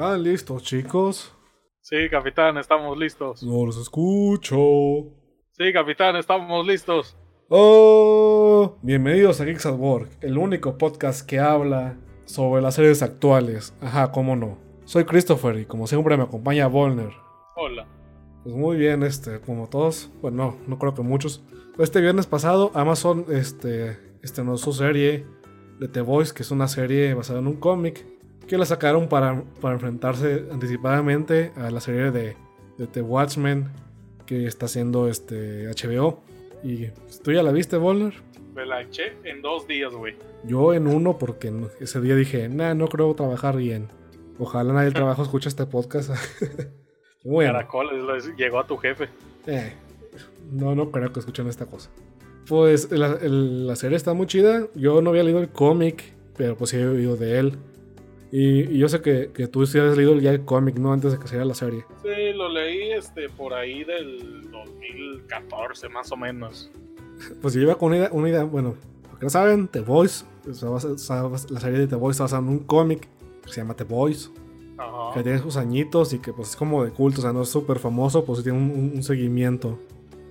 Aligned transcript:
¿Están 0.00 0.22
listos, 0.22 0.62
chicos? 0.62 1.36
Sí, 1.82 2.08
capitán, 2.10 2.56
estamos 2.56 2.96
listos. 2.96 3.42
No 3.42 3.66
los 3.66 3.76
escucho. 3.76 4.56
Sí, 5.52 5.70
capitán, 5.74 6.16
estamos 6.16 6.66
listos. 6.66 7.18
Oh, 7.50 8.78
bienvenidos 8.80 9.42
a 9.42 9.44
Geeks 9.44 9.66
at 9.66 9.74
Work, 9.74 10.08
el 10.22 10.38
único 10.38 10.78
podcast 10.78 11.28
que 11.28 11.38
habla 11.38 11.98
sobre 12.24 12.62
las 12.62 12.76
series 12.76 13.02
actuales. 13.02 13.76
Ajá, 13.82 14.10
cómo 14.10 14.36
no. 14.36 14.56
Soy 14.86 15.04
Christopher 15.04 15.58
y 15.58 15.66
como 15.66 15.86
siempre 15.86 16.16
me 16.16 16.22
acompaña 16.22 16.66
Volner. 16.66 17.12
Hola. 17.56 17.86
Pues 18.42 18.54
muy 18.54 18.78
bien, 18.78 19.02
este, 19.02 19.42
como 19.42 19.68
todos, 19.68 20.10
bueno, 20.22 20.56
no, 20.62 20.66
no 20.66 20.78
creo 20.78 20.94
que 20.94 21.02
muchos. 21.02 21.44
Este 21.78 22.00
viernes 22.00 22.26
pasado 22.26 22.70
Amazon 22.72 23.26
este, 23.28 23.98
estrenó 24.22 24.56
su 24.56 24.72
serie 24.72 25.26
de 25.78 25.88
The 25.88 26.00
Voice, 26.00 26.32
que 26.32 26.42
es 26.42 26.50
una 26.50 26.68
serie 26.68 27.12
basada 27.12 27.40
en 27.40 27.48
un 27.48 27.56
cómic, 27.60 28.06
que 28.50 28.58
la 28.58 28.66
sacaron 28.66 29.08
para, 29.08 29.42
para 29.60 29.74
enfrentarse 29.74 30.44
anticipadamente 30.50 31.52
a 31.56 31.70
la 31.70 31.80
serie 31.80 32.10
de, 32.10 32.36
de 32.78 32.86
The 32.88 33.00
Watchmen 33.00 33.68
que 34.26 34.46
está 34.46 34.66
haciendo 34.66 35.08
este 35.08 35.68
HBO. 35.68 36.20
Y 36.64 36.86
pues, 36.86 37.22
tú 37.22 37.30
ya 37.32 37.42
la 37.44 37.52
viste, 37.52 37.76
Volner. 37.76 38.12
Me 38.54 38.66
la 38.66 38.82
eché 38.82 39.12
en 39.24 39.40
dos 39.40 39.66
días, 39.68 39.94
güey. 39.94 40.16
Yo 40.44 40.74
en 40.74 40.88
uno 40.88 41.16
porque 41.16 41.52
ese 41.78 42.00
día 42.00 42.16
dije, 42.16 42.48
nah, 42.48 42.74
no 42.74 42.88
creo 42.88 43.14
trabajar 43.14 43.56
bien. 43.56 43.86
Ojalá 44.38 44.72
nadie 44.72 44.86
del 44.86 44.94
trabajo 45.02 45.22
escuche 45.22 45.48
este 45.48 45.66
podcast. 45.66 46.10
bueno, 47.24 47.52
Caracoles, 47.52 48.02
lo- 48.02 48.36
llegó 48.36 48.58
a 48.58 48.66
tu 48.66 48.76
jefe. 48.78 49.08
eh, 49.46 49.72
no, 50.50 50.74
no 50.74 50.90
creo 50.90 51.12
que 51.12 51.20
escuchen 51.20 51.46
esta 51.46 51.66
cosa. 51.66 51.88
Pues 52.48 52.90
la, 52.90 53.16
la 53.22 53.76
serie 53.76 53.96
está 53.96 54.12
muy 54.12 54.26
chida. 54.26 54.66
Yo 54.74 55.00
no 55.02 55.10
había 55.10 55.22
leído 55.22 55.38
el 55.38 55.50
cómic, 55.50 56.02
pero 56.36 56.56
pues 56.56 56.70
sí 56.70 56.78
he 56.78 56.86
oído 56.86 57.16
de 57.16 57.38
él. 57.38 57.58
Y, 58.32 58.60
y 58.74 58.78
yo 58.78 58.88
sé 58.88 59.00
que, 59.02 59.30
que 59.34 59.48
tú 59.48 59.66
sí 59.66 59.78
has 59.78 59.96
leído 59.96 60.16
ya 60.18 60.30
el 60.30 60.44
cómic, 60.44 60.76
¿no? 60.78 60.92
Antes 60.92 61.12
de 61.12 61.18
que 61.18 61.24
saliera 61.26 61.44
la 61.44 61.54
serie. 61.54 61.84
Sí, 62.02 62.32
lo 62.34 62.48
leí 62.48 62.92
este, 62.92 63.28
por 63.28 63.52
ahí 63.54 63.82
del 63.84 64.48
2014, 64.50 65.88
más 65.88 66.10
o 66.12 66.16
menos. 66.16 66.70
Pues 67.42 67.52
yo 67.52 67.60
iba 67.60 67.74
con 67.74 67.88
una 67.88 67.98
idea, 67.98 68.08
una 68.12 68.28
idea 68.30 68.44
bueno, 68.44 68.76
porque 69.10 69.26
no 69.26 69.30
saben, 69.30 69.68
The 69.68 69.80
Voice, 69.80 70.24
la 70.46 71.60
serie 71.60 71.78
de 71.80 71.86
The 71.86 71.96
Voice 71.96 72.12
está 72.14 72.24
basada 72.24 72.40
en 72.40 72.48
un 72.48 72.58
cómic 72.60 73.06
que 73.44 73.50
se 73.52 73.60
llama 73.60 73.74
The 73.76 73.84
Voice. 73.84 74.30
Ajá. 74.78 75.12
que 75.12 75.22
tiene 75.22 75.38
sus 75.40 75.58
añitos 75.58 76.14
y 76.14 76.20
que 76.20 76.32
pues 76.32 76.48
es 76.48 76.56
como 76.56 76.82
de 76.82 76.90
culto, 76.92 77.18
o 77.18 77.22
sea, 77.22 77.34
no 77.34 77.42
es 77.42 77.50
súper 77.50 77.78
famoso, 77.78 78.24
pues 78.24 78.38
sí 78.38 78.44
tiene 78.44 78.56
un, 78.56 78.70
un- 78.70 78.92
un 78.94 79.02
seguimiento. 79.02 79.78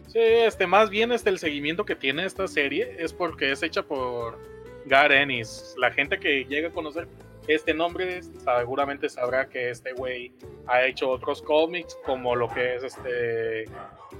Sí, 0.07 0.17
este, 0.17 0.65
más 0.65 0.89
bien 0.89 1.11
este, 1.11 1.29
el 1.29 1.37
seguimiento 1.37 1.85
que 1.85 1.95
tiene 1.95 2.25
esta 2.25 2.47
serie 2.47 2.95
es 2.97 3.13
porque 3.13 3.51
es 3.51 3.61
hecha 3.61 3.83
por 3.83 4.39
Gar 4.87 5.11
Ennis. 5.11 5.75
La 5.77 5.91
gente 5.91 6.17
que 6.19 6.45
llega 6.45 6.69
a 6.69 6.71
conocer 6.71 7.07
este 7.55 7.73
nombre 7.73 8.21
seguramente 8.23 9.09
sabrá 9.09 9.49
que 9.49 9.69
este 9.71 9.93
güey 9.93 10.33
ha 10.67 10.85
hecho 10.85 11.09
otros 11.09 11.41
cómics 11.41 11.97
como 12.05 12.35
lo 12.35 12.47
que 12.49 12.75
es 12.75 12.83
este 12.83 13.65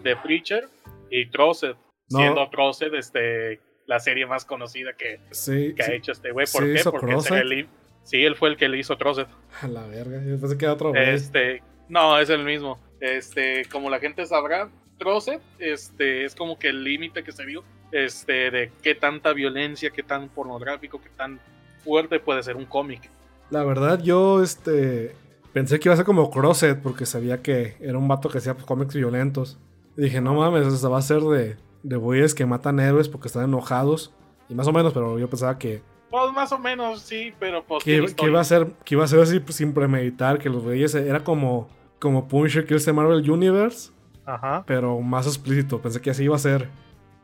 The 0.03 0.15
Preacher 0.17 0.67
y 1.09 1.29
Trosset. 1.29 1.77
No. 2.09 2.19
Siendo 2.19 2.49
Trosset 2.49 2.93
este, 2.95 3.61
la 3.85 3.99
serie 3.99 4.25
más 4.25 4.45
conocida 4.45 4.93
que, 4.93 5.19
Sí, 5.31 5.73
que 5.75 5.83
sí, 5.83 5.91
ha 5.91 5.95
hecho 5.95 6.11
este 6.11 6.31
güey. 6.31 6.47
¿Sí 6.47 6.57
¿Por 6.57 6.73
qué? 6.73 6.81
Porque 6.83 7.37
el- 7.39 7.67
sí, 8.03 8.25
él 8.25 8.35
fue 8.35 8.49
el 8.49 8.57
que 8.57 8.67
le 8.67 8.79
hizo 8.79 8.97
Trosset. 8.97 9.27
a 9.61 9.67
la 9.67 9.85
verga, 9.85 10.19
yo 10.25 10.39
pensé 10.39 10.57
que 10.57 10.65
era 10.65 10.73
otro 10.73 10.89
güey. 10.89 11.09
Este, 11.09 11.61
no, 11.87 12.17
es 12.19 12.29
el 12.29 12.43
mismo. 12.43 12.79
Este, 12.99 13.65
como 13.65 13.89
la 13.89 13.99
gente 13.99 14.25
sabrá, 14.25 14.69
Trocet, 14.97 15.41
este, 15.59 16.25
es 16.25 16.35
como 16.35 16.57
que 16.57 16.69
el 16.69 16.83
límite 16.83 17.23
que 17.23 17.31
se 17.31 17.45
vio, 17.45 17.63
este, 17.91 18.51
de 18.51 18.71
qué 18.81 18.95
tanta 18.95 19.33
violencia, 19.33 19.91
qué 19.91 20.03
tan 20.03 20.29
pornográfico, 20.29 20.99
qué 21.01 21.09
tan 21.15 21.39
fuerte 21.83 22.19
puede 22.19 22.43
ser 22.43 22.55
un 22.55 22.65
cómic. 22.65 23.09
La 23.49 23.63
verdad, 23.63 24.01
yo 24.01 24.43
este 24.43 25.15
pensé 25.53 25.79
que 25.79 25.89
iba 25.89 25.93
a 25.93 25.97
ser 25.97 26.05
como 26.05 26.29
Crosset, 26.29 26.81
porque 26.81 27.05
sabía 27.05 27.41
que 27.41 27.75
era 27.79 27.97
un 27.97 28.07
vato 28.07 28.29
que 28.29 28.37
hacía 28.37 28.53
pues, 28.53 28.65
cómics 28.65 28.95
violentos. 28.95 29.57
Y 29.97 30.03
dije, 30.03 30.21
no 30.21 30.35
mames, 30.35 30.67
o 30.67 30.71
sea, 30.71 30.89
va 30.89 30.99
a 30.99 31.01
ser 31.01 31.21
de, 31.21 31.57
de 31.83 31.95
güeyes 31.95 32.33
que 32.35 32.45
matan 32.45 32.79
héroes 32.79 33.09
porque 33.09 33.27
están 33.27 33.45
enojados. 33.45 34.13
Y 34.47 34.55
más 34.55 34.67
o 34.67 34.73
menos, 34.73 34.93
pero 34.93 35.19
yo 35.19 35.29
pensaba 35.29 35.57
que, 35.57 35.81
Pues 36.09 36.33
más 36.33 36.51
o 36.51 36.59
menos, 36.59 37.01
sí, 37.01 37.33
pero 37.39 37.63
pues. 37.63 37.83
que, 37.83 38.03
iba 38.23 38.39
a 38.39 38.43
ser, 38.43 38.67
que 38.85 38.95
iba 38.95 39.03
a 39.03 39.07
ser 39.07 39.19
así 39.19 39.39
pues, 39.39 39.55
sin 39.55 39.73
premeditar, 39.73 40.39
que 40.39 40.49
los 40.49 40.63
güeyes 40.63 40.95
era 40.95 41.23
como, 41.23 41.69
como 41.99 42.27
Punisher 42.27 42.65
Kills 42.65 42.85
the 42.85 42.93
Marvel 42.93 43.29
Universe. 43.29 43.91
Ajá. 44.25 44.63
pero 44.67 44.99
más 45.01 45.25
explícito. 45.25 45.81
Pensé 45.81 45.99
que 46.01 46.11
así 46.11 46.23
iba 46.23 46.35
a 46.35 46.39
ser. 46.39 46.69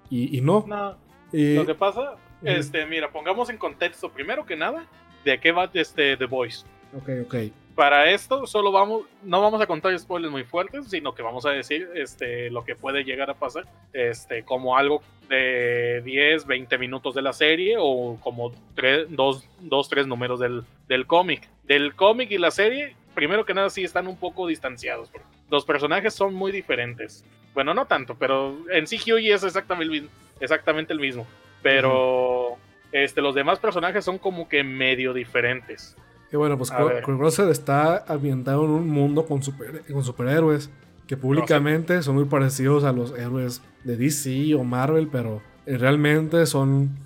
Y, 0.09 0.35
y 0.35 0.41
no. 0.41 0.66
No, 0.68 0.96
Y, 1.31 1.56
lo 1.56 1.66
que 1.66 1.75
pasa, 1.75 2.16
este, 2.41 2.85
mira, 2.88 3.12
pongamos 3.12 3.50
en 3.50 3.58
contexto, 3.58 4.09
primero 4.09 4.46
que 4.46 4.56
nada, 4.56 4.88
de 5.25 5.40
qué 5.40 5.52
va 5.52 5.69
este 5.74 6.16
The 6.16 6.25
Voice. 6.25 6.66
Ok, 6.96 7.09
ok. 7.25 7.36
Para 7.75 8.09
esto 8.09 8.47
solo 8.47 8.72
vamos, 8.72 9.03
no 9.22 9.41
vamos 9.41 9.59
a 9.59 9.68
contar 9.68 9.97
spoilers 10.00 10.31
muy 10.31 10.46
fuertes, 10.46 10.88
sino 10.88 11.13
que 11.13 11.22
vamos 11.22 11.46
a 11.46 11.50
decir 11.50 11.90
este, 11.96 12.50
lo 12.50 12.63
que 12.63 12.75
puede 12.75 13.03
llegar 13.03 13.30
a 13.30 13.34
pasar, 13.34 13.66
este, 13.91 14.44
como 14.46 14.78
algo 14.78 15.02
de 15.28 16.02
10, 16.06 16.46
20 16.46 16.78
minutos 16.78 17.16
de 17.16 17.22
la 17.22 17.34
serie 17.34 17.75
o 17.78 18.18
como 18.22 18.53
3, 18.75 19.08
2, 19.09 19.90
3 19.90 20.08
números 20.08 20.40
del, 20.40 20.64
del 20.88 21.06
cómic. 21.06 21.50
Del 21.64 21.96
cómic 21.96 22.31
y 22.31 22.38
la 22.38 22.52
serie, 22.52 22.96
primero 23.14 23.46
que 23.46 23.53
nada 23.53 23.69
sí 23.69 23.84
están 23.84 24.08
un 24.08 24.16
poco 24.16 24.47
distanciados. 24.47 25.09
porque 25.09 25.28
Los 25.50 25.66
personajes 25.66 26.14
son 26.14 26.34
muy 26.34 26.53
diferentes. 26.53 27.25
Bueno, 27.53 27.74
no 27.74 27.88
tanto, 27.88 28.16
pero 28.16 28.58
en 28.72 28.88
sí 28.88 28.97
Hughie 28.97 29.34
es 29.34 29.44
exactamente 29.44 29.84
el 29.84 30.02
mismo. 30.02 30.09
Exactamente 30.40 30.94
el 30.94 31.00
mismo. 31.00 31.28
Pero 31.62 32.58
este, 33.03 33.22
los 33.22 33.35
demás 33.35 33.59
personajes 33.59 34.03
son 34.06 34.17
como 34.17 34.47
que 34.47 34.63
medio 34.63 35.13
diferentes. 35.13 35.95
Y 36.31 36.38
bueno, 36.38 36.57
pues 36.57 36.72
A 36.72 36.79
Cro- 36.79 36.88
ver. 36.88 37.03
Crosser 37.03 37.50
está 37.50 38.03
ambientado 38.07 38.66
en 38.66 38.72
un 38.72 38.89
mundo 38.89 39.25
con, 39.25 39.44
super, 39.44 39.83
con 39.91 40.03
superhéroes. 40.03 40.69
Que 41.07 41.17
públicamente 41.17 42.01
son 42.01 42.16
muy 42.16 42.25
parecidos 42.25 42.84
a 42.84 42.91
los 42.91 43.11
héroes 43.16 43.61
de 43.84 43.95
DC 43.95 44.55
o 44.55 44.63
Marvel, 44.63 45.07
pero 45.11 45.39
eh, 45.67 45.78
realmente 45.78 46.44
son 46.47 46.97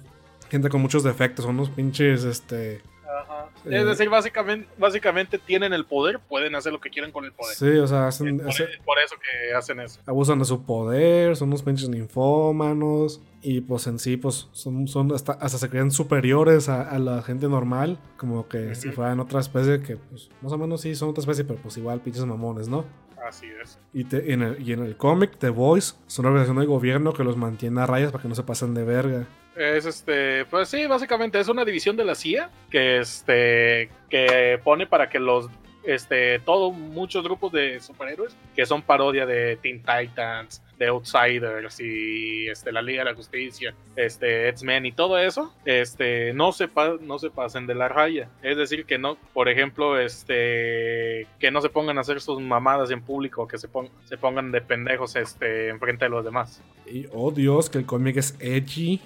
gente 0.49 0.69
con 0.69 0.81
muchos 0.81 1.03
defectos. 1.03 1.43
Son 1.43 1.55
unos 1.55 1.69
pinches, 1.69 2.23
este. 2.23 2.81
Ajá. 3.21 3.49
Es 3.65 3.85
decir, 3.85 4.07
básicamente, 4.09 4.67
básicamente 4.77 5.37
tienen 5.39 5.73
el 5.73 5.85
poder, 5.85 6.19
pueden 6.19 6.53
hacer 6.55 6.71
lo 6.71 6.79
que 6.79 6.89
quieran 6.89 7.11
con 7.11 7.25
el 7.25 7.31
poder. 7.31 7.55
Sí, 7.55 7.67
o 7.69 7.87
sea, 7.87 8.07
hacen- 8.07 8.39
Es 8.47 8.61
por, 8.85 8.99
eso 8.99 9.15
que 9.15 9.53
hacen 9.55 9.79
eso. 9.79 9.99
abusan 10.05 10.37
de 10.39 10.45
su 10.45 10.63
poder, 10.63 11.35
son 11.35 11.49
unos 11.49 11.63
pinches 11.63 11.89
ninfómanos 11.89 13.21
y 13.41 13.61
pues 13.61 13.87
en 13.87 13.99
sí 13.99 14.17
pues 14.17 14.47
son, 14.51 14.87
son 14.87 15.11
hasta, 15.13 15.33
hasta 15.33 15.57
se 15.57 15.69
creen 15.69 15.91
superiores 15.91 16.69
a, 16.69 16.81
a 16.89 16.99
la 16.99 17.21
gente 17.21 17.47
normal, 17.47 17.97
como 18.17 18.47
que 18.47 18.75
si 18.75 18.87
Ujú. 18.89 18.97
fueran 18.97 19.19
otra 19.19 19.39
especie 19.39 19.81
que 19.81 19.97
pues 19.97 20.29
más 20.41 20.51
o 20.51 20.57
menos 20.57 20.81
sí 20.81 20.95
son 20.95 21.09
otra 21.09 21.21
especie, 21.21 21.43
pero 21.45 21.59
pues 21.61 21.77
igual 21.77 22.01
pinches 22.01 22.25
mamones, 22.25 22.67
¿no? 22.67 22.85
Así 23.27 23.47
es. 23.61 23.79
Y, 23.93 24.03
te- 24.05 24.31
en 24.33 24.41
el, 24.41 24.61
y 24.67 24.73
en 24.73 24.83
el 24.83 24.95
cómic 24.97 25.37
The 25.37 25.49
Voice 25.49 25.95
es 26.07 26.19
una 26.19 26.29
organización 26.29 26.57
del 26.57 26.67
gobierno 26.67 27.13
que 27.13 27.23
los 27.23 27.37
mantiene 27.37 27.81
a 27.81 27.85
rayas 27.85 28.11
para 28.11 28.21
que 28.21 28.27
no 28.29 28.35
se 28.35 28.43
pasen 28.43 28.73
de 28.73 28.83
verga. 28.83 29.25
Es 29.55 29.85
este, 29.85 30.45
pues 30.45 30.69
sí, 30.69 30.87
básicamente 30.87 31.39
es 31.39 31.49
una 31.49 31.65
división 31.65 31.97
de 31.97 32.05
la 32.05 32.15
CIA 32.15 32.49
que 32.69 32.99
este 32.99 33.89
que 34.09 34.59
pone 34.63 34.87
para 34.87 35.09
que 35.09 35.19
los 35.19 35.49
este 35.83 36.39
todo 36.39 36.71
muchos 36.71 37.23
grupos 37.23 37.51
de 37.51 37.79
superhéroes 37.79 38.35
que 38.55 38.65
son 38.65 38.81
parodia 38.81 39.25
de 39.25 39.55
Teen 39.57 39.81
Titans, 39.81 40.61
de 40.77 40.87
Outsiders 40.87 41.79
y 41.79 42.47
este 42.47 42.71
la 42.71 42.81
Liga 42.81 43.03
de 43.03 43.11
la 43.11 43.15
Justicia, 43.15 43.73
este 43.95 44.49
X-Men 44.49 44.85
y 44.85 44.91
todo 44.91 45.17
eso, 45.17 45.53
este 45.65 46.33
no 46.33 46.51
se 46.51 46.69
no 47.01 47.19
se 47.19 47.29
pasen 47.29 47.67
de 47.67 47.75
la 47.75 47.87
raya, 47.87 48.29
es 48.41 48.57
decir, 48.57 48.85
que 48.85 48.97
no, 48.97 49.17
por 49.33 49.49
ejemplo, 49.49 49.99
este 49.99 51.27
que 51.39 51.51
no 51.51 51.61
se 51.61 51.69
pongan 51.69 51.97
a 51.97 52.01
hacer 52.01 52.21
sus 52.21 52.39
mamadas 52.41 52.91
en 52.91 53.01
público, 53.01 53.47
que 53.47 53.57
se 53.57 53.67
pon- 53.67 53.89
se 54.05 54.17
pongan 54.17 54.51
de 54.51 54.61
pendejos 54.61 55.15
este 55.15 55.69
enfrente 55.69 56.05
de 56.05 56.09
los 56.09 56.23
demás. 56.23 56.61
Y 56.85 57.07
oh 57.13 57.31
Dios, 57.31 57.69
que 57.69 57.77
el 57.79 57.85
cómic 57.85 58.17
es 58.17 58.35
edgy. 58.39 59.01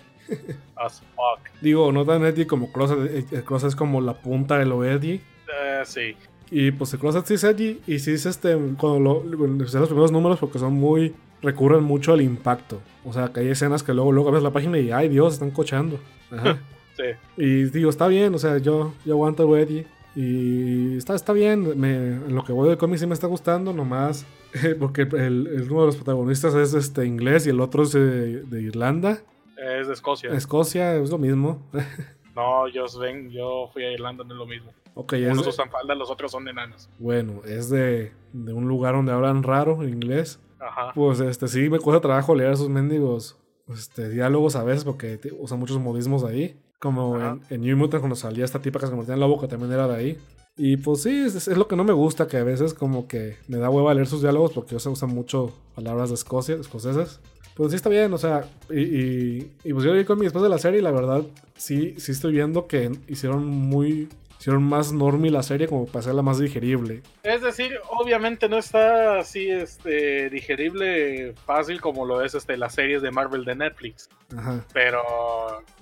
As 0.76 1.02
fuck. 1.16 1.50
Digo, 1.62 1.92
no 1.92 2.06
tan 2.06 2.24
edgy 2.26 2.46
como 2.46 2.72
Crosset, 2.72 3.34
el 3.34 3.44
Crosset 3.44 3.70
es 3.70 3.76
como 3.76 4.00
la 4.00 4.14
punta 4.14 4.58
de 4.58 4.66
lo 4.66 4.86
edgy. 4.86 5.22
Eh, 5.54 5.82
sí. 5.86 6.16
Y 6.56 6.72
pues 6.72 6.96
Crosset 6.96 7.26
sí 7.26 7.34
es 7.34 7.44
edgy 7.44 7.82
y 7.88 7.98
sí 7.98 8.12
es 8.12 8.26
este, 8.28 8.56
cuando 8.78 9.00
lo, 9.00 9.38
bueno, 9.38 9.58
los 9.64 9.72
primeros 9.88 10.12
números 10.12 10.38
porque 10.40 10.60
son 10.60 10.74
muy, 10.74 11.16
recurren 11.42 11.84
mucho 11.84 12.14
al 12.14 12.22
impacto. 12.22 12.80
O 13.04 13.12
sea, 13.12 13.30
que 13.34 13.40
hay 13.40 13.48
escenas 13.48 13.82
que 13.82 13.94
luego, 13.94 14.12
luego 14.12 14.32
ves 14.32 14.44
la 14.44 14.52
página 14.52 14.78
y, 14.78 14.92
ay 14.92 15.10
Dios, 15.10 15.34
están 15.34 15.52
cochando. 15.52 16.00
Ajá. 16.32 16.58
Sí. 16.96 17.06
y 17.38 17.64
digo, 17.64 17.90
está 17.90 18.08
bien, 18.08 18.36
o 18.36 18.38
sea, 18.38 18.60
yo, 18.60 18.94
yo 19.04 19.14
aguanto 19.16 19.58
edgy. 19.58 19.84
Y 20.16 20.96
está, 20.98 21.16
está 21.16 21.34
bien, 21.34 21.80
me, 21.80 21.96
en 22.18 22.36
lo 22.36 22.44
que 22.44 22.54
voy 22.54 22.70
del 22.70 22.78
cómic 22.78 23.00
sí 23.00 23.08
me 23.08 23.16
está 23.16 23.26
gustando, 23.26 23.74
nomás 23.74 24.28
porque 24.80 25.02
el, 25.02 25.48
el- 25.48 25.68
uno 25.72 25.80
de 25.82 25.86
los 25.88 25.96
protagonistas 25.96 26.54
es 26.54 26.76
este 26.76 27.08
inglés 27.08 27.48
y 27.48 27.50
el 27.50 27.60
otro 27.62 27.82
es 27.82 27.94
de, 27.94 28.44
de 28.44 28.62
Irlanda. 28.62 29.24
Es 29.58 29.88
de 29.88 29.94
Escocia. 29.94 30.30
Escocia 30.36 30.96
es 30.98 31.10
lo 31.10 31.18
mismo. 31.18 31.64
No, 32.36 32.68
yo, 32.68 32.86
ven, 33.00 33.30
yo 33.30 33.70
fui 33.74 33.84
a 33.84 33.92
Irlanda, 33.92 34.24
no 34.24 34.34
es 34.34 34.38
lo 34.40 34.46
mismo. 34.48 34.72
Ok, 34.94 35.14
es 35.14 35.34
Unos 35.34 35.48
usan 35.48 35.70
falda, 35.70 35.96
los 35.96 36.10
otros 36.10 36.32
son 36.32 36.48
enanos. 36.48 36.90
bueno, 37.00 37.42
es 37.46 37.70
de, 37.70 38.12
de 38.34 38.54
un 38.54 38.68
lugar 38.68 38.96
donde 38.96 39.12
hablan 39.12 39.44
raro 39.44 39.88
inglés. 39.88 40.40
Ajá. 40.60 40.92
Pues 40.94 41.20
este 41.20 41.48
sí 41.48 41.70
me 41.70 41.80
cuesta 41.80 42.02
trabajo 42.02 42.36
leer 42.36 42.54
esos 42.54 42.70
mendigos 42.70 43.38
este, 43.68 44.10
diálogos 44.10 44.56
a 44.56 44.64
veces 44.64 44.84
porque 44.84 45.20
usan 45.40 45.60
muchos 45.60 45.80
modismos 45.80 46.24
ahí. 46.24 46.58
Como 46.80 47.16
Ajá. 47.16 47.38
en, 47.50 47.56
en 47.56 47.62
New 47.62 47.78
Mutant 47.78 48.02
cuando 48.02 48.16
salía 48.16 48.44
esta 48.46 48.60
tipa 48.60 48.80
que 48.80 48.86
se 48.86 48.92
convertía 48.92 49.14
en 49.16 49.20
lobo 49.22 49.40
que 49.40 49.48
también 49.48 49.72
era 49.72 49.88
de 49.88 49.96
ahí. 49.96 50.18
Y 50.56 50.78
pues 50.78 51.02
sí, 51.04 51.24
es, 51.26 51.36
es 51.48 51.58
lo 51.58 51.68
que 51.68 51.76
no 51.76 51.84
me 51.84 51.94
gusta, 51.94 52.28
que 52.28 52.38
a 52.38 52.44
veces 52.44 52.74
como 52.74 53.08
que 53.08 53.38
me 53.48 53.58
da 53.58 53.70
hueva 53.70 53.94
leer 53.94 54.06
sus 54.08 54.22
diálogos 54.22 54.52
porque 54.52 54.78
se 54.80 54.88
usan 54.90 55.10
mucho 55.10 55.52
palabras 55.76 56.10
de 56.10 56.16
Escocia, 56.16 56.56
escocesas. 56.56 57.20
Pues 57.56 57.72
sí 57.72 57.76
está 57.76 57.90
bien, 57.90 58.14
o 58.14 58.18
sea, 58.18 58.46
y, 58.70 58.80
y, 58.82 59.52
y 59.64 59.74
pues 59.74 59.86
yo 59.86 59.94
vi 59.94 60.06
con 60.06 60.18
mi 60.18 60.26
después 60.26 60.44
de 60.44 60.50
la 60.50 60.58
serie 60.58 60.80
y 60.80 60.84
la 60.84 60.92
verdad 60.92 61.24
sí, 61.56 61.94
sí 61.98 62.12
estoy 62.12 62.34
viendo 62.34 62.68
que 62.68 62.92
hicieron 63.08 63.46
muy, 63.46 64.10
hicieron 64.44 64.64
más 64.64 64.92
normie 64.92 65.32
la 65.32 65.42
serie 65.42 65.70
como 65.70 65.86
para 65.86 66.00
hacerla 66.00 66.22
más 66.22 66.38
digerible. 66.38 67.02
Es 67.24 67.42
decir, 67.42 67.80
obviamente 67.90 68.50
no 68.50 68.58
está 68.58 69.20
así 69.20 69.50
este 69.50 70.30
digerible 70.30 71.34
fácil 71.46 71.80
como 71.80 72.06
lo 72.06 72.22
es 72.22 72.36
este 72.36 72.58
las 72.58 72.74
series 72.74 73.02
de 73.02 73.10
Marvel 73.10 73.46
de 73.46 73.56
Netflix. 73.56 74.10
Ajá. 74.38 74.66
Pero 74.74 75.02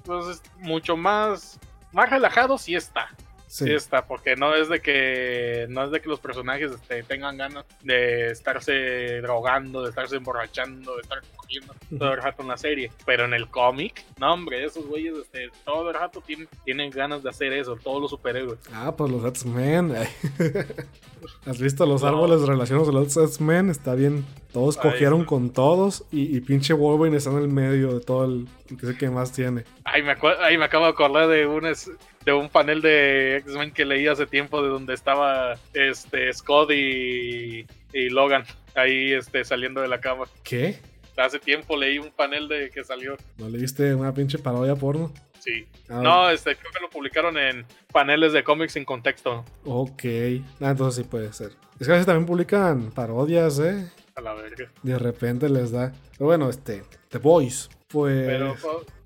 pues 0.06 0.28
es 0.28 0.44
mucho 0.60 0.96
más 0.96 1.60
más 1.92 2.12
relajado 2.12 2.60
sí 2.60 2.76
está. 2.76 3.10
Sí. 3.52 3.66
Sí. 3.66 3.74
está, 3.74 4.08
porque 4.08 4.38
no 4.38 4.56
es 4.56 4.70
de 4.70 4.80
que 4.80 5.66
no 5.68 5.84
es 5.84 5.92
de 5.92 6.00
que 6.00 6.08
los 6.08 6.22
personajes 6.22 6.72
este, 6.72 7.04
tengan 7.04 7.36
ganas 7.38 7.66
de 7.84 8.32
estarse 8.32 9.20
drogando, 9.22 9.84
de 9.84 9.90
estarse 9.90 10.16
emborrachando, 10.16 10.96
de 10.96 11.02
estar 11.02 11.20
cogiendo 11.36 11.76
todo 12.00 12.14
el 12.14 12.22
rato 12.22 12.44
en 12.44 12.48
la 12.48 12.56
serie. 12.56 12.92
Pero 13.06 13.26
en 13.26 13.34
el 13.34 13.50
cómic, 13.50 14.06
no 14.18 14.34
hombre, 14.34 14.64
esos 14.64 14.86
güeyes 14.88 15.16
este, 15.18 15.50
todo 15.66 15.90
el 15.90 15.96
rato 15.96 16.22
tienen, 16.26 16.48
tienen 16.64 16.90
ganas 16.92 17.24
de 17.24 17.30
hacer 17.30 17.52
eso, 17.52 17.76
todos 17.76 18.02
los 18.02 18.10
superhéroes. 18.12 18.58
Ah, 18.74 18.94
pues 18.96 19.12
los 19.12 19.26
X-Men. 19.26 19.96
¿Has 21.46 21.60
visto 21.60 21.86
los 21.86 22.02
No. 22.02 22.08
árboles 22.08 22.42
relacionados 22.44 22.88
de 22.88 22.94
los 22.94 23.18
X-Men? 23.18 23.70
Está 23.70 23.96
bien. 23.96 24.26
Todos 24.54 24.78
Ay, 24.78 24.92
cogieron 24.92 25.26
con 25.26 25.52
todos 25.52 26.06
y, 26.12 26.36
y 26.36 26.42
pinche 26.42 26.74
Wolverine 26.74 27.18
está 27.18 27.32
en 27.32 27.38
el 27.40 27.48
medio 27.50 27.94
de 27.96 28.00
todo 28.00 28.26
el... 28.26 28.48
que 28.80 28.86
sé 28.86 28.98
qué 28.98 29.10
más 29.10 29.32
tiene. 29.32 29.66
Ay, 29.84 30.04
me, 30.04 30.16
ay, 30.40 30.58
me 30.58 30.66
acabo 30.66 30.86
de 30.86 30.92
acordar 30.92 31.28
de 31.28 31.46
un, 31.48 31.66
es- 31.66 31.92
de 32.26 32.34
un 32.34 32.50
panel 32.50 32.82
de 32.82 33.38
X-Men 33.38 33.72
que 33.72 33.86
leí 33.86 34.08
hace 34.08 34.26
tiempo 34.28 34.62
de 34.62 34.70
donde 34.70 34.94
estaba 34.94 35.58
este 35.74 36.32
Scott 36.34 36.72
y, 36.72 37.66
y 37.94 38.10
Logan 38.10 38.44
ahí 38.76 39.14
este, 39.14 39.44
saliendo 39.44 39.82
de 39.82 39.88
la 39.88 40.00
cama. 40.00 40.26
¿Qué? 40.44 40.80
Hace 41.18 41.40
tiempo 41.40 41.76
leí 41.78 42.00
un 42.00 42.12
panel 42.12 42.48
de 42.48 42.70
que 42.70 42.84
salió. 42.84 43.18
¿No 43.38 43.50
leíste 43.50 43.94
una 43.96 44.14
pinche 44.14 44.40
parodia 44.40 44.76
porno? 44.76 45.12
Sí. 45.40 45.66
Ah, 45.90 46.00
No, 46.02 46.30
este, 46.30 46.56
creo 46.56 46.72
que 46.72 46.80
lo 46.82 46.90
publicaron 46.90 47.38
en 47.38 47.66
paneles 47.92 48.32
de 48.34 48.44
cómics 48.44 48.74
sin 48.74 48.86
contexto. 48.86 49.44
Ok. 49.66 50.04
Ah, 50.62 50.70
entonces 50.72 51.04
sí 51.04 51.10
puede 51.10 51.34
ser. 51.34 51.52
Es 51.80 51.88
que 51.88 51.94
a 51.94 51.96
veces 51.96 52.06
también 52.06 52.28
publican 52.28 52.92
parodias, 52.92 53.60
¿eh? 53.60 53.90
A 54.16 54.22
la 54.22 54.34
verga. 54.36 54.72
De 54.84 54.98
repente 55.00 55.50
les 55.50 55.72
da. 55.72 55.92
Pero 56.14 56.28
bueno, 56.28 56.50
este. 56.50 56.84
The 57.10 57.18
Boys. 57.18 57.70
Pues. 57.92 58.26
Pero, 58.26 58.56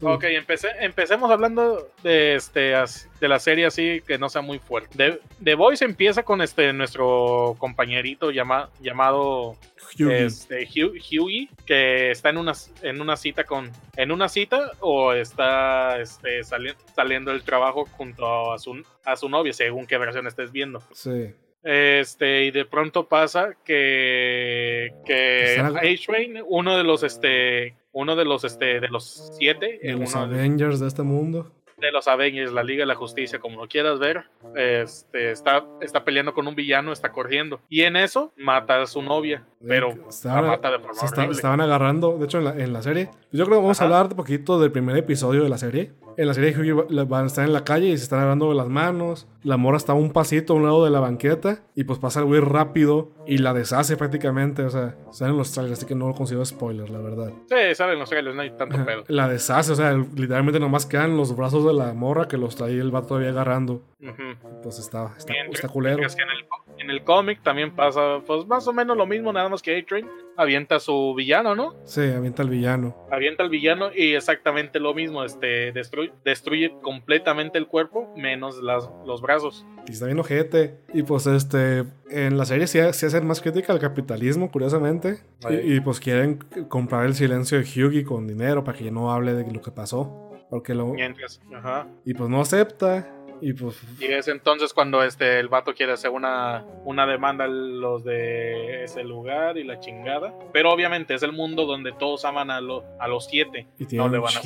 ok, 0.01 0.23
empecé, 0.25 0.67
empecemos 0.81 1.31
hablando 1.31 1.89
de, 2.03 2.35
este, 2.35 2.73
de 3.19 3.27
la 3.27 3.39
serie 3.39 3.65
así 3.65 4.01
que 4.05 4.17
no 4.17 4.29
sea 4.29 4.41
muy 4.41 4.59
fuerte. 4.59 4.95
The, 4.95 5.19
The 5.43 5.55
Voice 5.55 5.83
empieza 5.83 6.23
con 6.23 6.41
este, 6.41 6.71
nuestro 6.73 7.55
compañerito 7.57 8.31
llama- 8.31 8.69
llamado 8.81 9.57
Hughie. 9.99 10.25
este, 10.25 10.67
Hugh- 10.67 10.97
Hughie, 10.99 11.49
que 11.65 12.11
está 12.11 12.29
en 12.29 12.37
una, 12.37 12.53
en 12.81 13.01
una 13.01 13.17
cita 13.17 13.43
con 13.43 13.71
en 13.97 14.11
una 14.11 14.27
cita 14.29 14.71
o 14.81 15.13
está 15.13 15.99
este, 15.99 16.43
sali- 16.43 16.75
saliendo 16.95 17.31
del 17.31 17.43
trabajo 17.43 17.85
junto 17.91 18.51
a 18.53 18.59
su, 18.59 18.83
a 19.03 19.15
su 19.15 19.29
novia, 19.29 19.53
según 19.53 19.87
qué 19.87 19.97
versión 19.97 20.27
estés 20.27 20.51
viendo. 20.51 20.81
Sí. 20.93 21.33
Este, 21.63 22.43
y 22.45 22.51
de 22.51 22.65
pronto 22.65 23.07
pasa 23.07 23.55
que, 23.65 24.93
que 25.05 25.57
A-Train, 25.59 26.43
uno 26.45 26.77
de 26.77 26.83
los 26.83 27.01
este, 27.01 27.75
uno 27.95 28.17
de 28.17 28.25
los 28.25 28.43
este, 28.43 28.81
de 28.81 28.89
los 28.89 29.31
siete, 29.37 29.79
De 29.81 29.91
eh, 29.91 29.93
los 29.93 30.13
uno 30.13 30.27
de, 30.27 30.35
Avengers 30.35 30.81
de 30.81 30.87
este 30.87 31.01
mundo. 31.01 31.49
de 31.77 31.93
los 31.93 32.09
Avengers, 32.09 32.51
la 32.51 32.61
Liga 32.61 32.81
de 32.81 32.87
la 32.87 32.95
Justicia, 32.95 33.39
como 33.39 33.61
lo 33.61 33.69
quieras 33.69 33.99
ver, 33.99 34.25
este, 34.53 35.31
está, 35.31 35.65
está 35.79 36.03
peleando 36.03 36.33
con 36.33 36.45
un 36.45 36.55
villano, 36.55 36.91
está 36.91 37.13
corriendo. 37.13 37.61
Y 37.69 37.83
en 37.83 37.95
eso 37.95 38.33
mata 38.35 38.81
a 38.81 38.85
su 38.85 39.01
novia, 39.01 39.45
pero 39.67 39.89
la 39.95 40.07
Estaban- 40.09 40.45
mata 40.47 40.71
de 40.71 40.79
forma 40.79 40.93
se 40.93 41.05
está- 41.05 41.21
horrible. 41.21 41.35
estaban 41.35 41.61
agarrando, 41.61 42.17
de 42.17 42.25
hecho, 42.25 42.37
en 42.39 42.43
la, 42.45 42.51
en 42.57 42.73
la 42.73 42.81
serie. 42.81 43.09
Yo 43.31 43.45
creo 43.45 43.57
que 43.57 43.63
vamos 43.63 43.79
Ajá. 43.81 43.83
a 43.83 43.87
hablar 43.99 44.11
un 44.11 44.17
poquito 44.17 44.59
del 44.59 44.71
primer 44.71 44.95
episodio 44.97 45.43
de 45.43 45.49
la 45.49 45.57
serie. 45.57 45.93
En 46.17 46.27
la 46.27 46.33
serie, 46.33 46.57
Hughie 46.57 46.71
va- 46.71 47.03
van 47.03 47.23
a 47.25 47.27
estar 47.27 47.43
en 47.45 47.51
la 47.51 47.65
calle 47.65 47.87
y 47.87 47.97
se 47.97 48.03
están 48.03 48.19
agarrando 48.19 48.47
de 48.47 48.55
las 48.55 48.69
manos. 48.69 49.27
La 49.43 49.57
mora 49.57 49.75
está 49.75 49.91
a 49.91 49.95
un 49.95 50.11
pasito 50.13 50.53
a 50.53 50.55
un 50.55 50.63
lado 50.63 50.85
de 50.85 50.89
la 50.89 51.01
banqueta. 51.01 51.59
Y 51.75 51.83
pues 51.83 51.99
pasa 51.99 52.21
el 52.21 52.25
güey 52.25 52.39
rápido 52.39 53.11
y 53.27 53.39
la 53.39 53.53
deshace 53.53 53.97
prácticamente. 53.97 54.63
O 54.63 54.69
sea, 54.69 54.95
salen 55.11 55.35
los 55.35 55.51
trailers, 55.51 55.79
así 55.79 55.85
que 55.85 55.93
no 55.93 56.07
lo 56.07 56.13
considero 56.13 56.45
spoiler, 56.45 56.89
la 56.89 56.99
verdad. 56.99 57.33
Sí, 57.49 57.75
saben 57.75 57.99
los 57.99 58.09
trailers, 58.09 58.33
no 58.33 58.41
hay 58.43 58.51
tanto 58.51 58.77
pedo. 58.85 59.03
La 59.09 59.27
deshace, 59.27 59.73
o 59.73 59.75
sea, 59.75 59.91
literalmente 59.93 60.57
nomás 60.57 60.85
quedan 60.85 61.17
los 61.17 61.35
brazos 61.35 61.65
de 61.65 61.73
la 61.73 61.93
morra 61.93 62.29
que 62.29 62.37
los 62.37 62.55
trae 62.55 62.79
el 62.79 62.91
vato 62.91 63.07
todavía 63.09 63.31
agarrando. 63.31 63.81
Ujú. 64.01 64.59
Pues 64.61 64.77
está, 64.79 65.13
está, 65.17 65.31
Mientras- 65.33 65.55
está 65.55 65.67
culero. 65.69 65.97
que 65.97 66.03
en 66.03 66.29
el, 66.29 66.45
en 66.83 66.89
el 66.91 67.03
cómic 67.03 67.41
también 67.43 67.73
pasa, 67.75 68.19
pues 68.27 68.45
más 68.45 68.67
o 68.67 68.73
menos 68.73 68.97
lo 68.97 69.05
mismo, 69.05 69.31
nada 69.31 69.47
más 69.47 69.61
que 69.61 69.77
A-Train 69.77 70.05
avienta 70.37 70.75
a 70.75 70.79
su 70.81 71.13
villano, 71.15 71.55
¿no? 71.55 71.75
Sí, 71.85 72.01
avienta 72.01 72.43
al 72.43 72.49
villano. 72.49 73.07
Avienta 73.09 73.43
al 73.43 73.49
villano 73.49 73.91
y 73.95 74.13
exactamente 74.13 74.79
lo 74.81 74.93
mismo, 74.93 75.23
este, 75.23 75.71
destruye, 75.71 76.11
destruye 76.25 76.73
completamente 76.81 77.57
el 77.57 77.67
cuerpo, 77.67 78.13
menos 78.17 78.61
las, 78.61 78.89
los 79.05 79.21
brazos. 79.21 79.65
Y 79.87 79.93
está 79.93 80.07
bien 80.07 80.19
ojete. 80.19 80.77
Y 80.93 81.03
pues 81.03 81.25
este, 81.27 81.85
en 82.09 82.37
la 82.37 82.43
serie 82.45 82.67
sí, 82.67 82.79
sí 82.91 83.05
hacen 83.05 83.25
más 83.25 83.39
crítica 83.39 83.71
al 83.71 83.79
capitalismo, 83.79 84.51
curiosamente. 84.51 85.19
Y, 85.49 85.75
y, 85.75 85.79
pues 85.79 86.01
quieren 86.01 86.39
comprar 86.67 87.05
el 87.05 87.15
silencio 87.15 87.57
de 87.59 87.63
Hughie 87.63 88.03
con 88.03 88.27
dinero 88.27 88.63
para 88.65 88.77
que 88.77 88.91
no 88.91 89.11
hable 89.13 89.33
de 89.33 89.49
lo 89.51 89.61
que 89.61 89.71
pasó. 89.71 90.21
Porque 90.49 90.75
lo... 90.75 90.87
Mientras, 90.87 91.41
ajá. 91.55 91.87
Y 92.03 92.13
pues 92.13 92.29
no 92.29 92.39
acepta. 92.41 93.11
Y 93.41 93.53
pues... 93.53 93.81
Y 93.99 94.05
es 94.05 94.27
entonces 94.27 94.73
cuando 94.73 95.03
este 95.03 95.39
el 95.39 95.47
vato 95.49 95.73
quiere 95.73 95.91
hacer 95.93 96.11
una, 96.11 96.63
una 96.83 97.05
demanda 97.05 97.45
a 97.45 97.47
los 97.47 98.03
de 98.03 98.83
ese 98.83 99.03
lugar 99.03 99.57
y 99.57 99.63
la 99.63 99.79
chingada. 99.79 100.33
Pero 100.53 100.71
obviamente 100.71 101.13
es 101.13 101.23
el 101.23 101.31
mundo 101.31 101.65
donde 101.65 101.91
todos 101.91 102.25
aman 102.25 102.49
a, 102.51 102.61
lo- 102.61 102.83
a 102.99 103.07
los 103.07 103.25
siete. 103.25 103.67
Y 103.77 103.85
No 103.95 104.09
le 104.09 104.17
van 104.19 104.27
a 104.35 104.39
hacer- 104.39 104.41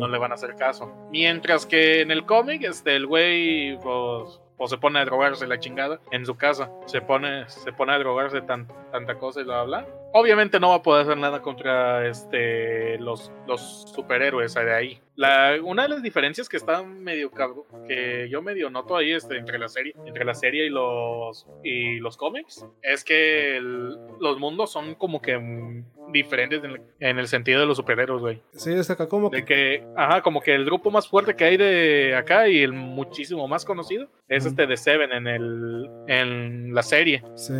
no 0.00 0.08
le 0.08 0.18
van 0.18 0.30
a 0.32 0.34
hacer 0.34 0.54
caso. 0.56 0.92
Mientras 1.10 1.66
que 1.66 2.00
en 2.00 2.10
el 2.10 2.24
cómic, 2.26 2.62
este, 2.64 2.96
el 2.96 3.06
güey, 3.06 3.78
pues, 3.80 4.40
pues 4.56 4.70
se 4.70 4.78
pone 4.78 4.98
a 5.00 5.04
drogarse 5.04 5.46
la 5.46 5.58
chingada 5.58 6.00
en 6.10 6.24
su 6.26 6.36
casa. 6.36 6.70
Se 6.86 7.00
pone, 7.00 7.48
se 7.48 7.72
pone 7.72 7.92
a 7.92 7.98
drogarse 7.98 8.40
tan, 8.42 8.68
tanta 8.92 9.18
cosa 9.18 9.40
y 9.40 9.44
bla, 9.44 9.62
bla, 9.64 9.80
bla. 9.82 9.88
Obviamente 10.16 10.60
no 10.60 10.68
va 10.70 10.76
a 10.76 10.82
poder 10.82 11.02
hacer 11.02 11.18
nada 11.18 11.42
contra 11.42 12.06
este, 12.08 12.98
los, 13.00 13.32
los 13.48 13.82
superhéroes 13.94 14.54
de 14.54 14.72
ahí. 14.72 15.00
La, 15.16 15.56
una 15.62 15.82
de 15.82 15.88
las 15.88 16.02
diferencias 16.02 16.48
que 16.48 16.56
está 16.56 16.82
medio 16.84 17.30
cabrón, 17.32 17.64
que 17.86 18.28
yo 18.30 18.40
medio 18.40 18.70
noto 18.70 18.96
ahí 18.96 19.12
este, 19.12 19.36
entre 19.36 19.58
la 19.58 19.68
serie, 19.68 19.94
entre 20.06 20.24
la 20.24 20.34
serie 20.34 20.66
y 20.66 20.70
los 20.70 21.46
y 21.64 21.98
los 21.98 22.16
cómics, 22.16 22.64
es 22.82 23.02
que 23.04 23.56
el- 23.56 23.96
los 24.20 24.38
mundos 24.38 24.70
son 24.72 24.94
como 24.94 25.20
que 25.20 25.82
diferentes 26.12 26.62
en 26.62 26.70
el, 26.72 26.80
en 27.00 27.18
el 27.18 27.26
sentido 27.26 27.60
de 27.60 27.66
los 27.66 27.76
superhéroes, 27.76 28.20
güey. 28.20 28.42
Sí, 28.52 28.72
es 28.72 28.88
acá 28.90 29.08
como 29.08 29.30
De 29.30 29.44
que... 29.44 29.54
que, 29.54 29.86
ajá, 29.96 30.22
como 30.22 30.40
que 30.40 30.54
el 30.54 30.64
grupo 30.64 30.90
más 30.92 31.08
fuerte 31.08 31.34
que 31.34 31.44
hay 31.44 31.56
de 31.56 32.14
acá 32.16 32.48
y 32.48 32.62
el 32.62 32.72
muchísimo 32.72 33.48
más 33.48 33.64
conocido 33.64 34.08
es 34.28 34.46
este 34.46 34.66
de 34.66 34.76
Seven 34.76 35.12
en 35.12 35.26
el 35.26 35.90
en 36.06 36.74
la 36.74 36.82
serie. 36.82 37.22
Sí. 37.34 37.52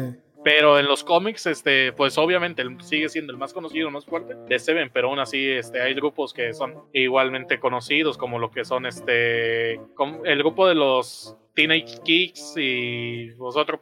Pero 0.45 0.79
en 0.79 0.87
los 0.87 1.03
cómics, 1.03 1.47
este, 1.47 1.93
pues 1.93 2.19
obviamente 2.19 2.63
sigue 2.81 3.09
siendo 3.09 3.33
el 3.33 3.39
más 3.39 3.55
conocido, 3.55 3.89
el 3.89 3.95
más 3.95 4.05
fuerte 4.05 4.35
de 4.47 4.59
Seven, 4.59 4.91
pero 4.93 5.09
aún 5.09 5.19
así, 5.19 5.49
este, 5.51 5.81
hay 5.81 5.95
grupos 5.95 6.35
que 6.35 6.53
son 6.53 6.75
igualmente 6.93 7.59
conocidos, 7.59 8.19
como 8.19 8.39
lo 8.39 8.51
que 8.51 8.65
son, 8.65 8.85
este, 8.85 9.75
el 9.75 10.39
grupo 10.39 10.69
de 10.69 10.75
los 10.75 11.37
Teenage 11.55 12.01
Kicks 12.05 12.57
y 12.57 13.27
los 13.39 13.57
otros 13.57 13.81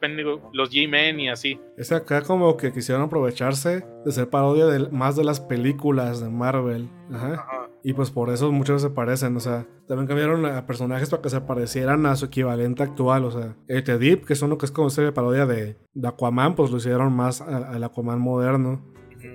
los 0.52 0.70
G-Men 0.70 1.20
y 1.20 1.28
así. 1.28 1.58
Es 1.76 1.92
acá 1.92 2.22
como 2.22 2.56
que 2.56 2.72
quisieron 2.72 3.04
aprovecharse 3.04 3.84
de 4.04 4.12
ser 4.12 4.28
parodia 4.28 4.66
de, 4.66 4.88
más 4.90 5.16
de 5.16 5.24
las 5.24 5.40
películas 5.40 6.20
de 6.20 6.28
Marvel. 6.28 6.88
Ajá. 7.10 7.34
Ajá. 7.34 7.62
Y 7.84 7.94
pues 7.94 8.10
por 8.10 8.30
eso 8.30 8.52
muchos 8.52 8.80
se 8.80 8.90
parecen, 8.90 9.36
o 9.36 9.40
sea, 9.40 9.66
también 9.88 10.06
cambiaron 10.06 10.46
a 10.46 10.66
personajes 10.66 11.10
para 11.10 11.22
que 11.22 11.30
se 11.30 11.40
parecieran 11.40 12.06
a 12.06 12.14
su 12.14 12.26
equivalente 12.26 12.82
actual, 12.82 13.24
o 13.24 13.30
sea, 13.32 13.56
el 13.66 13.82
Deep, 13.84 14.24
que 14.24 14.34
es 14.34 14.42
uno 14.42 14.56
que 14.56 14.66
es 14.66 14.72
como 14.72 14.88
esa 14.88 15.12
parodia 15.12 15.46
de, 15.46 15.76
de 15.92 16.08
Aquaman, 16.08 16.54
pues 16.54 16.70
lo 16.70 16.76
hicieron 16.76 17.12
más 17.12 17.40
al 17.40 17.82
Aquaman 17.82 18.20
moderno. 18.20 18.92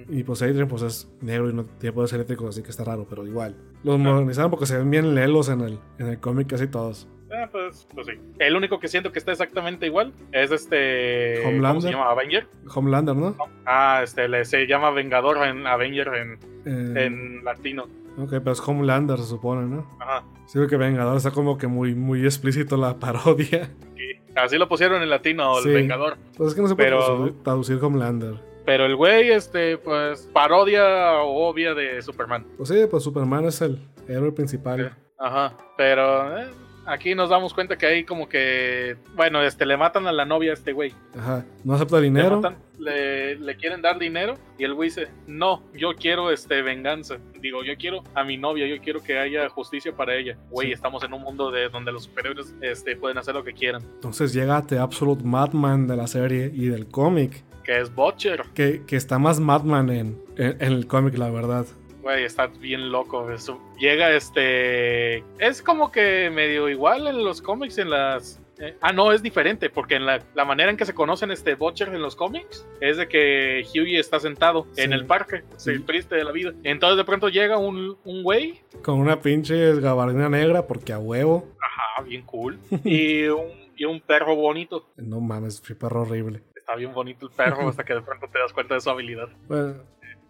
Y 0.09 0.23
pues 0.23 0.41
Adrian 0.41 0.67
pues 0.67 0.81
es 0.81 1.09
negro 1.21 1.49
y 1.49 1.53
no 1.53 1.63
tiene 1.63 1.93
poderes 1.93 2.13
eléctricos, 2.13 2.49
así 2.49 2.61
que 2.61 2.69
está 2.69 2.83
raro, 2.83 3.05
pero 3.09 3.25
igual. 3.25 3.55
Los 3.83 3.99
modernizaron 3.99 4.51
porque 4.51 4.65
se 4.65 4.77
ven 4.77 4.89
bien 4.89 5.15
lelos 5.15 5.49
en 5.49 5.61
el, 5.61 5.79
en 5.97 6.07
el 6.07 6.19
cómic 6.19 6.47
casi 6.47 6.67
todos. 6.67 7.07
Ah, 7.31 7.47
pues, 7.51 7.87
pues 7.93 8.07
sí. 8.07 8.13
El 8.39 8.55
único 8.55 8.79
que 8.79 8.87
siento 8.87 9.11
que 9.11 9.19
está 9.19 9.31
exactamente 9.31 9.85
igual 9.85 10.13
es 10.31 10.51
este. 10.51 11.41
¿Cómo 11.43 11.55
Homelander. 11.55 11.81
se 11.81 11.91
llama? 11.91 12.09
Avenger. 12.11 12.47
Homelander, 12.73 13.15
¿no? 13.15 13.35
Ah, 13.65 14.01
este, 14.03 14.27
le, 14.29 14.45
se 14.45 14.65
llama 14.65 14.91
Vengador 14.91 15.45
en 15.45 15.67
Avenger 15.67 16.07
en, 16.15 16.39
Eh, 16.65 17.05
en 17.05 17.43
latino. 17.43 17.83
Ok, 18.17 18.29
pero 18.31 18.51
es 18.51 18.59
Homelander, 18.67 19.17
se 19.19 19.25
supone, 19.25 19.67
¿no? 19.67 19.87
Ajá. 19.99 20.23
Sí, 20.47 20.59
que 20.69 20.77
Vengador 20.77 21.17
está 21.17 21.31
como 21.31 21.57
que 21.57 21.67
muy, 21.67 21.93
muy 21.93 22.23
explícito 22.25 22.77
la 22.77 22.95
parodia. 22.99 23.69
Y 23.95 24.37
así 24.39 24.57
lo 24.57 24.67
pusieron 24.69 25.01
en 25.03 25.09
latino, 25.09 25.53
Sí. 25.61 25.69
el 25.69 25.75
Vengador. 25.75 26.17
Pues 26.37 26.49
es 26.49 26.55
que 26.55 26.61
no 26.61 26.67
se 26.67 26.75
puede 26.75 26.89
Pero- 26.89 27.05
traducir, 27.05 27.43
traducir 27.43 27.79
Homelander. 27.83 28.35
Pero 28.65 28.85
el 28.85 28.95
güey, 28.97 29.31
este, 29.31 29.77
pues, 29.77 30.29
parodia 30.33 31.13
obvia 31.21 31.73
de 31.73 32.01
Superman. 32.01 32.45
Pues 32.57 32.67
sí, 32.69 32.75
pues 32.89 33.01
Superman 33.03 33.45
es 33.45 33.61
el 33.61 33.79
héroe 34.09 34.31
principal. 34.33 34.93
Ajá. 35.17 35.55
Pero, 35.77 36.37
eh, 36.37 36.47
aquí 36.87 37.13
nos 37.13 37.29
damos 37.29 37.53
cuenta 37.53 37.77
que 37.77 37.85
hay 37.85 38.03
como 38.03 38.27
que, 38.29 38.95
bueno, 39.15 39.41
este, 39.43 39.65
le 39.65 39.77
matan 39.77 40.07
a 40.07 40.11
la 40.11 40.25
novia 40.25 40.51
a 40.51 40.53
este 40.55 40.71
güey. 40.73 40.93
Ajá, 41.17 41.45
no 41.63 41.73
acepta 41.75 41.97
Le, 41.97 42.03
dinero. 42.03 42.37
matan- 42.41 42.57
le, 42.79 43.35
le 43.35 43.55
quieren 43.57 43.81
dar 43.81 43.97
dinero 43.99 44.35
y 44.57 44.63
el 44.63 44.73
güey 44.73 44.89
dice, 44.89 45.07
no, 45.27 45.63
yo 45.73 45.93
quiero 45.95 46.31
este 46.31 46.61
venganza. 46.61 47.17
Digo, 47.41 47.63
yo 47.63 47.73
quiero 47.77 48.03
a 48.15 48.23
mi 48.23 48.37
novia, 48.37 48.67
yo 48.67 48.81
quiero 48.81 49.01
que 49.03 49.17
haya 49.19 49.49
justicia 49.49 49.95
para 49.95 50.15
ella. 50.15 50.37
Güey, 50.49 50.67
Sí. 50.69 50.73
estamos 50.73 51.03
en 51.03 51.13
un 51.13 51.21
mundo 51.21 51.51
de 51.51 51.69
donde 51.69 51.91
los 51.91 52.03
superhéroes 52.05 52.53
este, 52.61 52.95
pueden 52.95 53.17
hacer 53.17 53.35
lo 53.35 53.43
que 53.43 53.53
quieran. 53.53 53.81
Entonces 53.95 54.33
llega 54.33 54.61
The 54.61 54.79
Absolute 54.79 55.23
Madman 55.23 55.87
de 55.87 55.95
la 55.97 56.07
serie 56.07 56.51
y 56.53 56.67
del 56.67 56.87
cómic. 56.87 57.43
Que 57.63 57.79
es 57.81 57.93
Butcher. 57.93 58.43
Que, 58.53 58.83
que 58.87 58.95
está 58.95 59.19
más 59.19 59.39
Madman 59.41 59.89
en, 59.89 60.21
en, 60.37 60.55
en 60.61 60.71
el 60.73 60.87
cómic, 60.87 61.17
la 61.17 61.29
verdad. 61.29 61.65
Güey, 62.07 62.23
está 62.23 62.47
bien 62.47 62.89
loco. 62.89 63.29
Eso. 63.31 63.59
Llega 63.79 64.11
este... 64.15 65.17
Es 65.39 65.61
como 65.61 65.91
que 65.91 66.29
medio 66.29 66.69
igual 66.69 67.05
en 67.07 67.21
los 67.21 67.41
cómics, 67.41 67.77
en 67.79 67.89
las... 67.89 68.41
eh, 68.59 68.77
ah, 68.79 68.93
no, 68.93 69.11
es 69.11 69.21
diferente, 69.21 69.69
porque 69.69 69.95
en 69.95 70.05
la, 70.05 70.23
la 70.33 70.45
manera 70.45 70.71
en 70.71 70.77
que 70.77 70.85
se 70.85 70.93
conocen 70.93 71.31
este 71.31 71.55
Butcher 71.55 71.89
en 71.89 72.01
los 72.01 72.15
cómics 72.15 72.65
es 72.79 72.95
de 72.95 73.09
que 73.09 73.65
Hughie 73.73 73.99
está 73.99 74.21
sentado 74.21 74.67
en 74.77 74.93
el 74.93 75.05
parque, 75.05 75.43
Sí. 75.57 75.71
el 75.71 75.83
triste 75.83 76.15
de 76.15 76.23
la 76.23 76.31
vida. 76.31 76.53
Entonces 76.63 76.95
de 76.95 77.03
pronto 77.03 77.27
llega 77.27 77.57
un, 77.57 77.97
un 78.05 78.23
güey, 78.23 78.61
Con 78.83 78.99
una 78.99 79.19
pinche 79.19 79.77
gabardina 79.81 80.29
negra, 80.29 80.65
porque 80.65 80.93
a 80.93 80.99
huevo. 80.99 81.49
ajá, 81.61 82.03
bien 82.03 82.21
cool, 82.21 82.57
y 82.85 83.25
un, 83.25 83.47
y 83.75 83.83
un 83.83 83.99
perro 83.99 84.33
bonito. 84.33 84.87
No 84.95 85.19
mames, 85.19 85.59
fui 85.61 85.75
perro 85.75 86.03
horrible. 86.03 86.41
Está 86.55 86.75
bien 86.75 86.93
bonito 86.93 87.25
el 87.27 87.31
perro 87.33 87.69
hasta 87.69 87.83
que 87.85 87.93
de 87.93 88.01
pronto 88.01 88.27
te 88.31 88.39
das 88.39 88.51
cuenta 88.53 88.73
de 88.75 88.81
su 88.81 88.89
habilidad. 88.89 89.29
Bueno, 89.47 89.75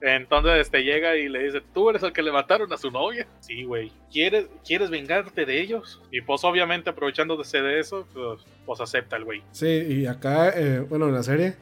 Entonces 0.02 0.62
este 0.62 0.84
llega 0.84 1.16
y 1.16 1.28
le 1.28 1.44
dice, 1.44 1.62
¿tú 1.74 1.90
eres 1.90 2.04
el 2.04 2.14
que 2.14 2.22
le 2.22 2.32
mataron 2.32 2.72
a 2.72 2.78
su 2.78 2.92
novia? 2.92 3.28
Sí, 3.40 3.64
güey. 3.64 3.92
¿Quieres, 4.12 4.48
¿Quieres 4.66 4.90
vengarte 4.90 5.46
de 5.46 5.62
ellos? 5.62 6.02
Y 6.12 6.22
pues 6.22 6.44
obviamente 6.44 6.90
aprovechándose 6.90 7.62
de 7.62 7.80
eso, 7.80 8.08
pues, 8.14 8.42
pues 8.66 8.82
acepta 8.82 9.16
el 9.16 9.26
güey. 9.26 9.42
sí, 9.52 9.68
y 9.68 10.06
acá, 10.06 10.50
eh, 10.50 10.80
bueno, 10.80 11.08
en 11.08 11.16
la 11.16 11.24
serie, 11.24 11.56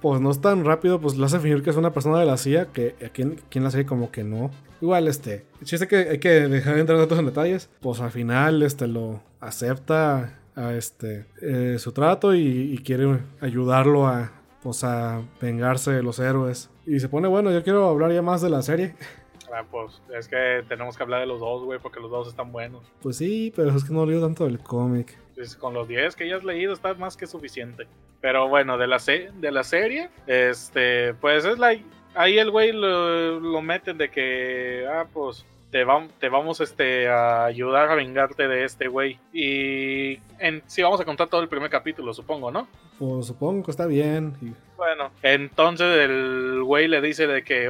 pues 0.00 0.20
no 0.20 0.30
es 0.30 0.40
tan 0.40 0.64
rápido, 0.64 1.00
pues 1.00 1.16
le 1.16 1.26
hace 1.26 1.38
fingir 1.38 1.62
que 1.62 1.70
es 1.70 1.76
una 1.76 1.92
persona 1.92 2.18
de 2.18 2.26
la 2.26 2.36
CIA, 2.36 2.72
que 2.72 2.94
aquí 3.04 3.22
en, 3.22 3.36
aquí 3.46 3.58
en 3.58 3.64
la 3.64 3.70
serie 3.70 3.86
como 3.86 4.10
que 4.10 4.24
no. 4.24 4.50
Igual, 4.80 5.08
este, 5.08 5.44
el 5.60 5.66
chiste 5.66 5.86
que 5.86 5.96
hay 5.96 6.18
que 6.18 6.48
dejar 6.48 6.74
de 6.74 6.80
entrar 6.80 6.98
tantos 6.98 7.18
en 7.18 7.26
detalles, 7.26 7.70
pues 7.80 8.00
al 8.00 8.10
final, 8.10 8.62
este, 8.62 8.86
lo 8.86 9.22
acepta 9.40 10.40
a 10.54 10.72
este, 10.72 11.26
eh, 11.42 11.76
su 11.78 11.92
trato 11.92 12.34
y, 12.34 12.72
y 12.72 12.78
quiere 12.78 13.18
ayudarlo 13.40 14.06
a, 14.06 14.32
pues 14.66 14.82
a 14.82 15.22
vengarse 15.40 15.92
de 15.92 16.02
los 16.02 16.18
héroes. 16.18 16.68
Y 16.86 16.98
se 16.98 17.08
pone, 17.08 17.28
bueno, 17.28 17.52
yo 17.52 17.62
quiero 17.62 17.88
hablar 17.88 18.10
ya 18.12 18.20
más 18.22 18.42
de 18.42 18.50
la 18.50 18.62
serie. 18.62 18.94
Ah, 19.54 19.62
pues 19.70 20.02
es 20.12 20.26
que 20.26 20.64
tenemos 20.68 20.96
que 20.96 21.04
hablar 21.04 21.20
de 21.20 21.26
los 21.26 21.38
dos, 21.38 21.62
güey, 21.62 21.78
porque 21.78 22.00
los 22.00 22.10
dos 22.10 22.26
están 22.26 22.50
buenos. 22.50 22.82
Pues 23.00 23.16
sí, 23.16 23.52
pero 23.54 23.70
es 23.70 23.84
que 23.84 23.94
no 23.94 24.04
leo 24.04 24.20
tanto 24.20 24.44
del 24.44 24.58
cómic. 24.58 25.16
Pues, 25.36 25.54
con 25.54 25.72
los 25.72 25.86
10 25.86 26.16
que 26.16 26.28
ya 26.28 26.36
has 26.36 26.42
leído 26.44 26.72
está 26.72 26.92
más 26.94 27.16
que 27.16 27.28
suficiente. 27.28 27.86
Pero 28.20 28.48
bueno, 28.48 28.76
de 28.76 28.88
la, 28.88 28.98
se- 28.98 29.30
de 29.38 29.52
la 29.52 29.62
serie, 29.62 30.10
este, 30.26 31.14
pues 31.14 31.44
es 31.44 31.58
la... 31.60 31.74
Ahí 32.16 32.38
el 32.38 32.50
güey 32.50 32.72
lo, 32.72 33.38
lo 33.38 33.62
meten 33.62 33.96
de 33.98 34.10
que, 34.10 34.84
ah, 34.92 35.06
pues 35.14 35.46
te, 35.76 35.84
vam- 35.84 36.08
te 36.18 36.30
vamos 36.30 36.62
este, 36.62 37.06
a 37.06 37.44
ayudar 37.44 37.90
a 37.90 37.94
vengarte 37.94 38.48
de 38.48 38.64
este 38.64 38.88
güey. 38.88 39.18
Y 39.30 40.18
en, 40.38 40.62
sí, 40.66 40.80
vamos 40.80 40.98
a 41.02 41.04
contar 41.04 41.28
todo 41.28 41.42
el 41.42 41.48
primer 41.48 41.68
capítulo, 41.68 42.14
supongo, 42.14 42.50
¿no? 42.50 42.66
Pues 42.98 43.26
supongo 43.26 43.62
que 43.62 43.72
está 43.72 43.84
bien. 43.84 44.32
Bueno, 44.78 45.10
entonces 45.22 45.86
el 46.08 46.62
güey 46.62 46.88
le 46.88 47.02
dice 47.02 47.26
de 47.26 47.42
que 47.44 47.68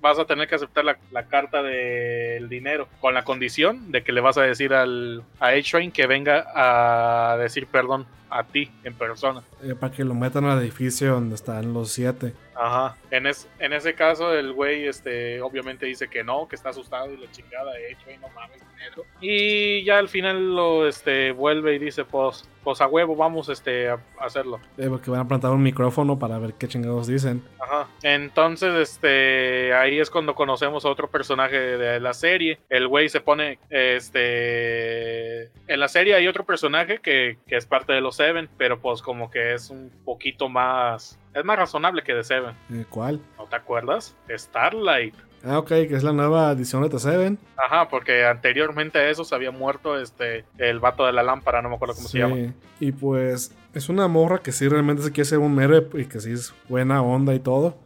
vas 0.00 0.18
a 0.18 0.24
tener 0.24 0.48
que 0.48 0.54
aceptar 0.54 0.84
la, 0.84 0.98
la 1.10 1.24
carta 1.26 1.62
del 1.62 2.48
dinero 2.48 2.88
con 3.00 3.14
la 3.14 3.24
condición 3.24 3.90
de 3.90 4.02
que 4.02 4.12
le 4.12 4.20
vas 4.20 4.38
a 4.38 4.42
decir 4.42 4.72
al, 4.74 5.22
a 5.40 5.48
A-Train 5.48 5.90
que 5.92 6.06
venga 6.06 6.46
a 6.54 7.36
decir 7.38 7.66
perdón 7.66 8.06
a 8.30 8.44
ti 8.44 8.70
en 8.84 8.92
persona. 8.94 9.42
eh, 9.62 9.74
para 9.74 9.92
que 9.92 10.04
lo 10.04 10.14
metan 10.14 10.44
al 10.44 10.60
edificio 10.60 11.12
donde 11.14 11.34
están 11.34 11.72
los 11.72 11.90
siete. 11.92 12.34
Ajá. 12.54 12.96
En, 13.10 13.26
es, 13.26 13.48
en 13.58 13.72
ese 13.72 13.94
caso 13.94 14.34
el 14.34 14.52
güey 14.52 14.86
este, 14.86 15.40
obviamente 15.40 15.86
dice 15.86 16.08
que 16.08 16.22
no, 16.24 16.46
que 16.46 16.56
está 16.56 16.68
asustado 16.70 17.10
y 17.12 17.16
la 17.16 17.30
chingada 17.30 17.72
de 17.72 17.92
A-Train, 17.94 18.20
no 18.20 18.28
mames, 18.34 18.60
dinero. 18.76 19.04
Y 19.20 19.82
ya 19.84 19.98
al 19.98 20.08
final 20.08 20.54
lo 20.54 20.86
este, 20.86 21.32
vuelve 21.32 21.74
y 21.76 21.78
dice 21.78 22.04
pues, 22.04 22.46
pues 22.68 22.82
a 22.82 22.86
huevo 22.86 23.16
vamos 23.16 23.48
este, 23.48 23.88
a 23.88 23.98
hacerlo. 24.20 24.60
Eh, 24.76 24.88
porque 24.90 25.10
van 25.10 25.20
a 25.20 25.26
plantar 25.26 25.52
un 25.52 25.62
micrófono 25.62 26.18
para 26.18 26.38
ver 26.38 26.52
qué 26.52 26.68
chingados 26.68 27.06
dicen. 27.06 27.42
Ajá. 27.58 27.88
Entonces, 28.02 28.74
este, 28.74 29.72
ahí 29.72 29.98
es 29.98 30.10
cuando 30.10 30.34
conocemos 30.34 30.84
a 30.84 30.90
otro 30.90 31.08
personaje 31.08 31.56
de 31.56 31.98
la 31.98 32.12
serie. 32.12 32.58
El 32.68 32.86
güey 32.86 33.08
se 33.08 33.22
pone, 33.22 33.58
este, 33.70 35.44
en 35.44 35.80
la 35.80 35.88
serie 35.88 36.14
hay 36.14 36.28
otro 36.28 36.44
personaje 36.44 36.98
que, 36.98 37.38
que 37.46 37.56
es 37.56 37.64
parte 37.64 37.94
de 37.94 38.02
los 38.02 38.16
Seven, 38.16 38.50
pero 38.58 38.78
pues 38.78 39.00
como 39.00 39.30
que 39.30 39.54
es 39.54 39.70
un 39.70 39.90
poquito 40.04 40.50
más, 40.50 41.18
es 41.32 41.44
más 41.46 41.58
razonable 41.58 42.02
que 42.02 42.12
de 42.12 42.22
Seven. 42.22 42.54
Eh, 42.70 42.84
¿Cuál? 42.90 43.18
¿No 43.38 43.46
te 43.46 43.56
acuerdas? 43.56 44.14
Starlight. 44.28 45.14
Ah, 45.44 45.58
ok, 45.58 45.68
que 45.68 45.94
es 45.94 46.02
la 46.02 46.12
nueva 46.12 46.50
edición 46.52 46.82
de 46.82 46.88
T7. 46.90 47.36
Ajá, 47.56 47.88
porque 47.88 48.24
anteriormente 48.26 48.98
a 48.98 49.08
eso 49.08 49.24
se 49.24 49.34
había 49.34 49.50
muerto 49.50 49.98
este, 49.98 50.44
el 50.58 50.80
vato 50.80 51.06
de 51.06 51.12
la 51.12 51.22
lámpara, 51.22 51.62
no 51.62 51.68
me 51.68 51.76
acuerdo 51.76 51.94
cómo 51.94 52.08
se 52.08 52.18
llama. 52.18 52.36
Y 52.80 52.92
pues 52.92 53.54
es 53.74 53.88
una 53.88 54.08
morra 54.08 54.38
que 54.38 54.50
sí 54.52 54.68
realmente 54.68 55.02
se 55.02 55.12
quiere 55.12 55.26
ser 55.28 55.38
un 55.38 55.60
héroe 55.60 55.86
y 55.94 56.06
que 56.06 56.20
sí 56.20 56.32
es 56.32 56.52
buena 56.68 57.02
onda 57.02 57.34
y 57.34 57.40
todo. 57.40 57.76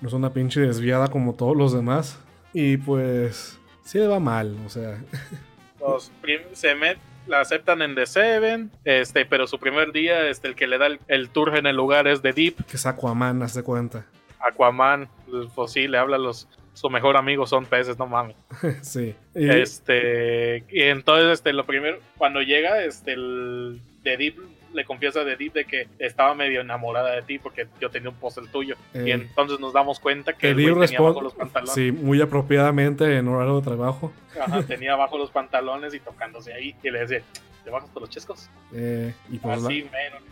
No 0.00 0.08
es 0.08 0.14
una 0.14 0.32
pinche 0.32 0.60
desviada 0.60 1.08
como 1.08 1.34
todos 1.34 1.56
los 1.56 1.72
demás. 1.74 2.18
Y 2.52 2.76
pues 2.78 3.58
sí 3.84 3.98
le 3.98 4.06
va 4.06 4.18
mal, 4.20 4.56
o 4.66 4.68
sea. 4.68 4.98
Los 5.80 6.12
se 6.52 6.74
met- 6.76 6.98
la 7.26 7.40
aceptan 7.40 7.80
en 7.80 7.94
The 7.94 8.04
Seven, 8.06 8.70
este, 8.84 9.24
pero 9.24 9.46
su 9.46 9.58
primer 9.58 9.92
día, 9.92 10.28
este, 10.28 10.48
el 10.48 10.54
que 10.54 10.66
le 10.66 10.76
da 10.78 10.86
el, 10.86 11.00
el 11.08 11.30
tour 11.30 11.56
en 11.56 11.66
el 11.66 11.76
lugar 11.76 12.06
es 12.08 12.20
The 12.22 12.32
Deep. 12.34 12.64
que 12.66 12.76
es 12.76 12.84
Aquaman, 12.86 13.42
haz 13.42 13.54
de 13.54 13.62
cuenta. 13.62 14.04
Aquaman, 14.40 15.08
pues 15.54 15.72
sí, 15.72 15.86
le 15.88 15.96
habla 15.98 16.16
a 16.16 16.18
los. 16.18 16.48
Su 16.74 16.88
mejor 16.88 17.16
amigo 17.16 17.46
son 17.46 17.66
peces, 17.66 17.98
no 17.98 18.06
mames. 18.06 18.36
sí. 18.82 19.14
Y, 19.34 19.50
Este. 19.50 20.64
Y 20.70 20.82
entonces, 20.82 21.32
este, 21.32 21.52
lo 21.52 21.66
primero, 21.66 21.98
cuando 22.16 22.40
llega, 22.42 22.82
este, 22.84 23.12
el 23.12 23.80
Deep 24.02 24.36
le 24.72 24.84
confiesa 24.84 25.20
a 25.20 25.24
The 25.24 25.36
Deep 25.36 25.52
de 25.52 25.64
que 25.64 25.88
estaba 25.98 26.34
medio 26.34 26.60
enamorada 26.60 27.14
de 27.14 27.22
ti 27.22 27.38
porque 27.38 27.66
yo 27.80 27.90
tenía 27.90 28.10
un 28.10 28.16
postel 28.16 28.48
tuyo. 28.50 28.76
Eh. 28.94 29.04
Y 29.06 29.10
entonces 29.10 29.58
nos 29.58 29.72
damos 29.72 29.98
cuenta 29.98 30.32
que 30.32 30.50
el 30.50 30.54
güey 30.54 30.86
tenía 30.86 30.98
abajo 30.98 31.20
los 31.20 31.34
pantalones. 31.34 31.74
Sí, 31.74 31.92
muy 31.92 32.20
apropiadamente 32.20 33.16
en 33.16 33.28
horario 33.28 33.56
de 33.56 33.62
trabajo. 33.62 34.12
Ajá, 34.40 34.62
tenía 34.66 34.92
abajo 34.92 35.18
los 35.18 35.30
pantalones 35.30 35.94
y 35.94 36.00
tocándose 36.00 36.52
ahí. 36.52 36.74
Y 36.82 36.90
le 36.90 37.00
decía, 37.00 37.22
¿te 37.64 37.70
bajas 37.70 37.90
por 37.90 38.02
los 38.02 38.10
chescos? 38.10 38.48
Eh, 38.72 39.12
y 39.30 39.38
pues, 39.38 39.64
Así, 39.64 39.82
la, 39.82 39.90
menos. 39.90 40.22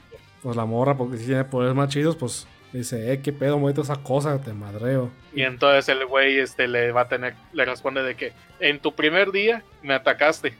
pues 0.43 0.57
la 0.57 0.65
morra, 0.65 0.97
porque 0.97 1.17
si 1.17 1.27
tiene 1.27 1.45
poderes 1.45 1.75
más 1.75 1.89
chidos, 1.89 2.17
pues 2.17 2.47
dice, 2.73 3.13
eh, 3.13 3.21
qué 3.23 3.33
pedo, 3.33 3.59
muévete 3.59 3.81
esa 3.81 3.97
cosa, 3.97 4.41
te 4.41 4.53
madreo. 4.53 5.11
Y 5.35 5.43
entonces 5.43 5.89
el 5.89 6.05
güey 6.07 6.39
este, 6.39 6.69
le 6.69 6.93
va 6.93 7.03
a 7.03 7.09
tener, 7.09 7.35
le 7.53 7.65
responde 7.65 8.03
de 8.03 8.15
que 8.15 8.33
en 8.61 8.81
tu 8.81 8.95
primer 8.95 9.31
día 9.33 9.63
me 9.83 9.95
atacaste. 9.95 10.55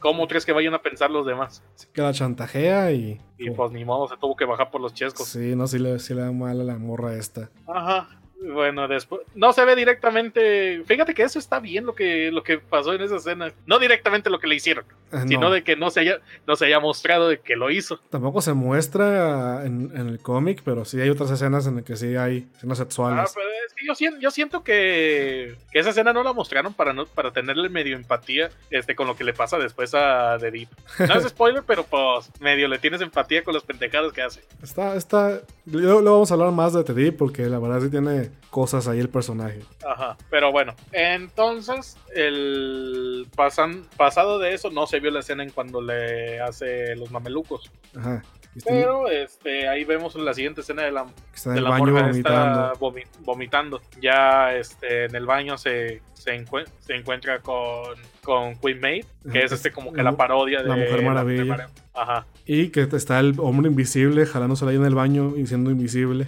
¿Cómo 0.00 0.28
crees 0.28 0.44
que 0.44 0.52
vayan 0.52 0.74
a 0.74 0.82
pensar 0.82 1.10
los 1.10 1.26
demás? 1.26 1.62
Así 1.74 1.86
que 1.92 2.02
la 2.02 2.12
chantajea 2.12 2.92
y. 2.92 3.20
Y 3.38 3.50
pues 3.50 3.72
ni 3.72 3.84
modo, 3.84 4.08
se 4.08 4.16
tuvo 4.16 4.36
que 4.36 4.44
bajar 4.44 4.70
por 4.70 4.80
los 4.80 4.94
chescos. 4.94 5.28
Sí, 5.28 5.54
no, 5.56 5.66
sí 5.66 5.78
le, 5.78 5.98
sí 5.98 6.14
le 6.14 6.22
da 6.22 6.32
mal 6.32 6.60
a 6.60 6.64
la 6.64 6.76
morra 6.76 7.14
esta. 7.14 7.50
Ajá. 7.66 8.08
Bueno, 8.42 8.88
después. 8.88 9.22
No 9.34 9.52
se 9.52 9.64
ve 9.64 9.76
directamente. 9.76 10.82
Fíjate 10.86 11.14
que 11.14 11.22
eso 11.22 11.38
está 11.38 11.60
bien 11.60 11.84
lo 11.84 11.94
que, 11.94 12.30
lo 12.30 12.42
que 12.42 12.58
pasó 12.58 12.94
en 12.94 13.02
esa 13.02 13.16
escena. 13.16 13.52
No 13.66 13.78
directamente 13.78 14.30
lo 14.30 14.38
que 14.38 14.46
le 14.46 14.56
hicieron, 14.56 14.84
Ah, 15.12 15.24
sino 15.26 15.40
no, 15.40 15.50
de 15.50 15.64
que 15.64 15.76
no 15.76 15.90
se 15.90 16.00
haya, 16.00 16.18
no 16.46 16.54
se 16.56 16.66
haya 16.66 16.78
mostrado 16.80 17.28
de 17.28 17.40
que 17.40 17.56
lo 17.56 17.70
hizo. 17.70 17.98
Tampoco 18.10 18.40
se 18.40 18.52
muestra 18.52 19.64
en, 19.66 19.90
en 19.96 20.08
el 20.08 20.18
cómic, 20.20 20.62
pero 20.64 20.84
sí 20.84 21.00
hay 21.00 21.10
otras 21.10 21.30
escenas 21.30 21.66
en 21.66 21.76
las 21.76 21.84
que 21.84 21.96
sí 21.96 22.16
hay 22.16 22.48
escenas 22.56 22.78
Ah, 22.80 22.84
sexuales. 22.84 23.32
pero 23.34 23.46
es 23.66 23.74
que 23.74 23.86
yo 23.86 23.94
siento, 23.94 24.20
yo 24.20 24.30
siento 24.30 24.62
que, 24.62 25.56
que 25.72 25.78
esa 25.80 25.90
escena 25.90 26.12
no 26.12 26.22
la 26.22 26.32
mostraron 26.32 26.74
para 26.74 26.92
no, 26.92 27.06
para 27.06 27.32
tenerle 27.32 27.68
medio 27.68 27.96
empatía 27.96 28.50
este, 28.70 28.94
con 28.94 29.06
lo 29.06 29.16
que 29.16 29.24
le 29.24 29.32
pasa 29.32 29.58
después 29.58 29.94
a 29.94 30.36
The 30.38 30.50
Deep. 30.50 30.68
No 31.00 31.14
es 31.14 31.24
spoiler, 31.28 31.62
pero 31.66 31.84
pues 31.84 32.30
medio 32.40 32.68
le 32.68 32.78
tienes 32.78 33.00
empatía 33.00 33.42
con 33.42 33.54
los 33.54 33.64
pendejados 33.64 34.12
que 34.12 34.22
hace. 34.22 34.40
Está, 34.62 34.94
está. 34.94 35.40
Luego, 35.66 36.00
luego 36.00 36.16
vamos 36.18 36.30
a 36.30 36.34
hablar 36.34 36.52
más 36.52 36.72
de 36.72 36.84
Teddy 36.84 37.10
porque 37.10 37.46
la 37.46 37.58
verdad 37.58 37.80
sí 37.80 37.90
tiene 37.90 38.30
cosas 38.50 38.86
ahí 38.88 38.98
el 39.00 39.08
personaje. 39.08 39.60
Ajá. 39.86 40.16
Pero 40.30 40.50
bueno, 40.52 40.74
entonces, 40.92 41.96
el 42.14 43.26
pasan, 43.36 43.84
pasado 43.96 44.38
de 44.38 44.54
eso, 44.54 44.70
no 44.70 44.86
se 44.86 44.99
vio 45.00 45.10
la 45.10 45.20
escena 45.20 45.42
en 45.42 45.50
cuando 45.50 45.80
le 45.82 46.40
hace 46.40 46.94
los 46.96 47.10
mamelucos. 47.10 47.70
Ajá. 47.96 48.22
Pero 48.64 49.08
este, 49.08 49.68
ahí 49.68 49.84
vemos 49.84 50.16
la 50.16 50.34
siguiente 50.34 50.62
escena 50.62 50.82
de 50.82 50.90
la, 50.90 51.06
está 51.32 51.52
de 51.52 51.60
la 51.60 51.70
baño 51.70 51.86
morra 51.86 52.08
vomitando. 52.08 52.72
está 52.72 52.80
vomi- 52.80 53.06
vomitando. 53.20 53.80
Ya 54.00 54.54
este, 54.56 55.04
en 55.04 55.14
el 55.14 55.24
baño 55.24 55.56
se, 55.56 56.02
se, 56.14 56.32
encue- 56.32 56.66
se 56.80 56.96
encuentra 56.96 57.38
con, 57.42 57.94
con 58.24 58.56
Queen 58.58 58.80
Maid, 58.80 59.04
que 59.30 59.38
Ajá, 59.38 59.46
es 59.46 59.52
este 59.52 59.68
es 59.68 59.74
como 59.74 59.92
que 59.92 59.98
la 60.02 60.10
la 60.10 60.16
parodia 60.16 60.62
de 60.62 60.68
la 60.68 60.74
Mujer 60.76 61.02
Maravilla. 61.04 61.44
Mara- 61.44 61.70
Ajá, 61.94 62.26
Y 62.44 62.70
que 62.70 62.82
está 62.92 63.20
el 63.20 63.34
hombre 63.38 63.68
invisible 63.68 64.26
jalándose 64.26 64.64
ahí 64.66 64.74
en 64.76 64.84
el 64.84 64.96
baño 64.96 65.34
y 65.36 65.46
siendo 65.46 65.70
invisible. 65.70 66.26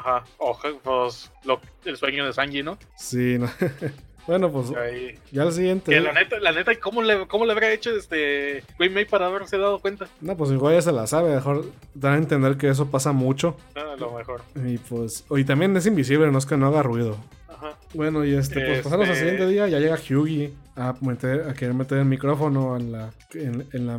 ajá. 0.00 0.24
Ojo, 0.38 0.66
pues 0.82 1.30
lo- 1.44 1.60
el 1.84 1.96
sueño 1.96 2.26
de 2.26 2.32
Sanji, 2.32 2.64
¿no? 2.64 2.78
Sí, 2.96 3.36
no. 3.38 3.48
Bueno, 4.26 4.50
pues 4.50 4.70
Ahí. 4.76 5.18
ya 5.32 5.42
el 5.44 5.52
siguiente. 5.52 5.90
Que 5.92 6.00
la 6.00 6.12
neta, 6.12 6.38
la 6.38 6.52
neta, 6.52 6.72
¿cómo 6.78 7.02
le, 7.02 7.26
cómo 7.26 7.44
le 7.46 7.52
habría 7.52 7.72
hecho 7.72 7.90
este 7.96 8.62
Wayne 8.78 8.94
May 8.94 9.04
para 9.06 9.26
haberse 9.26 9.58
dado 9.58 9.78
cuenta? 9.80 10.06
No, 10.20 10.36
pues 10.36 10.50
igual 10.50 10.74
ya 10.74 10.82
se 10.82 10.92
la 10.92 11.06
sabe. 11.06 11.34
Mejor 11.34 11.64
dan 11.94 12.14
a 12.14 12.16
entender 12.18 12.56
que 12.56 12.68
eso 12.68 12.90
pasa 12.90 13.12
mucho. 13.12 13.56
Ah, 13.74 13.92
a 13.94 13.96
lo 13.96 14.12
mejor. 14.12 14.42
Y 14.64 14.78
pues. 14.78 15.24
Y 15.30 15.44
también 15.44 15.76
es 15.76 15.86
invisible, 15.86 16.30
no 16.30 16.38
es 16.38 16.46
que 16.46 16.56
no 16.56 16.66
haga 16.68 16.82
ruido. 16.82 17.16
Ajá. 17.48 17.76
Bueno, 17.94 18.24
y 18.24 18.34
este, 18.34 18.60
pues 18.64 18.82
pasamos 18.82 19.06
al 19.06 19.12
Este- 19.12 19.24
siguiente 19.30 19.46
día, 19.48 19.68
ya 19.68 19.78
llega 19.80 19.96
Hughie 19.96 20.52
a, 20.76 20.94
meter, 21.00 21.48
a 21.48 21.54
querer 21.54 21.74
meter 21.74 21.98
el 21.98 22.04
micrófono 22.06 22.76
en 22.76 22.92
la, 22.92 23.10
en, 23.34 23.66
en 23.72 23.86
la 23.86 23.98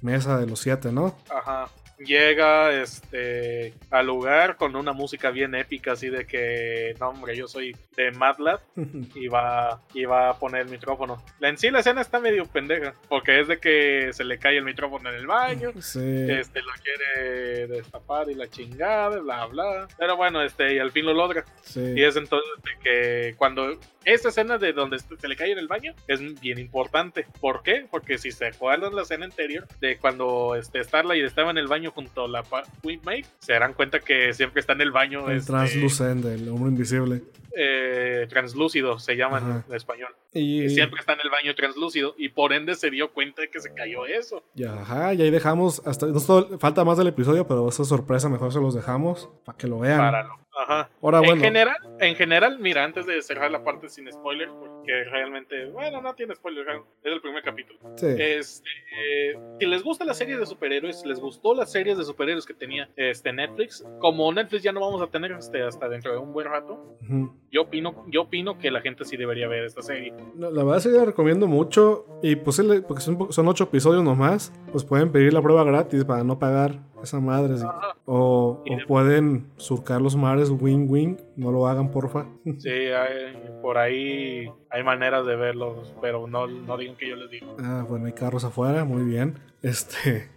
mesa 0.00 0.38
de 0.38 0.46
los 0.46 0.60
siete, 0.60 0.92
¿no? 0.92 1.16
Ajá. 1.28 1.68
Llega 2.04 2.72
este 2.82 3.74
al 3.90 4.06
lugar 4.06 4.56
con 4.56 4.74
una 4.76 4.92
música 4.92 5.30
bien 5.30 5.54
épica, 5.54 5.92
así 5.92 6.08
de 6.08 6.26
que, 6.26 6.94
no, 7.00 7.10
hombre, 7.10 7.36
yo 7.36 7.46
soy 7.48 7.76
de 7.96 8.10
MATLAB 8.10 8.60
y 9.14 9.28
va, 9.28 9.80
y 9.94 10.04
va 10.04 10.30
a 10.30 10.38
poner 10.38 10.62
el 10.62 10.68
micrófono. 10.68 11.22
En 11.40 11.58
sí, 11.58 11.70
la 11.70 11.80
escena 11.80 12.00
está 12.00 12.20
medio 12.20 12.46
pendeja, 12.46 12.94
porque 13.08 13.40
es 13.40 13.48
de 13.48 13.58
que 13.58 14.10
se 14.12 14.24
le 14.24 14.38
cae 14.38 14.58
el 14.58 14.64
micrófono 14.64 15.10
en 15.10 15.16
el 15.16 15.26
baño. 15.26 15.72
sí. 15.80 16.00
Este 16.28 16.60
lo 16.62 16.72
quiere 16.82 17.66
destapar 17.66 18.30
y 18.30 18.34
la 18.34 18.48
chingada, 18.48 19.18
bla 19.18 19.46
bla. 19.46 19.88
Pero 19.98 20.16
bueno, 20.16 20.42
este, 20.42 20.74
y 20.74 20.78
al 20.78 20.92
fin 20.92 21.06
lo 21.06 21.14
logra. 21.14 21.44
sí. 21.62 21.92
Y 21.96 22.02
es 22.02 22.16
entonces 22.16 22.50
de 22.64 22.70
que 22.82 23.34
cuando 23.36 23.78
esta 24.04 24.28
escena 24.30 24.58
de 24.58 24.72
donde 24.72 24.98
se 24.98 25.28
le 25.28 25.36
cae 25.36 25.52
en 25.52 25.58
el 25.58 25.68
baño 25.68 25.94
es 26.08 26.20
bien 26.40 26.58
importante. 26.58 27.26
¿Por 27.40 27.62
qué? 27.62 27.86
Porque 27.90 28.18
si 28.18 28.30
se 28.30 28.46
acuerdan 28.46 28.94
la 28.94 29.02
escena 29.02 29.24
anterior 29.24 29.66
de 29.80 29.96
cuando 29.98 30.54
este, 30.54 30.82
Starlight 30.82 31.24
estaba 31.24 31.50
en 31.50 31.58
el 31.58 31.68
baño 31.68 31.90
junto 31.90 32.24
a 32.24 32.28
la 32.28 32.44
Queen 32.82 33.00
Maid, 33.04 33.26
se 33.38 33.52
darán 33.52 33.74
cuenta 33.74 34.00
que 34.00 34.32
siempre 34.32 34.60
está 34.60 34.72
en 34.72 34.80
el 34.80 34.90
baño 34.90 35.28
el 35.28 35.38
este, 35.38 35.52
translucente, 35.52 36.34
el 36.34 36.48
hombre 36.48 36.70
invisible. 36.70 37.22
Eh, 37.56 38.26
translúcido, 38.28 38.98
se 38.98 39.16
llama 39.16 39.38
en- 39.38 39.44
Ajá. 39.44 39.64
en 39.68 39.74
español. 39.74 40.14
Y, 40.34 40.64
Y 40.64 40.70
siempre 40.70 41.00
está 41.00 41.12
en 41.12 41.20
el 41.22 41.30
baño 41.30 41.54
translúcido 41.54 42.14
y 42.16 42.30
por 42.30 42.52
ende 42.52 42.74
se 42.74 42.90
dio 42.90 43.12
cuenta 43.12 43.42
de 43.42 43.50
que 43.50 43.60
se 43.60 43.72
cayó 43.74 44.06
eso. 44.06 44.42
ya, 44.54 44.80
ajá, 44.80 45.14
y 45.14 45.22
ahí 45.22 45.30
dejamos. 45.30 45.82
hasta 45.86 46.06
no 46.06 46.20
todo- 46.20 46.58
Falta 46.58 46.84
más 46.84 46.96
del 46.98 47.08
episodio, 47.08 47.46
pero 47.46 47.68
esa 47.68 47.84
sorpresa 47.84 48.28
mejor 48.28 48.52
se 48.52 48.60
los 48.60 48.74
dejamos 48.74 49.28
para 49.44 49.56
que 49.58 49.66
lo 49.66 49.78
vean. 49.80 49.98
Para 49.98 50.22
lo- 50.24 50.42
Ajá. 50.54 50.90
Ahora, 51.00 51.18
en 51.20 51.24
bueno. 51.24 51.42
general, 51.42 51.76
en 51.98 52.14
general, 52.14 52.58
mira, 52.58 52.84
antes 52.84 53.06
de 53.06 53.22
cerrar 53.22 53.50
la 53.50 53.64
parte 53.64 53.88
sin 53.88 54.10
spoiler, 54.12 54.48
porque 54.50 55.04
realmente, 55.04 55.64
bueno, 55.70 56.02
no 56.02 56.14
tiene 56.14 56.34
spoiler, 56.34 56.66
es 57.02 57.12
el 57.12 57.22
primer 57.22 57.42
capítulo. 57.42 57.78
Sí. 57.96 58.06
Este, 58.18 58.68
eh, 58.94 59.38
si 59.58 59.66
les 59.66 59.82
gusta 59.82 60.04
la 60.04 60.12
serie 60.12 60.36
de 60.36 60.44
superhéroes, 60.44 61.00
si 61.00 61.08
les 61.08 61.20
gustó 61.20 61.54
las 61.54 61.72
series 61.72 61.96
de 61.96 62.04
superhéroes 62.04 62.44
que 62.44 62.52
tenía 62.52 62.88
este 62.96 63.32
Netflix, 63.32 63.82
como 63.98 64.30
Netflix 64.30 64.62
ya 64.62 64.72
no 64.72 64.80
vamos 64.80 65.00
a 65.00 65.06
tener 65.06 65.32
este, 65.32 65.62
hasta 65.62 65.88
dentro 65.88 66.12
de 66.12 66.18
un 66.18 66.34
buen 66.34 66.46
rato, 66.46 66.74
Ujú. 67.02 67.34
Yo 67.52 67.62
opino, 67.62 68.04
yo 68.08 68.22
opino 68.22 68.56
que 68.58 68.70
la 68.70 68.80
gente 68.80 69.04
sí 69.04 69.16
debería 69.16 69.46
ver 69.46 69.64
esta 69.64 69.82
serie. 69.82 70.12
No, 70.34 70.50
la 70.50 70.64
verdad 70.64 70.80
sí 70.80 70.88
la 70.90 71.04
recomiendo 71.04 71.46
mucho. 71.46 72.06
Y 72.22 72.34
pues 72.36 72.60
porque 72.88 73.02
son, 73.02 73.30
son 73.30 73.46
ocho 73.48 73.64
episodios 73.64 74.02
nomás. 74.02 74.52
Pues 74.72 74.84
pueden 74.84 75.12
pedir 75.12 75.32
la 75.34 75.42
prueba 75.42 75.62
gratis 75.62 76.04
para 76.04 76.24
no 76.24 76.38
pagar 76.38 76.80
esa 77.02 77.20
madre. 77.20 77.58
sí. 77.58 77.66
O, 78.06 78.62
o 78.66 78.76
de- 78.76 78.84
pueden 78.86 79.46
surcar 79.58 80.00
los 80.00 80.16
mares 80.16 80.50
wing 80.50 80.86
wing. 80.90 81.16
No 81.36 81.52
lo 81.52 81.66
hagan, 81.68 81.90
porfa. 81.90 82.26
Sí, 82.58 82.70
hay- 82.70 83.36
por 83.60 83.76
ahí 83.78 84.50
hay 84.70 84.82
maneras 84.82 85.24
de 85.26 85.36
verlos, 85.36 85.94
pero 86.00 86.26
no, 86.26 86.46
no 86.46 86.76
digan 86.78 86.96
que 86.96 87.08
yo 87.10 87.16
les 87.16 87.30
digo. 87.30 87.54
Ah, 87.60 87.84
bueno, 87.88 88.06
hay 88.06 88.12
carros 88.12 88.44
afuera, 88.44 88.84
muy 88.84 89.02
bien. 89.04 89.38
Este. 89.62 90.28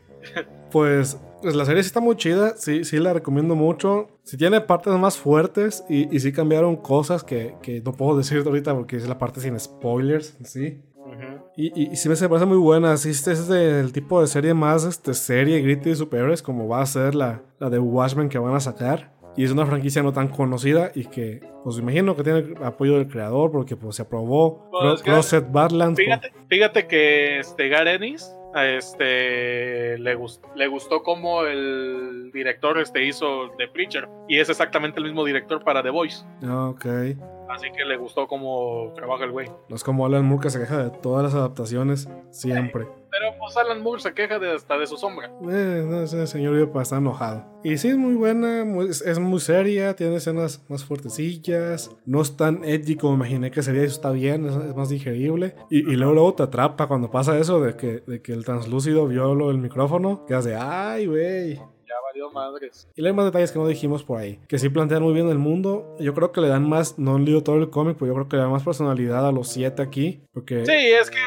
Pues, 0.72 1.20
pues 1.46 1.56
la 1.56 1.66
serie 1.66 1.84
sí 1.84 1.88
está 1.88 2.00
muy 2.00 2.16
chida, 2.16 2.56
sí, 2.58 2.84
sí 2.84 2.98
la 2.98 3.14
recomiendo 3.14 3.56
mucho. 3.56 4.08
Sí 4.24 4.36
tiene 4.36 4.60
partes 4.62 4.94
más 4.96 5.18
fuertes 5.18 5.84
y, 5.88 6.14
y 6.16 6.20
sí 6.20 6.34
cambiaron 6.34 6.76
cosas 6.76 7.24
que, 7.24 7.56
que 7.62 7.82
no 7.82 7.94
puedo 7.94 8.18
decir 8.18 8.42
ahorita 8.46 8.74
porque 8.76 8.98
es 8.98 9.08
la 9.08 9.18
parte 9.18 9.40
sin 9.40 9.60
spoilers, 9.60 10.38
sí. 10.44 10.82
Y, 11.56 11.68
y, 11.84 11.92
y 11.92 11.96
sí 11.96 12.10
me 12.10 12.16
parece 12.16 12.46
muy 12.46 12.58
buena. 12.58 12.98
Sí, 12.98 13.12
este 13.12 13.32
es 13.32 13.48
del 13.48 13.94
tipo 13.94 14.20
de 14.20 14.28
serie 14.28 14.54
más 14.54 14.84
este, 14.84 15.14
serie, 15.14 15.62
gritty 15.62 15.92
de 15.92 15.96
superhéroes, 15.96 16.42
como 16.42 16.68
va 16.68 16.82
a 16.82 16.86
ser 16.86 17.16
la, 17.16 17.44
la 17.60 17.70
de 17.70 17.80
Watchmen 17.80 18.28
que 18.28 18.38
van 18.40 18.56
a 18.56 18.60
sacar. 18.60 19.14
Y 19.38 19.44
es 19.44 19.52
una 19.52 19.66
franquicia 19.66 20.02
no 20.02 20.14
tan 20.14 20.30
conocida 20.30 20.92
y 20.96 21.06
que, 21.06 21.42
pues 21.64 21.78
imagino 21.78 22.16
que 22.16 22.24
tiene 22.24 22.40
el 22.40 22.56
apoyo 22.64 22.94
del 22.98 23.08
creador 23.08 23.52
porque 23.52 23.76
pues 23.76 23.98
se 23.98 24.02
aprobó 24.02 24.70
es 24.96 25.02
que- 25.04 25.12
Crosset 25.12 25.52
Badlands. 25.52 26.00
Fíjate, 26.00 26.32
fíjate 26.50 26.88
que 26.88 27.40
este 27.40 27.68
Gar 27.70 27.88
Ennis, 27.88 28.34
a 28.45 28.45
este 28.64 29.98
le, 29.98 30.18
gust- 30.18 30.42
le 30.56 30.68
gustó 30.68 31.04
como 31.04 31.44
el 31.46 32.32
director 32.34 32.80
este 32.80 33.04
hizo 33.04 33.52
The 33.58 33.68
Preacher 33.68 34.08
y 34.28 34.40
es 34.40 34.50
exactamente 34.50 35.00
el 35.00 35.06
mismo 35.06 35.24
director 35.26 35.64
para 35.64 35.82
The 35.84 35.90
Voice. 35.90 36.24
Ah, 36.44 36.70
Ok. 36.70 36.86
Así 37.48 37.68
que 37.78 37.86
le 37.86 37.96
gustó 37.96 38.28
cómo 38.28 38.92
trabaja 38.96 39.24
el 39.24 39.32
güey. 39.32 39.48
No 39.70 39.76
es 39.76 39.84
como 39.84 40.04
Alan 40.08 40.26
Moore 40.26 40.42
que 40.42 40.50
se 40.50 40.58
queja 40.60 40.86
de 40.86 40.90
todas 40.90 41.24
las 41.24 41.36
adaptaciones 41.36 42.10
siempre. 42.32 42.88
Pero 43.12 43.38
pues 43.38 43.56
Alan 43.56 43.84
Moore 43.84 44.02
se 44.02 44.16
queja 44.16 44.40
de 44.40 44.52
hasta 44.56 44.80
de 44.80 44.88
su 44.88 44.98
sombra. 44.98 45.28
Eh, 45.48 45.86
no, 45.88 46.02
ese 46.02 46.26
señor 46.26 46.72
estar 46.82 46.98
enojado. 46.98 47.46
Y 47.64 47.78
sí, 47.78 47.90
es 47.90 47.98
muy 47.98 48.16
buena, 48.16 48.66
muy- 48.66 48.90
es, 48.90 49.04
es 49.04 49.20
muy 49.20 49.40
seria, 49.40 49.96
tiene 49.96 50.16
escenas 50.16 50.66
más 50.70 50.84
fuertecillas, 50.84 51.96
no 52.08 52.22
es 52.22 52.36
tan 52.36 52.64
edgy 52.64 52.96
como 52.96 53.14
imaginé 53.14 53.52
que 53.52 53.62
sería, 53.62 53.84
eso 53.84 53.94
está 53.96 54.10
bien, 54.12 54.48
es, 54.48 54.56
es 54.56 54.76
más 54.76 54.90
digerible. 54.90 55.56
Y, 55.70 55.80
y 55.92 55.96
luego, 55.96 56.14
luego 56.14 56.34
te 56.34 56.44
atrapa 56.44 56.88
cuando 56.88 57.12
pasa 57.12 57.38
eso 57.38 57.62
de 57.62 57.76
que, 57.78 58.02
de 58.08 58.22
que 58.24 58.34
el 58.34 58.44
translúcido 58.44 59.08
vio 59.08 59.36
lo 59.36 59.50
del 59.50 59.60
micrófono, 59.60 60.26
que 60.26 60.34
hace, 60.34 60.56
ay, 60.56 61.06
güey. 61.06 61.60
Ya 61.96 62.02
valió 62.02 62.30
madres. 62.30 62.90
Y 62.94 63.06
hay 63.06 63.14
más 63.14 63.26
detalles 63.26 63.54
que 63.54 63.60
no 63.60 63.68
dijimos 63.68 64.04
por 64.04 64.20
ahí, 64.20 64.38
que 64.50 64.60
sí 64.60 64.68
plantean 64.68 65.02
muy 65.02 65.14
bien 65.14 65.30
el 65.30 65.38
mundo. 65.38 65.96
Yo 65.98 66.14
creo 66.14 66.34
que 66.34 66.42
le 66.42 66.50
dan 66.50 66.68
más, 66.68 67.00
no 67.00 67.16
he 67.16 67.20
leído 67.22 67.42
todo 67.42 67.56
el 67.56 67.70
cómic, 67.70 67.96
pero 67.98 68.08
yo 68.08 68.14
creo 68.16 68.28
que 68.28 68.36
le 68.36 68.42
dan 68.42 68.52
más 68.52 68.64
personalidad 68.64 69.26
a 69.26 69.32
los 69.32 69.48
siete 69.48 69.82
aquí, 69.82 70.22
porque... 70.34 70.66
Sí, 70.66 70.74
es 70.74 71.10
que 71.10 71.20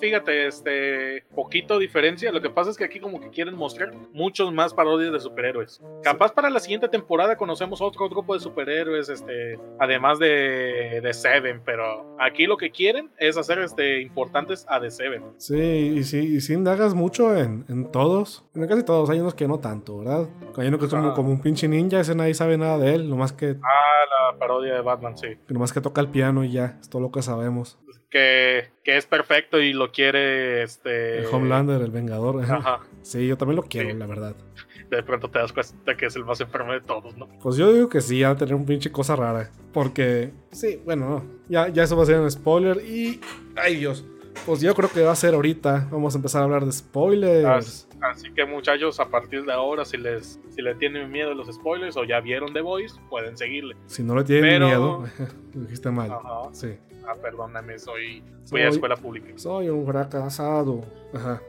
fíjate, 0.00 0.46
este 0.46 1.24
poquito 1.34 1.78
diferencia. 1.78 2.32
Lo 2.32 2.40
que 2.40 2.50
pasa 2.50 2.70
es 2.70 2.76
que 2.76 2.84
aquí 2.84 3.00
como 3.00 3.20
que 3.20 3.30
quieren 3.30 3.54
mostrar 3.56 3.92
muchos 4.12 4.52
más 4.52 4.74
parodias 4.74 5.12
de 5.12 5.20
superhéroes. 5.20 5.80
Capaz 6.02 6.32
para 6.32 6.50
la 6.50 6.60
siguiente 6.60 6.88
temporada 6.88 7.36
conocemos 7.36 7.80
otro 7.80 8.08
grupo 8.08 8.34
de 8.34 8.40
superhéroes, 8.40 9.08
este, 9.08 9.58
además 9.78 10.18
de, 10.18 11.00
de 11.02 11.14
Seven, 11.14 11.62
pero 11.64 12.16
aquí 12.18 12.46
lo 12.46 12.56
que 12.56 12.70
quieren 12.70 13.10
es 13.18 13.36
hacer 13.36 13.58
este 13.60 14.00
importantes 14.00 14.64
a 14.68 14.80
The 14.80 14.90
Seven. 14.90 15.22
Sí, 15.38 15.54
y 15.96 16.04
sí, 16.04 16.18
y 16.36 16.40
sí 16.40 16.52
indagas 16.54 16.94
mucho 16.94 17.36
en, 17.36 17.64
en 17.68 17.90
todos. 17.90 18.44
En 18.54 18.66
casi 18.66 18.82
todos, 18.84 19.10
hay 19.10 19.20
unos 19.20 19.34
que 19.34 19.48
no 19.48 19.58
tanto, 19.60 19.98
¿verdad? 19.98 20.28
Hay 20.56 20.68
uno 20.68 20.78
que 20.78 20.86
es 20.86 20.90
como, 20.90 21.08
Ah. 21.10 21.14
como 21.14 21.30
un 21.30 21.40
pinche 21.40 21.68
ninja, 21.68 22.00
ese 22.00 22.14
nadie 22.14 22.34
sabe 22.34 22.56
nada 22.58 22.78
de 22.78 22.94
él, 22.94 23.08
nomás 23.08 23.32
que, 23.32 23.56
Ah, 23.62 24.32
la 24.32 24.38
parodia 24.38 24.74
de 24.74 24.80
Batman, 24.80 25.16
sí. 25.16 25.28
nomás 25.48 25.72
que 25.72 25.80
toca 25.80 26.00
el 26.00 26.08
piano 26.08 26.42
y 26.44 26.52
ya, 26.52 26.78
es 26.80 26.88
todo 26.88 27.00
lo 27.02 27.10
que 27.10 27.22
sabemos. 27.22 27.78
Que, 28.16 28.68
que 28.82 28.96
es 28.96 29.04
perfecto 29.04 29.60
y 29.60 29.74
lo 29.74 29.92
quiere 29.92 30.62
este. 30.62 31.18
El 31.18 31.26
Homelander, 31.26 31.82
el 31.82 31.90
Vengador. 31.90 32.42
ajá. 32.42 32.80
Sí, 33.02 33.26
yo 33.26 33.36
también 33.36 33.56
lo 33.56 33.62
quiero, 33.64 33.90
Sí. 33.90 33.96
la 33.96 34.06
verdad. 34.06 34.34
De 34.90 35.02
pronto 35.02 35.28
te 35.28 35.38
das 35.38 35.52
cuenta 35.52 35.96
que 35.98 36.06
es 36.06 36.16
el 36.16 36.24
más 36.24 36.40
enfermo 36.40 36.72
de 36.72 36.80
todos, 36.80 37.14
¿no? 37.18 37.28
Pues 37.42 37.56
yo 37.56 37.70
digo 37.74 37.88
que 37.90 38.00
sí, 38.00 38.22
ha 38.24 38.30
de 38.30 38.36
tener 38.36 38.54
un 38.54 38.64
pinche 38.64 38.90
cosa 38.90 39.16
rara. 39.16 39.50
Porque, 39.74 40.30
sí, 40.50 40.80
bueno, 40.84 41.08
no. 41.10 41.24
Ya, 41.48 41.68
ya 41.68 41.82
eso 41.82 41.94
va 41.96 42.04
a 42.04 42.06
ser 42.06 42.18
un 42.20 42.30
spoiler 42.30 42.78
y... 42.78 43.20
¡Ay, 43.54 43.76
Dios! 43.76 44.06
Pues 44.46 44.60
yo 44.62 44.74
creo 44.74 44.88
que 44.90 45.02
va 45.02 45.12
a 45.12 45.16
ser 45.16 45.34
ahorita. 45.34 45.88
Vamos 45.90 46.14
a 46.14 46.18
empezar 46.18 46.40
a 46.40 46.44
hablar 46.44 46.64
de 46.64 46.72
spoilers. 46.72 47.44
As- 47.46 47.88
Así 48.00 48.30
que 48.32 48.44
muchachos, 48.46 49.00
a 49.00 49.08
partir 49.08 49.44
de 49.44 49.52
ahora, 49.52 49.84
si 49.84 49.96
les, 49.96 50.38
si 50.54 50.62
les 50.62 50.78
tienen 50.78 51.10
miedo 51.10 51.32
a 51.32 51.34
los 51.34 51.52
spoilers 51.54 51.96
o 51.96 52.04
ya 52.04 52.20
vieron 52.20 52.52
The 52.52 52.60
Voice, 52.60 52.94
pueden 53.10 53.36
seguirle. 53.36 53.74
Si 53.86 54.02
no 54.02 54.14
le 54.16 54.24
tienen 54.24 54.44
Pero- 54.44 54.66
miedo, 54.66 55.04
lo 55.54 55.60
dijiste 55.62 55.90
mal. 55.90 56.10
Ajá. 56.12 56.48
Sí. 56.52 56.76
Ah, 57.06 57.14
perdóname, 57.20 57.78
soy, 57.78 58.22
Soy- 58.44 58.50
voy 58.50 58.62
a 58.62 58.68
escuela 58.68 58.96
pública. 58.96 59.28
Soy 59.36 59.68
un 59.68 59.86
fracasado. 59.86 60.84
Ajá. 61.14 61.40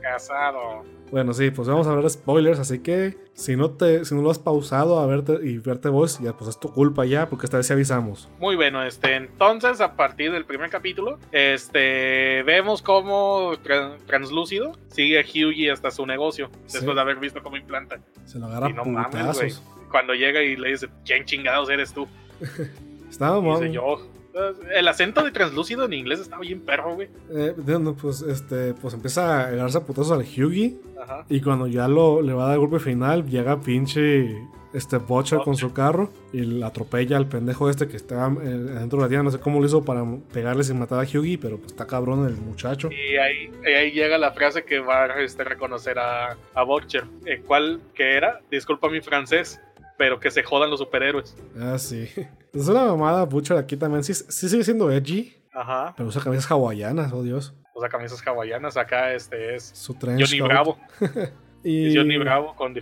Casado. 0.00 0.84
Bueno, 1.10 1.32
sí, 1.34 1.50
pues 1.50 1.68
vamos 1.68 1.86
a 1.86 1.90
hablar 1.90 2.04
de 2.04 2.10
spoilers, 2.10 2.58
así 2.60 2.78
que 2.78 3.18
si 3.34 3.56
no 3.56 3.70
te, 3.72 4.04
si 4.04 4.14
no 4.14 4.22
lo 4.22 4.30
has 4.30 4.38
pausado 4.38 5.00
a 5.00 5.06
verte 5.06 5.38
y 5.42 5.58
verte 5.58 5.88
vos, 5.88 6.18
ya 6.20 6.32
pues 6.36 6.48
es 6.50 6.58
tu 6.60 6.72
culpa 6.72 7.04
ya, 7.04 7.28
porque 7.28 7.44
esta 7.46 7.56
vez 7.58 7.66
sí 7.66 7.72
avisamos. 7.72 8.28
Muy 8.38 8.56
bueno, 8.56 8.82
este, 8.84 9.16
entonces 9.16 9.80
a 9.80 9.96
partir 9.96 10.32
del 10.32 10.44
primer 10.46 10.70
capítulo, 10.70 11.18
este, 11.32 12.42
vemos 12.44 12.80
cómo 12.80 13.52
tran- 13.62 13.98
translúcido 14.06 14.72
sigue 14.88 15.18
a 15.18 15.22
Hughie 15.22 15.70
hasta 15.70 15.90
su 15.90 16.06
negocio, 16.06 16.48
Sí. 16.66 16.78
después 16.78 16.94
de 16.94 17.00
haber 17.00 17.16
visto 17.16 17.42
cómo 17.42 17.56
implanta. 17.56 17.98
Se 18.24 18.38
lo 18.38 18.46
agarra 18.46 18.70
Y 18.70 18.72
no 18.72 18.84
mames. 18.84 19.62
Cuando 19.90 20.14
llega 20.14 20.42
y 20.42 20.56
le 20.56 20.70
dice, 20.70 20.88
¿quién 21.04 21.24
chingados 21.24 21.68
eres 21.70 21.92
tú? 21.92 22.06
Estaba 23.10 23.40
mal. 23.42 23.60
dice 23.60 23.72
yo. 23.72 23.98
El 24.74 24.88
acento 24.88 25.24
de 25.24 25.30
translúcido 25.30 25.84
en 25.84 25.92
inglés 25.92 26.20
está 26.20 26.38
bien 26.38 26.60
perro, 26.60 26.94
güey. 26.94 27.08
Eh, 27.30 27.54
pues 28.00 28.22
este, 28.22 28.74
pues 28.74 28.94
empieza 28.94 29.40
a 29.40 29.48
agarrarse 29.48 29.78
a 29.78 29.84
putazos 29.84 30.12
al 30.12 30.20
Hughie. 30.20 30.78
Ajá. 31.00 31.24
Y 31.28 31.40
cuando 31.40 31.66
ya 31.66 31.88
lo 31.88 32.22
le 32.22 32.32
va 32.32 32.44
a 32.44 32.46
dar 32.46 32.54
el 32.54 32.60
golpe 32.60 32.78
final, 32.78 33.26
llega 33.26 33.60
pinche 33.60 34.36
este 34.72 34.98
Butcher 34.98 35.40
con 35.40 35.56
su 35.56 35.72
carro 35.72 36.12
y 36.32 36.42
le 36.42 36.64
atropella 36.64 37.16
al 37.16 37.26
pendejo 37.26 37.68
este 37.68 37.88
que 37.88 37.96
está 37.96 38.26
eh, 38.28 38.46
dentro 38.46 38.98
de 38.98 39.04
la 39.04 39.08
tienda. 39.08 39.24
No 39.24 39.30
sé 39.30 39.40
cómo 39.40 39.60
lo 39.60 39.66
hizo 39.66 39.84
para 39.84 40.04
pegarle 40.32 40.62
sin 40.64 40.78
matar 40.78 41.00
a 41.00 41.02
Hughie, 41.02 41.38
pero 41.38 41.58
pues 41.58 41.72
está 41.72 41.86
cabrón 41.86 42.26
el 42.26 42.36
muchacho. 42.36 42.88
Y 42.90 43.16
ahí, 43.16 43.50
ahí 43.64 43.90
llega 43.90 44.18
la 44.18 44.32
frase 44.32 44.64
que 44.64 44.78
va 44.78 45.04
a 45.04 45.22
este, 45.22 45.44
reconocer 45.44 45.98
a, 45.98 46.36
a 46.54 46.62
Butcher. 46.62 47.04
Eh, 47.26 47.42
¿Cuál 47.44 47.80
que 47.94 48.16
era? 48.16 48.40
Disculpa 48.50 48.88
mi 48.88 49.00
francés. 49.00 49.60
Pero 50.00 50.18
que 50.18 50.30
se 50.30 50.42
jodan 50.42 50.70
los 50.70 50.80
superhéroes. 50.80 51.36
Ah, 51.60 51.78
sí. 51.78 52.08
Es 52.54 52.66
una 52.68 52.86
mamada, 52.86 53.26
Butcher 53.26 53.58
aquí 53.58 53.76
también. 53.76 54.02
Sí, 54.02 54.14
sí 54.14 54.48
sigue 54.48 54.64
siendo 54.64 54.90
edgy, 54.90 55.36
Ajá. 55.52 55.92
pero 55.94 56.08
usa 56.08 56.22
camisas 56.22 56.50
hawaianas, 56.50 57.12
oh 57.12 57.22
Dios. 57.22 57.54
O 57.74 57.80
sea, 57.80 57.90
camisas 57.90 58.26
hawaianas. 58.26 58.78
Acá 58.78 59.12
este 59.12 59.54
es 59.54 59.70
Su 59.74 59.94
Johnny 59.94 60.38
coat. 60.38 60.48
Bravo. 60.48 60.78
Y, 61.62 61.88
Es 61.88 61.94
Johnny 61.94 62.16
Bravo 62.16 62.56
con, 62.56 62.74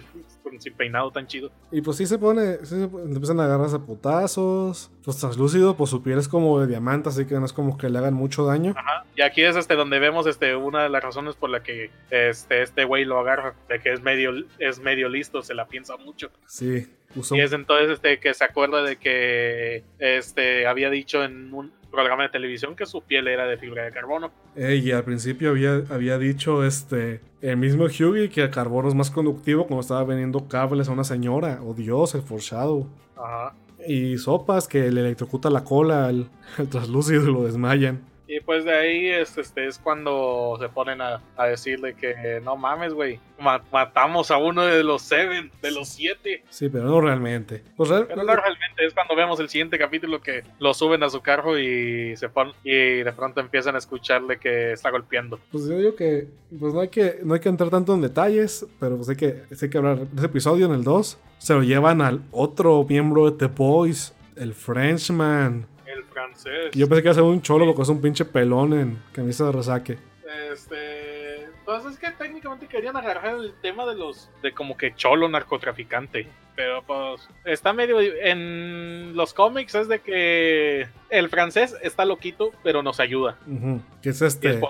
con 0.49 0.61
sin 0.61 0.75
peinado 0.75 1.11
tan 1.11 1.27
chido. 1.27 1.51
y 1.71 1.81
pues 1.81 1.97
sí 1.97 2.07
se 2.07 2.19
pone, 2.19 2.59
sí 2.65 2.77
se 2.77 2.85
empiezan 2.85 3.41
a 3.41 3.45
agarrarse 3.45 3.77
a 3.77 3.81
putazos. 3.81 4.91
Pues 5.05 5.17
translúcido, 5.19 5.75
pues 5.75 5.89
su 5.89 6.03
piel 6.03 6.19
es 6.19 6.29
como 6.29 6.61
de 6.61 6.67
diamante, 6.67 7.09
así 7.09 7.25
que 7.25 7.35
no 7.35 7.47
es 7.47 7.53
como 7.53 7.79
que 7.79 7.89
le 7.89 7.99
hagan 7.99 8.15
mucho 8.15 8.45
daño. 8.45 8.75
Ajá. 8.77 9.05
Y 9.17 9.23
aquí 9.23 9.43
es 9.43 9.57
este 9.57 9.75
donde 9.75 9.99
vemos 9.99 10.27
este 10.27 10.55
una 10.55 10.83
de 10.83 10.91
las 10.91 11.03
razones 11.03 11.35
por 11.35 11.49
la 11.51 11.63
que 11.63 11.91
este 12.11 12.63
este 12.63 12.85
güey 12.85 13.05
lo 13.05 13.19
agarra, 13.19 13.55
de 13.69 13.81
que 13.81 13.93
es 13.93 14.03
medio 14.03 14.33
es 14.59 14.81
medio 14.81 15.09
listo, 15.09 15.43
se 15.43 15.55
la 15.55 15.67
piensa 15.67 15.97
mucho. 15.97 16.31
Sí, 16.47 16.87
usó 17.17 17.37
Y 17.37 17.41
es 17.41 17.53
entonces 17.53 17.91
este 17.91 18.21
que 18.21 18.35
se 18.35 18.45
acuerda 18.45 18.83
de 18.83 18.97
que 18.97 19.85
este 19.99 20.67
había 20.67 20.91
dicho 20.91 21.25
en 21.25 21.55
un 21.55 21.73
programa 21.91 22.25
de 22.25 22.29
televisión 22.29 22.77
que 22.77 22.87
su 22.87 23.03
piel 23.03 23.29
era 23.29 23.47
de 23.47 23.57
fibra 23.57 23.85
de 23.85 23.93
carbono. 23.93 24.31
Y 24.57 24.91
al 24.91 25.05
principio 25.05 25.51
había, 25.51 25.83
había 25.91 26.19
dicho 26.19 26.65
este 26.65 27.21
el 27.41 27.57
mismo 27.57 27.85
Hughie 27.85 28.29
que 28.31 28.43
el 28.43 28.51
carbono 28.51 28.89
es 28.89 28.95
más 28.95 29.11
conductivo 29.11 29.67
cuando 29.67 29.81
estaba 29.81 30.05
vendiendo 30.05 30.49
cables 30.49 30.89
a 30.89 30.93
una 30.93 31.05
señora. 31.05 31.61
Oh 31.63 31.75
Dios, 31.75 32.15
el 32.15 32.23
foreshadow. 32.23 32.89
Ajá. 33.17 33.55
Y 33.87 34.19
sopas 34.19 34.67
que 34.67 34.91
le 34.91 35.01
electrocuta 35.01 35.51
la 35.51 35.65
cola 35.65 36.07
al, 36.07 36.29
al 36.59 36.69
translúcido 36.69 37.23
y 37.29 37.33
lo 37.33 37.45
desmayan. 37.45 38.01
Y 38.31 38.41
pues 38.41 38.65
de 38.67 38.73
ahí 38.77 39.07
es, 39.07 39.39
este, 39.39 39.67
es 39.67 39.79
cuando 39.79 40.59
se 40.61 40.69
ponen 40.69 41.01
a, 41.01 41.23
a 41.37 41.47
decirle 41.47 41.95
que 41.95 42.41
no 42.45 42.57
mames, 42.59 42.93
güey, 42.93 43.19
ma- 43.41 43.63
matamos 43.73 44.31
a 44.31 44.37
uno 44.37 44.67
de 44.67 44.85
los 44.85 45.01
seven, 45.01 45.51
de 45.63 45.71
los 45.71 45.89
siete. 45.89 46.43
Sí, 46.51 46.69
pero 46.69 46.85
no 46.85 47.01
realmente. 47.01 47.63
Real- 47.79 48.07
Pero 48.07 48.23
no 48.25 48.35
realmente 48.37 48.85
es 48.87 48.93
cuando 48.93 49.17
vemos 49.17 49.41
el 49.41 49.49
siguiente 49.49 49.79
capítulo 49.79 50.21
que 50.21 50.43
lo 50.59 50.75
suben 50.75 51.03
a 51.03 51.09
su 51.09 51.23
carro 51.23 51.59
y 51.59 52.15
se 52.19 52.29
ponen 52.29 52.53
y 52.65 52.71
de 53.03 53.13
pronto 53.17 53.41
empiezan 53.41 53.75
a 53.77 53.79
escucharle 53.79 54.39
que 54.39 54.73
está 54.73 54.91
golpeando. 54.91 55.41
Pues 55.51 55.65
yo 55.67 55.79
digo 55.79 55.97
que 55.97 56.29
pues 56.61 56.75
no 56.75 56.81
hay 56.81 56.89
que 56.89 57.21
no 57.25 57.33
hay 57.33 57.41
que 57.41 57.49
entrar 57.49 57.71
tanto 57.71 57.95
en 57.95 58.03
detalles, 58.03 58.67
pero 58.79 58.97
pues 58.97 59.09
hay 59.09 59.17
que, 59.17 59.43
hay 59.61 59.71
que 59.71 59.79
hablar 59.79 60.01
de 60.01 60.17
ese 60.17 60.27
episodio 60.27 60.67
en 60.67 60.73
el 60.73 60.85
2. 60.85 61.19
Se 61.39 61.55
lo 61.55 61.63
llevan 61.63 62.03
al 62.03 62.21
otro 62.31 62.85
miembro 62.87 63.31
de 63.31 63.39
The 63.39 63.55
Boys, 63.55 64.13
el 64.37 64.53
Frenchman. 64.55 65.67
Yo 66.73 66.89
pensé 66.89 67.03
que 67.03 67.09
iba 67.09 67.13
a 67.13 67.15
ser 67.15 67.23
un 67.23 67.43
cholo 67.43 67.67
porque 67.67 67.83
es 67.83 67.89
un 67.89 68.01
pinche 68.01 68.25
pelón 68.25 68.73
en 68.73 68.99
camisa 69.13 69.47
de 69.47 69.53
resaque. 69.53 69.99
Este, 70.53 71.49
pues 71.65 71.85
es 71.87 71.99
que 71.99 72.11
técnicamente 72.13 72.67
querían 72.67 72.97
agarrar 72.97 73.37
el 73.37 73.53
tema 73.63 73.87
de 73.87 73.95
los 73.95 74.31
de 74.43 74.53
como 74.53 74.77
que 74.77 74.95
cholo 74.95 75.29
narcotraficante, 75.29 76.27
pero 76.57 76.83
pues 76.83 77.29
está 77.45 77.73
medio 77.73 78.01
en 78.01 79.13
los 79.17 79.33
cómics 79.35 79.75
es 79.75 79.89
de 79.89 80.01
que 80.01 80.87
el 81.11 81.29
francés 81.29 81.75
está 81.83 82.05
loquito, 82.05 82.53
pero 82.63 82.83
nos 82.83 83.01
ayuda. 83.01 83.37
Que 84.03 84.11
es 84.11 84.23
este, 84.23 84.61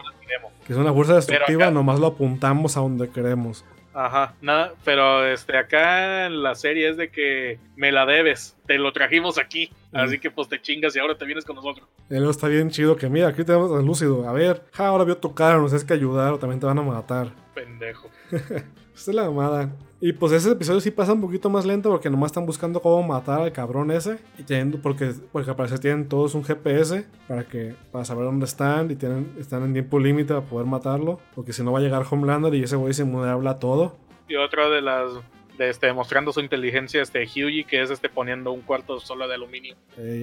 que 0.67 0.73
es 0.73 0.79
una 0.79 0.93
fuerza 0.93 1.15
destructiva, 1.15 1.65
acá- 1.67 1.71
nomás 1.75 1.99
lo 1.99 2.09
apuntamos 2.09 2.77
a 2.77 2.81
donde 2.81 3.09
queremos. 3.09 3.65
Ajá, 4.01 4.33
nada, 4.41 4.75
pero 4.85 5.27
este 5.27 5.57
acá 5.57 6.27
en 6.27 6.41
la 6.41 6.55
serie 6.55 6.89
es 6.89 6.97
de 6.97 7.11
que 7.11 7.59
me 7.75 7.91
la 7.91 8.07
debes, 8.07 8.57
te 8.65 8.79
lo 8.79 8.93
trajimos 8.93 9.39
aquí, 9.39 9.73
así 9.93 10.21
que 10.21 10.31
pues 10.31 10.49
te 10.49 10.63
chingas 10.63 10.95
y 10.95 11.01
ahora 11.01 11.19
te 11.19 11.25
vienes 11.25 11.45
con 11.45 11.57
nosotros. 11.57 11.89
Luego 12.09 12.31
está 12.31 12.47
bien 12.47 12.71
chido 12.71 12.95
que 12.95 13.09
mira, 13.09 13.27
aquí 13.27 13.43
tenemos 13.43 13.73
a 13.73 13.83
Lúcido. 13.83 14.29
A 14.29 14.33
ver, 14.33 14.63
ja, 14.71 14.87
ahora 14.87 15.03
vio 15.03 15.17
tu 15.17 15.35
cara, 15.35 15.59
nos 15.59 15.73
tienes 15.73 15.85
que 15.85 15.95
ayudar 15.95 16.33
o 16.33 16.39
también 16.39 16.61
te 16.61 16.67
van 16.67 16.79
a 16.79 16.83
matar. 16.83 17.33
Pendejo. 17.57 18.09
Esta 18.31 18.63
es 18.95 19.09
la 19.09 19.25
mamada. 19.25 19.73
Y 20.01 20.13
pues 20.13 20.33
ese 20.33 20.53
episodio 20.53 20.81
sí 20.81 20.93
pasa 20.93 21.13
un 21.13 21.21
poquito 21.21 21.51
más 21.51 21.67
lento 21.67 21.91
porque 21.91 22.09
nomás 22.09 22.31
están 22.31 22.47
buscando 22.47 22.81
cómo 22.81 23.03
matar 23.03 23.41
al 23.41 23.53
cabrón 23.53 23.91
ese. 23.91 24.19
Y 24.39 24.45
teniendo, 24.45 24.81
porque, 24.81 25.13
porque 25.33 25.51
al 25.51 25.57
parecer 25.57 25.81
tienen 25.81 26.09
todos 26.09 26.35
un 26.35 26.45
GPS 26.45 27.05
para 27.27 27.45
que 27.45 27.75
para 27.91 28.05
saber 28.05 28.25
dónde 28.25 28.45
están 28.45 28.91
y 28.93 28.95
tienen, 28.95 29.35
están 29.39 29.65
en 29.65 29.73
tiempo 29.73 29.99
límite 29.99 30.35
para 30.35 30.47
poder 30.47 30.67
matarlo. 30.67 31.19
Porque 31.35 31.53
si 31.53 31.65
no 31.65 31.73
va 31.73 31.81
a 31.81 31.83
llegar 31.83 32.05
Homelander 32.09 32.55
y 32.55 32.63
ese 32.63 32.77
güey 32.77 32.95
se 32.95 33.03
inmune 33.03 33.29
a 33.29 33.59
todo. 33.59 33.97
Y 34.29 34.37
otra 34.37 34.69
de 34.69 34.83
las 34.83 35.15
de 35.59 35.69
este 35.71 35.93
mostrando 35.93 36.33
su 36.33 36.41
inteligencia 36.41 37.03
este 37.03 37.25
Hughie 37.25 37.65
que 37.65 37.83
es 37.83 37.91
este 37.91 38.09
poniendo 38.09 38.53
un 38.53 38.63
cuarto 38.63 39.01
solo 39.01 39.29
de 39.29 39.35
aluminio. 39.35 39.77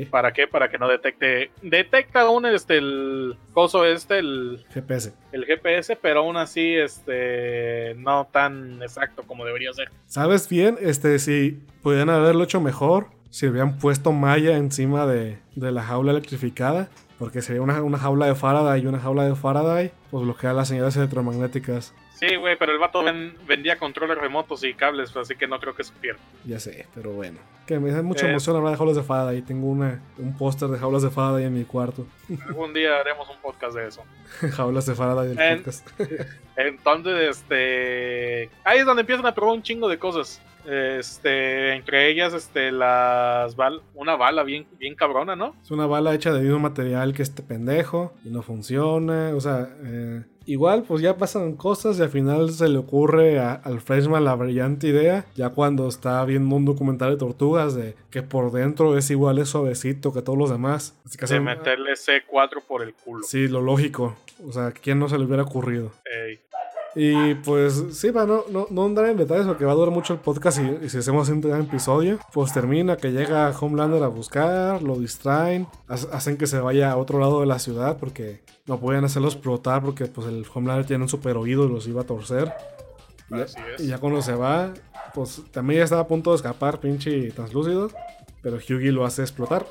¿Para 0.10 0.32
qué? 0.32 0.48
Para 0.48 0.70
que 0.70 0.78
no 0.78 0.88
detecte 0.88 1.52
detecta 1.62 2.22
aún 2.22 2.46
este 2.46 2.78
el 2.78 3.38
coso 3.54 3.86
este 3.86 4.20
el, 4.20 4.66
GPS. 4.74 5.14
el 5.32 5.46
GPS, 5.46 5.96
pero 5.96 6.22
aún 6.22 6.38
así 6.38 6.74
este 6.76 7.94
no 7.98 8.28
tan 8.32 8.82
exacto 8.82 9.24
como 9.24 9.46
debería 9.46 9.74
ser. 9.74 9.92
¿Sabes 10.08 10.50
bien? 10.50 10.78
Este, 10.80 11.20
si 11.20 11.60
pudieran 11.82 12.10
haberlo 12.10 12.44
hecho 12.46 12.62
mejor, 12.62 13.08
si 13.30 13.48
hubieran 13.48 13.78
puesto 13.78 14.12
malla 14.12 14.58
encima 14.58 15.06
de, 15.06 15.38
de 15.56 15.72
la 15.72 15.84
jaula 15.84 16.12
electrificada, 16.12 16.90
porque 17.20 17.42
sería 17.42 17.62
una, 17.62 17.82
una 17.82 17.98
jaula 17.98 18.28
de 18.28 18.36
Faraday 18.36 18.82
y 18.82 18.88
una 18.88 19.00
jaula 19.00 19.26
de 19.26 19.36
Faraday, 19.36 19.92
pues 20.12 20.24
bloquea 20.24 20.54
las 20.54 20.68
señales 20.68 20.96
electromagnéticas. 20.96 21.94
Sí, 22.18 22.36
güey, 22.38 22.58
pero 22.58 22.72
el 22.72 22.80
vato 22.80 23.04
ven- 23.04 23.36
vendía 23.46 23.78
controles 23.78 24.18
remotos 24.18 24.64
y 24.64 24.74
cables, 24.74 25.16
así 25.18 25.36
que 25.36 25.48
no 25.48 25.60
creo 25.60 25.76
que 25.76 25.84
supiera. 25.84 26.18
Ya 26.46 26.60
sé, 26.60 26.88
pero 26.96 27.12
bueno. 27.12 27.40
Que 27.68 27.78
me 27.80 27.92
da 27.92 28.02
mucha 28.02 28.26
Eh. 28.28 28.30
emoción 28.30 28.56
hablar 28.56 28.72
de 28.72 28.78
jaulas 28.78 28.96
de 28.96 29.04
Faraday. 29.04 29.42
Tengo 29.42 29.68
una, 29.68 30.00
un 30.18 30.38
póster 30.38 30.70
de 30.70 30.78
jaulas 30.78 31.02
de 31.02 31.10
Faraday 31.10 31.46
en 31.46 31.54
mi 31.54 31.66
cuarto. 31.66 32.08
Algún 32.48 32.74
día 32.74 32.96
haremos 33.00 33.28
un 33.30 33.38
podcast 33.42 33.76
de 33.76 33.88
eso. 33.88 34.04
jaulas 34.52 34.86
de 34.86 34.96
Faraday 34.96 35.28
del 35.30 35.40
En- 35.40 35.58
podcast. 35.58 35.88
Entonces, 36.56 37.38
este. 37.38 38.50
Ahí 38.64 38.80
es 38.80 38.86
donde 38.86 39.02
empiezan 39.02 39.26
a 39.26 39.34
probar 39.36 39.56
un 39.56 39.64
chingo 39.64 39.90
de 39.90 39.98
cosas. 40.00 40.42
Este, 40.68 41.74
entre 41.76 42.10
ellas, 42.10 42.34
este, 42.34 42.72
las 42.72 43.56
bal 43.56 43.82
una 43.94 44.16
bala 44.16 44.44
bien, 44.44 44.66
bien 44.80 44.96
cabrona, 44.96 45.36
¿no? 45.36 45.56
Es 45.62 45.72
una 45.72 45.86
bala 45.86 46.14
hecha 46.14 46.32
de 46.34 46.42
mismo 46.42 46.60
material 46.60 47.14
que 47.14 47.24
este 47.24 47.44
pendejo 47.44 48.14
y 48.24 48.30
no 48.30 48.42
funciona. 48.42 49.32
O 49.36 49.42
sea, 49.42 49.70
eh, 49.84 50.24
igual 50.46 50.84
pues 50.88 51.02
ya 51.02 51.18
pasan 51.18 51.56
cosas 51.56 51.98
y 52.00 52.02
al 52.04 52.10
final 52.10 52.52
se 52.52 52.68
le 52.70 52.78
ocurre 52.78 53.40
a- 53.40 53.54
al 53.54 53.82
Freshman 53.82 54.24
la 54.24 54.36
brillante 54.36 54.88
idea, 54.88 55.26
ya 55.36 55.50
cuando 55.50 55.88
está 55.88 56.24
viendo 56.26 56.56
un 56.56 56.66
documental 56.66 57.12
de 57.12 57.18
tortugas, 57.18 57.76
de 57.76 57.96
que 58.10 58.22
por 58.24 58.52
dentro 58.52 58.98
es 58.98 59.10
igual, 59.12 59.40
es 59.40 59.50
suavecito 59.50 60.14
que 60.14 60.22
todos 60.22 60.38
los 60.38 60.50
demás. 60.50 60.98
Así 61.06 61.18
que 61.18 61.26
De 61.26 61.36
hacen- 61.36 61.44
meterle 61.44 61.94
C4 61.96 62.62
por 62.68 62.84
el 62.84 62.94
culo. 62.94 63.24
Sí, 63.24 63.48
lo 63.48 63.62
lógico. 63.62 64.16
O 64.48 64.52
sea, 64.52 64.72
¿quién 64.72 65.00
no 65.00 65.08
se 65.10 65.18
le 65.18 65.26
hubiera 65.26 65.44
ocurrido? 65.44 65.92
Ey. 66.06 66.40
Y 66.96 67.36
pues 67.36 67.84
sí, 67.92 68.10
va, 68.12 68.26
no, 68.26 68.46
no, 68.50 68.68
no 68.70 68.86
andar 68.86 69.08
en 69.08 69.18
detalles 69.18 69.46
porque 69.46 69.66
va 69.66 69.74
a 69.74 69.76
durar 69.76 69.94
mucho 69.94 70.14
el 70.14 70.20
podcast 70.20 70.60
y, 70.60 70.86
y 70.86 70.90
si 70.90 70.98
hacemos 71.00 71.28
un 71.28 71.42
gran 71.42 71.62
episodio, 71.62 72.20
pues 72.34 72.54
termina 72.54 72.96
que 72.96 73.12
llega 73.12 73.52
Homelander 73.60 74.02
a 74.04 74.08
buscar, 74.08 74.82
lo 74.82 74.96
distraen, 74.98 75.68
ha- 75.90 75.94
hacen 76.16 76.38
que 76.38 76.48
se 76.48 76.60
vaya 76.60 76.92
a 76.92 76.98
otro 76.98 77.20
lado 77.20 77.42
de 77.42 77.48
la 77.48 77.60
ciudad 77.60 77.98
porque 77.98 78.44
no 78.66 78.80
pueden 78.80 79.04
hacerlo 79.04 79.28
explotar 79.28 79.84
porque 79.84 80.06
pues 80.06 80.28
el 80.28 80.46
Homelander 80.54 80.86
tiene 80.86 81.04
un 81.04 81.10
super 81.10 81.36
oído 81.36 81.66
y 81.66 81.70
los 81.70 81.86
iba 81.88 82.02
a 82.02 82.06
torcer. 82.06 82.54
Y 83.30 83.40
es. 83.42 83.56
Y 83.80 83.88
ya 83.88 83.98
cuando 83.98 84.22
se 84.22 84.34
va, 84.34 84.74
pues 85.14 85.42
también 85.52 85.80
ya 85.80 85.84
estaba 85.84 86.04
a 86.04 86.08
punto 86.08 86.30
de 86.30 86.38
escapar, 86.38 86.80
pinche 86.80 87.30
translúcido, 87.32 87.90
pero 88.42 88.56
Hughie 88.58 88.92
lo 88.94 89.04
hace 89.06 89.22
explotar, 89.24 89.66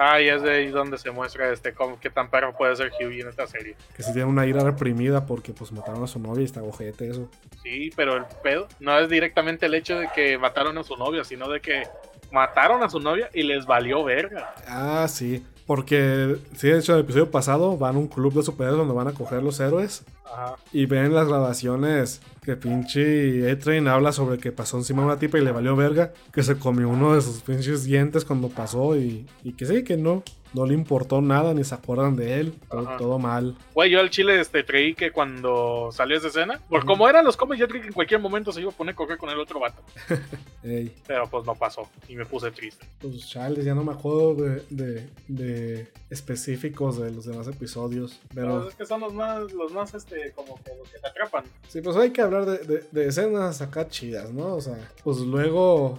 Ah, 0.00 0.20
y 0.20 0.28
es 0.28 0.42
de 0.42 0.50
ahí 0.52 0.68
donde 0.68 0.96
se 0.96 1.10
muestra 1.10 1.52
este 1.52 1.72
cómo, 1.74 1.98
qué 2.00 2.08
tan 2.08 2.30
perro 2.30 2.56
puede 2.56 2.76
ser 2.76 2.92
Hughie 3.00 3.22
en 3.22 3.28
esta 3.28 3.46
serie. 3.48 3.74
que 3.96 4.02
si 4.04 4.12
tiene 4.12 4.28
una 4.28 4.46
ira 4.46 4.62
reprimida 4.62 5.26
porque 5.26 5.52
pues 5.52 5.72
mataron 5.72 6.04
a 6.04 6.06
su 6.06 6.20
novia 6.20 6.42
y 6.42 6.44
está 6.44 6.62
ojete 6.62 7.10
eso. 7.10 7.28
Sí, 7.64 7.90
pero 7.96 8.16
el 8.16 8.24
pedo 8.42 8.68
no 8.78 8.96
es 8.98 9.08
directamente 9.08 9.66
el 9.66 9.74
hecho 9.74 9.98
de 9.98 10.08
que 10.14 10.38
mataron 10.38 10.78
a 10.78 10.84
su 10.84 10.96
novia, 10.96 11.24
sino 11.24 11.48
de 11.48 11.60
que 11.60 11.82
mataron 12.30 12.82
a 12.84 12.88
su 12.90 13.00
novia 13.00 13.28
y 13.34 13.42
les 13.42 13.66
valió 13.66 14.04
verga. 14.04 14.54
Ah, 14.68 15.06
sí. 15.08 15.44
Porque, 15.66 16.36
sí, 16.56 16.68
de 16.68 16.78
hecho, 16.78 16.92
en 16.92 16.98
el 16.98 17.04
episodio 17.04 17.30
pasado 17.30 17.76
van 17.76 17.96
a 17.96 17.98
un 17.98 18.06
club 18.08 18.32
de 18.34 18.42
superhéroes 18.42 18.78
donde 18.78 18.94
van 18.94 19.08
a 19.08 19.12
coger 19.12 19.42
los 19.42 19.60
héroes 19.60 20.02
Ajá. 20.24 20.56
y 20.72 20.86
ven 20.86 21.14
las 21.14 21.26
grabaciones 21.28 22.22
que 22.48 22.56
pinche 22.56 23.50
A-Train 23.50 23.86
habla 23.88 24.10
sobre 24.10 24.38
que 24.38 24.52
pasó 24.52 24.78
encima 24.78 25.02
de 25.02 25.08
una 25.08 25.18
tipa 25.18 25.36
y 25.38 25.44
le 25.44 25.52
valió 25.52 25.76
verga, 25.76 26.14
que 26.32 26.42
se 26.42 26.58
comió 26.58 26.88
uno 26.88 27.14
de 27.14 27.20
sus 27.20 27.42
pinches 27.42 27.84
dientes 27.84 28.24
cuando 28.24 28.48
pasó 28.48 28.96
y, 28.96 29.26
y 29.44 29.52
que 29.52 29.66
sí, 29.66 29.84
que 29.84 29.98
no, 29.98 30.22
no 30.54 30.64
le 30.64 30.72
importó 30.72 31.20
nada 31.20 31.52
ni 31.52 31.62
se 31.62 31.74
acuerdan 31.74 32.16
de 32.16 32.40
él, 32.40 32.54
todo, 32.70 33.18
mal. 33.18 33.54
Güey, 33.74 33.90
yo 33.90 34.00
al 34.00 34.08
chile 34.08 34.40
este, 34.40 34.64
creí 34.64 34.94
que 34.94 35.10
cuando 35.10 35.90
salió 35.92 36.16
esa 36.16 36.28
escena, 36.28 36.58
por 36.70 36.86
como 36.86 37.06
eran 37.06 37.22
los 37.26 37.36
cómics, 37.36 37.60
yo 37.60 37.68
creí 37.68 37.82
que 37.82 37.88
en 37.88 37.92
cualquier 37.92 38.20
momento 38.20 38.50
se 38.50 38.62
iba 38.62 38.70
a 38.70 38.74
poner 38.74 38.94
a 38.94 38.96
correr 38.96 39.18
con 39.18 39.28
el 39.28 39.38
otro 39.38 39.60
vato. 39.60 39.82
Ey, 40.62 40.92
Pero 41.06 41.28
pues 41.28 41.44
no 41.44 41.54
pasó 41.54 41.88
y 42.08 42.16
me 42.16 42.24
puse 42.24 42.50
triste. 42.50 42.86
pues 42.98 43.28
chales, 43.28 43.64
ya 43.64 43.74
no 43.74 43.84
me 43.84 43.92
acuerdo 43.92 44.34
de, 44.34 44.62
de, 44.70 45.08
de 45.28 45.88
específicos 46.10 46.98
de 46.98 47.10
los 47.12 47.26
demás 47.26 47.46
episodios, 47.46 48.18
Pero 48.34 48.58
pero... 48.58 48.68
es 48.68 48.74
que 48.74 48.86
son 48.86 49.00
los 49.00 49.12
más, 49.12 49.52
los 49.52 49.72
más, 49.72 49.94
este, 49.94 50.32
como 50.34 50.56
que 50.62 50.72
los 50.76 50.88
que 50.90 50.98
te 50.98 51.06
atrapan. 51.06 51.44
Sí, 51.68 51.80
pues 51.80 51.96
hay 51.96 52.10
que 52.10 52.22
hablar 52.22 52.37
de, 52.46 52.58
de- 52.58 52.84
de 52.90 53.06
escenas 53.08 53.60
acá 53.60 53.88
chidas, 53.88 54.32
¿no? 54.32 54.54
O 54.54 54.60
sea, 54.60 54.76
pues 55.04 55.18
luego 55.18 55.98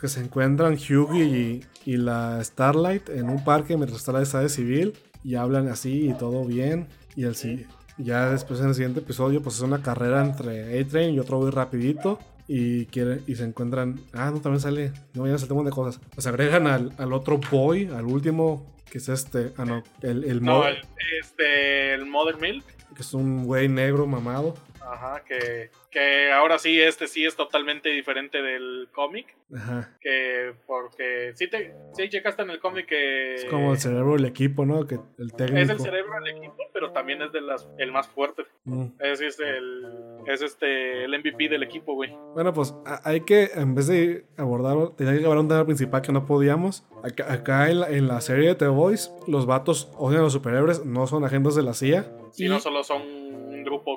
que 0.00 0.08
se 0.08 0.20
encuentran 0.20 0.74
Hughie 0.74 1.24
y, 1.24 1.64
y 1.84 1.96
la 1.96 2.42
Starlight 2.44 3.08
en 3.10 3.28
un 3.28 3.42
parque 3.44 3.76
mientras 3.76 3.98
está 4.08 4.40
de 4.40 4.48
civil 4.48 4.94
y 5.24 5.34
hablan 5.34 5.68
así 5.68 6.08
y 6.10 6.14
todo 6.14 6.44
bien. 6.44 6.86
Y 7.16 7.24
el, 7.24 7.66
ya 7.98 8.30
después 8.30 8.60
en 8.60 8.68
el 8.68 8.74
siguiente 8.74 9.00
episodio, 9.00 9.42
pues 9.42 9.56
es 9.56 9.62
una 9.62 9.82
carrera 9.82 10.24
entre 10.24 10.80
A-Train 10.80 11.14
y 11.14 11.18
otro 11.18 11.38
güey 11.38 11.50
rapidito. 11.50 12.18
y 12.46 12.86
quiere, 12.86 13.20
y 13.26 13.34
se 13.34 13.44
encuentran. 13.44 14.00
Ah, 14.12 14.30
no, 14.32 14.40
también 14.40 14.60
sale. 14.60 14.92
No, 15.14 15.26
ya 15.26 15.36
saltamos 15.36 15.64
de 15.64 15.70
cosas. 15.72 16.00
Pues 16.14 16.26
agregan 16.28 16.66
al, 16.68 16.92
al 16.96 17.12
otro 17.12 17.40
boy, 17.50 17.86
al 17.94 18.06
último, 18.06 18.64
que 18.90 18.98
es 18.98 19.08
este. 19.08 19.52
Ah, 19.56 19.64
no, 19.64 19.82
el, 20.00 20.22
el, 20.24 20.42
No, 20.42 20.66
el, 20.66 20.76
este, 21.20 21.92
el 21.94 22.06
Mother 22.06 22.36
Milk. 22.40 22.64
que 22.94 23.02
es 23.02 23.12
un 23.14 23.44
güey 23.44 23.68
negro 23.68 24.06
mamado. 24.06 24.54
Ajá, 24.92 25.22
que, 25.24 25.70
que 25.90 26.32
ahora 26.32 26.58
sí, 26.58 26.80
este 26.80 27.06
sí 27.06 27.24
es 27.24 27.36
totalmente 27.36 27.88
diferente 27.90 28.40
del 28.42 28.88
cómic. 28.92 29.36
Ajá. 29.54 29.96
Que 30.00 30.52
porque 30.66 31.32
sí 31.34 31.48
te 31.48 31.74
sí 31.94 32.08
checaste 32.08 32.42
en 32.42 32.50
el 32.50 32.60
cómic 32.60 32.86
que 32.86 33.34
Es 33.34 33.44
como 33.46 33.72
el 33.72 33.78
cerebro 33.78 34.12
del 34.12 34.26
equipo, 34.26 34.66
¿no? 34.66 34.86
Que 34.86 34.98
el 35.18 35.32
técnico. 35.32 35.58
es 35.62 35.68
el 35.70 35.80
cerebro 35.80 36.12
del 36.22 36.36
equipo, 36.36 36.56
pero 36.72 36.92
también 36.92 37.22
es 37.22 37.32
de 37.32 37.40
las 37.40 37.66
el 37.78 37.90
más 37.92 38.08
fuerte. 38.08 38.42
Mm. 38.64 38.86
Es, 39.00 39.20
es 39.20 39.40
el 39.40 39.86
es 40.26 40.42
este 40.42 41.04
el 41.04 41.18
MVP 41.18 41.48
del 41.48 41.62
equipo, 41.62 41.94
güey. 41.94 42.14
Bueno, 42.34 42.52
pues 42.52 42.74
hay 43.04 43.22
que, 43.22 43.50
en 43.54 43.74
vez 43.74 43.86
de 43.86 44.26
abordar, 44.36 44.76
tenía 44.96 45.12
que 45.14 45.20
agarrar 45.20 45.38
un 45.38 45.48
tema 45.48 45.64
principal 45.64 46.02
que 46.02 46.12
no 46.12 46.26
podíamos. 46.26 46.84
Acá, 47.02 47.32
acá 47.32 47.70
en, 47.70 47.80
la, 47.80 47.88
en 47.90 48.08
la 48.08 48.20
serie 48.20 48.48
de 48.48 48.54
The 48.54 48.68
Voice, 48.68 49.10
los 49.26 49.46
vatos 49.46 49.90
odian 49.96 50.20
a 50.20 50.24
los 50.24 50.32
superhéroes, 50.34 50.84
no 50.84 51.06
son 51.06 51.24
agentes 51.24 51.54
de 51.54 51.62
la 51.62 51.72
CIA. 51.74 52.10
Si 52.32 52.44
Y- 52.44 52.48
no 52.48 52.60
solo 52.60 52.84
son 52.84 53.02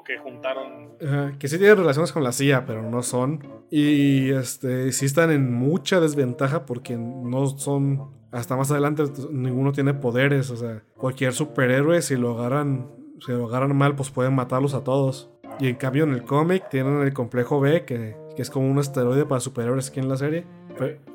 grupo 0.01 0.03
que 0.03 0.17
juntaron 0.17 0.91
Ajá, 1.01 1.33
que 1.39 1.47
sí 1.47 1.57
tienen 1.57 1.77
relaciones 1.77 2.11
con 2.11 2.23
la 2.23 2.31
CIA, 2.31 2.65
pero 2.65 2.81
no 2.83 3.01
son. 3.03 3.39
Y 3.69 4.31
este, 4.31 4.91
sí 4.91 5.05
están 5.05 5.31
en 5.31 5.53
mucha 5.53 5.99
desventaja 5.99 6.65
porque 6.65 6.97
no 6.97 7.47
son. 7.47 8.11
Hasta 8.31 8.55
más 8.55 8.71
adelante 8.71 9.03
ninguno 9.31 9.71
tiene 9.71 9.93
poderes. 9.93 10.49
O 10.51 10.55
sea, 10.55 10.83
cualquier 10.97 11.33
superhéroe, 11.33 12.01
si 12.01 12.15
lo 12.15 12.37
agarran, 12.37 12.89
si 13.19 13.31
lo 13.31 13.45
agarran 13.47 13.75
mal, 13.75 13.95
pues 13.95 14.09
pueden 14.09 14.35
matarlos 14.35 14.73
a 14.73 14.83
todos. 14.83 15.31
Y 15.59 15.67
en 15.67 15.75
cambio 15.75 16.05
en 16.05 16.13
el 16.13 16.23
cómic 16.23 16.69
tienen 16.69 17.01
el 17.01 17.13
complejo 17.13 17.59
B, 17.59 17.85
que, 17.85 18.15
que 18.35 18.41
es 18.41 18.49
como 18.49 18.69
un 18.69 18.79
esteroide 18.79 19.25
para 19.25 19.41
superhéroes 19.41 19.89
aquí 19.89 19.99
en 19.99 20.09
la 20.09 20.17
serie. 20.17 20.45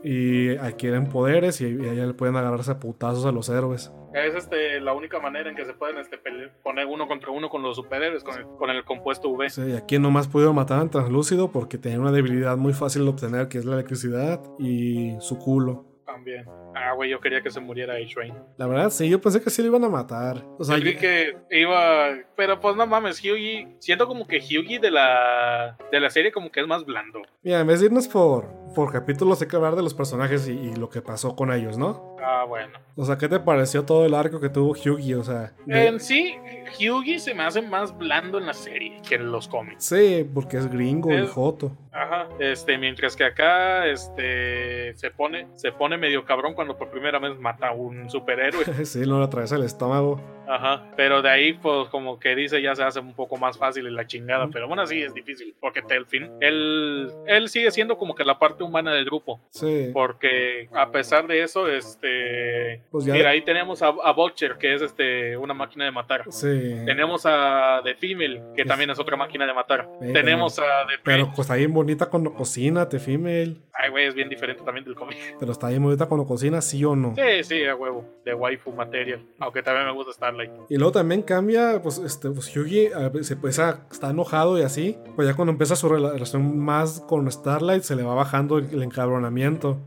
Y 0.05 0.57
adquieren 0.59 1.09
poderes 1.09 1.61
y, 1.61 1.67
y 1.67 1.89
allá 1.89 2.07
le 2.07 2.15
pueden 2.15 2.37
agarrarse 2.37 2.71
a 2.71 2.79
putazos 2.79 3.25
a 3.25 3.33
los 3.33 3.49
héroes. 3.49 3.91
Es 4.25 4.35
este 4.35 4.81
la 4.81 4.93
única 4.95 5.21
manera 5.21 5.51
en 5.51 5.57
que 5.57 5.65
se 5.65 5.75
pueden 5.75 5.99
este, 5.99 6.19
poner 6.63 6.87
uno 6.87 7.07
contra 7.07 7.31
uno 7.31 7.49
con 7.49 7.63
los 7.63 7.77
superhéroes 7.77 8.25
con 8.25 8.39
el, 8.39 8.45
con 8.59 8.71
el 8.71 8.85
compuesto 8.85 9.29
V. 9.31 9.51
Sí, 9.51 9.63
y 9.73 9.77
aquí 9.77 9.99
nomás 9.99 10.29
pudieron 10.29 10.55
matar 10.57 10.81
a 10.81 10.89
Translúcido 10.89 11.51
porque 11.51 11.79
tenía 11.79 12.01
una 12.01 12.13
debilidad 12.13 12.57
muy 12.57 12.73
fácil 12.73 13.05
de 13.05 13.11
obtener, 13.11 13.49
que 13.49 13.59
es 13.59 13.65
la 13.65 13.75
electricidad 13.75 14.41
y 14.59 15.17
su 15.21 15.39
culo. 15.39 15.85
También. 16.07 16.47
Ah, 16.75 16.93
güey, 16.95 17.11
yo 17.11 17.21
quería 17.21 17.43
que 17.43 17.51
se 17.51 17.61
muriera 17.61 17.95
A-Train. 17.95 18.33
La 18.59 18.67
verdad, 18.67 18.91
sí, 18.91 19.09
yo 19.09 19.21
pensé 19.21 19.43
que 19.43 19.51
sí 19.51 19.61
lo 19.63 19.69
iban 19.69 19.85
a 19.85 19.89
matar. 19.89 20.45
O 20.59 20.65
sea, 20.65 20.79
yo- 20.79 20.99
que 20.99 21.37
iba. 21.51 22.09
Pero 22.37 22.61
pues 22.61 22.77
no 22.77 22.87
mames, 22.87 23.19
Hyugi. 23.21 23.77
Siento 23.81 24.07
como 24.07 24.27
que 24.27 24.41
Hyugi 24.41 24.79
de 24.79 24.91
la, 24.91 25.77
de 25.91 26.01
la 26.01 26.09
serie 26.11 26.33
como 26.33 26.51
que 26.51 26.61
es 26.61 26.67
más 26.67 26.85
blando. 26.85 27.21
mira, 27.43 27.61
en 27.61 27.67
vez 27.67 27.81
de 27.81 27.87
irnos 27.87 28.09
por, 28.09 28.47
por 28.75 28.93
capítulos, 28.93 29.41
hay 29.43 29.49
que 29.49 29.57
hablar 29.57 29.77
de 29.77 29.83
los 29.83 29.95
personajes 29.95 30.49
y, 30.49 30.53
y 30.53 30.77
lo 30.77 30.89
que 30.91 31.01
pasó 31.03 31.35
con 31.37 31.53
ellos, 31.53 31.79
¿no? 31.79 32.17
Ah, 32.23 32.45
bueno. 32.49 32.79
O 32.97 33.05
sea, 33.05 33.19
¿qué 33.19 33.29
te 33.29 33.39
pareció 33.41 33.85
todo 33.85 34.05
el 34.07 34.15
arco 34.15 34.41
que 34.41 34.49
tuvo 34.49 34.75
Hyugi? 34.75 35.15
O 35.15 35.23
sea, 35.25 35.53
de- 35.67 35.87
En 35.87 36.01
sí, 36.01 36.35
Hyugi 36.79 37.19
se 37.19 37.35
me 37.35 37.43
hace 37.45 37.63
más 37.63 37.97
blando 37.97 38.39
en 38.39 38.47
la 38.47 38.55
serie 38.55 39.01
que 39.07 39.17
en 39.17 39.31
los 39.31 39.49
cómics. 39.49 39.85
sí, 39.85 40.29
porque 40.35 40.57
es 40.57 40.71
gringo 40.71 41.13
y 41.13 41.27
joto. 41.27 41.73
Ajá. 41.93 42.29
Este, 42.41 42.77
mientras 42.77 43.17
que 43.17 43.25
acá, 43.25 43.87
este, 43.87 44.95
se 44.97 45.11
pone, 45.11 45.47
se 45.55 45.73
pone 45.73 45.97
medio 45.97 46.25
cabrón 46.25 46.55
cuando 46.55 46.77
por 46.77 46.91
primera 46.91 47.19
vez 47.19 47.39
mata 47.39 47.69
a 47.69 47.73
un 47.73 48.11
superhéroe. 48.11 48.65
sí, 48.85 49.01
no 49.07 49.19
le 49.19 49.25
atraviesa 49.25 49.57
el 49.57 49.63
estómago. 49.65 50.21
Ajá. 50.49 50.85
Pero 50.97 51.23
de 51.23 51.31
ahí, 51.31 51.53
pues, 51.55 51.89
como 51.89 52.19
que 52.21 52.35
dice, 52.37 52.61
ya 52.63 52.75
se 52.75 52.83
hace 52.83 53.01
un 53.01 53.15
poco 53.15 53.37
más 53.37 53.57
fácil 53.59 53.87
y 53.87 53.91
la 53.91 54.07
chingada. 54.07 54.49
Pero 54.53 54.69
bueno, 54.69 54.87
sí 54.87 55.03
es 55.03 55.13
difícil. 55.15 55.55
Porque 55.61 55.83
te- 55.83 55.95
al 55.97 56.07
fin, 56.07 56.31
él, 56.41 57.11
él 57.27 57.49
sigue 57.49 57.71
siendo 57.71 57.97
como 57.99 58.15
que 58.15 58.25
la 58.25 58.39
parte 58.39 58.63
humana 58.67 58.93
del 58.93 59.05
grupo. 59.05 59.41
Sí. 59.51 59.91
Porque 59.93 60.69
a 60.75 60.91
pesar 60.91 61.27
de 61.27 61.43
eso, 61.43 61.67
este. 61.69 62.83
Pues 62.91 63.05
ya- 63.05 63.13
Mira, 63.15 63.31
ahí 63.31 63.43
tenemos 63.43 63.83
a, 63.83 63.89
a 63.89 64.13
Butcher, 64.13 64.57
que 64.59 64.75
es 64.75 64.83
este 64.83 65.37
una 65.37 65.55
máquina 65.55 65.85
de 65.85 65.91
matar. 65.91 66.25
Sí. 66.31 66.75
Tenemos 66.85 67.25
a 67.27 67.81
The 67.85 67.95
Female, 67.95 68.43
que 68.55 68.63
Es- 68.63 68.69
también 68.69 68.91
es 68.91 68.99
otra 68.99 69.17
máquina 69.17 69.47
de 69.47 69.55
matar. 69.55 69.89
Sí, 70.01 70.13
Tenemos 70.13 70.59
a 70.59 70.87
The 70.89 70.95
Pero 71.03 71.33
pues 71.35 71.51
bien 71.57 71.73
bonita 71.73 72.07
cuando 72.07 72.35
cocina, 72.35 72.89
te 72.89 72.99
female. 72.99 73.57
Ay, 73.83 73.91
güey, 73.91 74.07
es 74.07 74.15
bien 74.15 74.29
diferente 74.29 74.63
también 74.63 74.85
del 74.85 74.95
cómic. 74.95 75.19
Pero 75.39 75.53
está 75.53 75.69
bien 75.69 75.83
bonita 75.83 76.07
cuando 76.07 76.27
cocina, 76.27 76.61
sí 76.63 76.85
o 76.85 76.97
no. 76.97 77.15
Sí, 77.15 77.45
sí, 77.45 77.65
a 77.67 77.75
huevo. 77.77 78.05
De 78.25 78.33
waifu 78.35 78.73
material. 78.73 79.21
Aunque 79.39 79.63
también 79.63 79.87
me 79.87 79.93
gusta 79.93 80.13
Starlight. 80.13 80.51
Y 80.71 80.77
luego 80.77 80.93
también 80.93 81.23
cambia, 81.23 81.81
pues, 81.83 81.99
este, 81.99 82.31
pues 82.31 82.49
Hyugi 82.55 82.87
a 82.87 83.09
veces, 83.11 83.37
pues, 83.41 83.59
ah, 83.59 83.87
está 83.91 84.11
enojado 84.11 84.59
y 84.59 84.63
así. 84.63 84.97
Pues 85.15 85.29
ya 85.29 85.35
cuando 85.35 85.53
empieza 85.53 85.77
su 85.77 85.89
rela- 85.89 86.13
relación 86.13 86.59
más 86.59 87.01
con 87.01 87.31
Starlight, 87.31 87.83
se 87.83 87.97
le 87.97 88.03
va 88.03 88.15
bajando 88.15 88.59
el, 88.59 88.67
el 88.73 88.83
encabronamiento. 88.83 89.79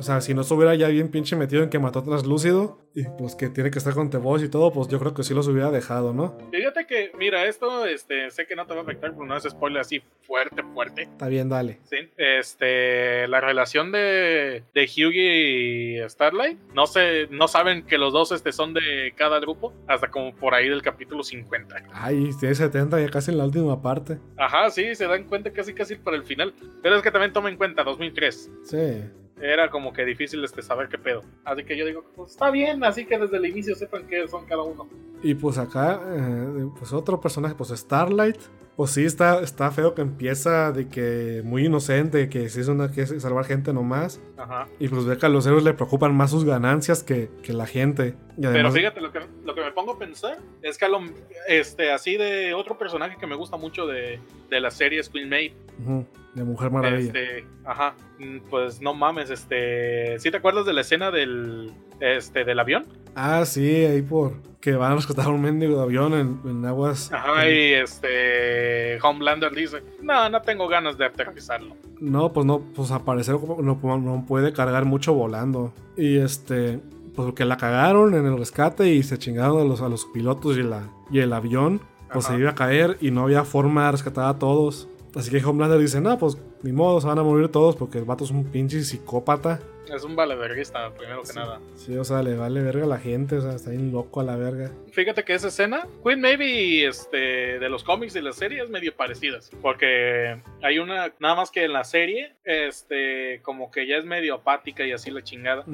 O 0.00 0.02
sea, 0.02 0.22
si 0.22 0.32
no 0.32 0.40
estuviera 0.40 0.74
ya 0.74 0.88
bien 0.88 1.10
pinche 1.10 1.36
metido 1.36 1.62
en 1.62 1.68
que 1.68 1.78
mató 1.78 1.98
a 1.98 2.04
Translúcido, 2.04 2.78
y 2.94 3.04
pues 3.18 3.34
que 3.34 3.50
tiene 3.50 3.70
que 3.70 3.76
estar 3.76 3.92
con 3.92 4.08
The 4.08 4.18
y 4.42 4.48
todo, 4.48 4.72
pues 4.72 4.88
yo 4.88 4.98
creo 4.98 5.12
que 5.12 5.22
sí 5.22 5.34
los 5.34 5.46
hubiera 5.46 5.70
dejado, 5.70 6.14
¿no? 6.14 6.38
Fíjate 6.50 6.86
que, 6.86 7.12
mira, 7.18 7.44
esto, 7.44 7.84
este, 7.84 8.30
sé 8.30 8.46
que 8.46 8.56
no 8.56 8.66
te 8.66 8.72
va 8.72 8.80
a 8.80 8.82
afectar, 8.82 9.12
pero 9.12 9.26
no 9.26 9.36
es 9.36 9.44
spoiler 9.44 9.82
así 9.82 10.02
fuerte, 10.22 10.62
fuerte. 10.72 11.02
Está 11.02 11.28
bien, 11.28 11.50
dale. 11.50 11.80
Sí. 11.84 11.96
Este, 12.16 13.28
la 13.28 13.42
relación 13.42 13.92
de, 13.92 14.62
de 14.72 14.86
Hyugi 14.86 15.98
y 15.98 16.08
Starlight, 16.08 16.58
no 16.72 16.86
sé, 16.86 17.28
no 17.30 17.46
saben 17.46 17.82
que 17.84 17.98
los 17.98 18.14
dos 18.14 18.32
este, 18.32 18.52
son 18.52 18.72
de 18.72 19.12
cada 19.16 19.38
grupo, 19.38 19.74
hasta 19.86 20.10
como 20.10 20.34
por 20.34 20.54
ahí 20.54 20.70
del 20.70 20.80
capítulo 20.80 21.22
50. 21.22 21.76
Ay, 21.92 22.30
tiene 22.40 22.54
70 22.54 22.98
ya 22.98 23.08
casi 23.10 23.32
en 23.32 23.36
la 23.36 23.44
última 23.44 23.82
parte. 23.82 24.16
Ajá, 24.38 24.70
sí, 24.70 24.94
se 24.94 25.06
dan 25.06 25.24
cuenta 25.24 25.52
casi 25.52 25.74
casi 25.74 25.96
para 25.96 26.16
el 26.16 26.24
final. 26.24 26.54
Pero 26.82 26.96
es 26.96 27.02
que 27.02 27.10
también 27.10 27.34
toma 27.34 27.50
en 27.50 27.58
cuenta 27.58 27.84
2003. 27.84 28.50
Sí. 28.64 29.02
Era 29.40 29.70
como 29.70 29.92
que 29.92 30.04
difícil 30.04 30.44
este, 30.44 30.62
saber 30.62 30.88
qué 30.88 30.98
pedo. 30.98 31.22
Así 31.44 31.64
que 31.64 31.76
yo 31.76 31.86
digo, 31.86 32.04
pues 32.14 32.32
está 32.32 32.50
bien, 32.50 32.84
así 32.84 33.06
que 33.06 33.18
desde 33.18 33.36
el 33.36 33.46
inicio 33.46 33.74
sepan 33.74 34.06
qué 34.06 34.26
son 34.28 34.46
cada 34.46 34.62
uno. 34.62 34.88
Y 35.22 35.34
pues 35.34 35.58
acá, 35.58 36.00
eh, 36.14 36.66
pues 36.78 36.92
otro 36.92 37.20
personaje, 37.20 37.54
pues 37.54 37.70
Starlight. 37.70 38.38
Pues 38.76 38.92
sí, 38.92 39.04
está, 39.04 39.42
está 39.42 39.70
feo 39.70 39.94
que 39.94 40.00
empieza 40.00 40.72
de 40.72 40.88
que 40.88 41.42
muy 41.44 41.66
inocente, 41.66 42.30
que 42.30 42.48
sí 42.48 42.60
es 42.60 42.68
una 42.68 42.90
que 42.90 43.02
es 43.02 43.20
salvar 43.20 43.44
gente 43.44 43.74
nomás. 43.74 44.22
Ajá. 44.38 44.68
Y 44.78 44.88
pues 44.88 45.04
ve 45.04 45.18
que 45.18 45.26
a 45.26 45.28
los 45.28 45.46
héroes 45.46 45.64
le 45.64 45.74
preocupan 45.74 46.14
más 46.14 46.30
sus 46.30 46.46
ganancias 46.46 47.02
que, 47.02 47.28
que 47.42 47.52
la 47.52 47.66
gente. 47.66 48.14
Y 48.38 48.42
Pero 48.42 48.50
además, 48.50 48.72
fíjate, 48.72 49.02
lo 49.02 49.12
que, 49.12 49.20
lo 49.44 49.54
que 49.54 49.60
me 49.60 49.72
pongo 49.72 49.92
a 49.92 49.98
pensar 49.98 50.38
es 50.62 50.78
que 50.78 50.86
a 50.86 50.88
lo, 50.88 51.00
este, 51.46 51.92
así 51.92 52.16
de 52.16 52.54
otro 52.54 52.78
personaje 52.78 53.18
que 53.18 53.26
me 53.26 53.34
gusta 53.34 53.58
mucho 53.58 53.86
de, 53.86 54.18
de 54.48 54.60
la 54.60 54.70
serie 54.70 55.00
es 55.00 55.10
Queen 55.10 55.28
Maid. 55.28 55.52
Ujú, 55.82 56.06
de 56.34 56.44
Mujer 56.44 56.70
Maravilla. 56.70 57.06
Este, 57.06 57.46
ajá, 57.64 57.94
mm, 58.18 58.38
pues 58.48 58.80
no 58.80 58.94
mames, 58.94 59.30
este, 59.30 60.18
¿sí 60.18 60.30
te 60.30 60.36
acuerdas 60.36 60.66
de 60.66 60.72
la 60.72 60.82
escena 60.82 61.10
del, 61.10 61.72
este, 62.00 62.44
del 62.44 62.58
avión? 62.58 62.86
Ah, 63.14 63.44
sí, 63.44 63.84
ahí 63.84 64.02
por 64.02 64.34
que 64.60 64.72
van 64.72 64.92
a 64.92 64.96
rescatar 64.96 65.28
un 65.28 65.40
mendigo 65.40 65.76
de 65.76 65.82
avión 65.82 66.12
en, 66.12 66.40
en 66.44 66.64
aguas. 66.66 67.10
Ajá, 67.12 67.48
y 67.48 67.72
este, 67.72 69.00
Homelander 69.00 69.52
dice, 69.54 69.82
no, 70.02 70.28
no 70.28 70.42
tengo 70.42 70.68
ganas 70.68 70.98
de 70.98 71.06
aterrizarlo. 71.06 71.76
No, 71.98 72.32
pues 72.32 72.46
no, 72.46 72.60
pues 72.74 72.90
aparecer 72.90 73.36
no, 73.36 73.78
no 73.98 74.24
puede 74.26 74.52
cargar 74.52 74.84
mucho 74.84 75.14
volando. 75.14 75.72
Y 75.96 76.18
este, 76.18 76.78
pues 77.14 77.26
porque 77.26 77.44
la 77.44 77.56
cagaron 77.56 78.14
en 78.14 78.26
el 78.26 78.38
rescate 78.38 78.88
y 78.92 79.02
se 79.02 79.18
chingaron 79.18 79.60
a 79.62 79.64
los, 79.64 79.80
a 79.80 79.88
los 79.88 80.04
pilotos 80.06 80.58
y, 80.58 80.62
la, 80.62 80.88
y 81.10 81.20
el 81.20 81.32
avión, 81.32 81.80
pues 82.12 82.26
Ajá. 82.26 82.34
se 82.34 82.40
iba 82.40 82.50
a 82.50 82.54
caer 82.54 82.98
y 83.00 83.10
no 83.10 83.22
había 83.22 83.44
forma 83.44 83.86
de 83.86 83.92
rescatar 83.92 84.26
a 84.26 84.38
todos. 84.38 84.88
Así 85.14 85.30
que 85.30 85.44
Homelander 85.44 85.78
dice, 85.78 86.00
no, 86.00 86.16
pues 86.18 86.38
ni 86.62 86.72
modo, 86.72 87.00
se 87.00 87.06
van 87.06 87.18
a 87.18 87.22
morir 87.22 87.48
todos 87.48 87.74
porque 87.74 87.98
el 87.98 88.04
vato 88.04 88.24
es 88.24 88.30
un 88.30 88.44
pinche 88.44 88.82
psicópata. 88.82 89.60
Es 89.92 90.04
un 90.04 90.14
valeverguista, 90.14 90.92
primero 90.94 91.22
que 91.24 91.32
nada. 91.32 91.60
Sí, 91.74 91.96
o 91.96 92.04
sea, 92.04 92.22
le 92.22 92.36
vale 92.36 92.62
verga 92.62 92.84
a 92.84 92.86
la 92.86 92.98
gente, 92.98 93.36
o 93.36 93.40
sea, 93.40 93.56
está 93.56 93.70
bien 93.70 93.90
loco 93.90 94.20
a 94.20 94.24
la 94.24 94.36
verga. 94.36 94.70
Fíjate 94.92 95.24
que 95.24 95.34
esa 95.34 95.48
escena, 95.48 95.88
Queen 96.04 96.20
Maybe 96.20 96.86
este, 96.86 97.58
de 97.58 97.68
los 97.68 97.82
cómics 97.82 98.14
y 98.14 98.20
la 98.20 98.32
serie 98.32 98.62
es 98.62 98.70
medio 98.70 98.94
parecidas. 98.94 99.50
Porque 99.60 100.40
hay 100.62 100.78
una, 100.78 101.12
nada 101.18 101.34
más 101.34 101.50
que 101.50 101.64
en 101.64 101.72
la 101.72 101.82
serie, 101.82 102.36
este, 102.44 103.40
como 103.42 103.72
que 103.72 103.88
ya 103.88 103.96
es 103.96 104.04
medio 104.04 104.36
apática 104.36 104.86
y 104.86 104.92
así 104.92 105.10
la 105.10 105.24
chingada. 105.24 105.64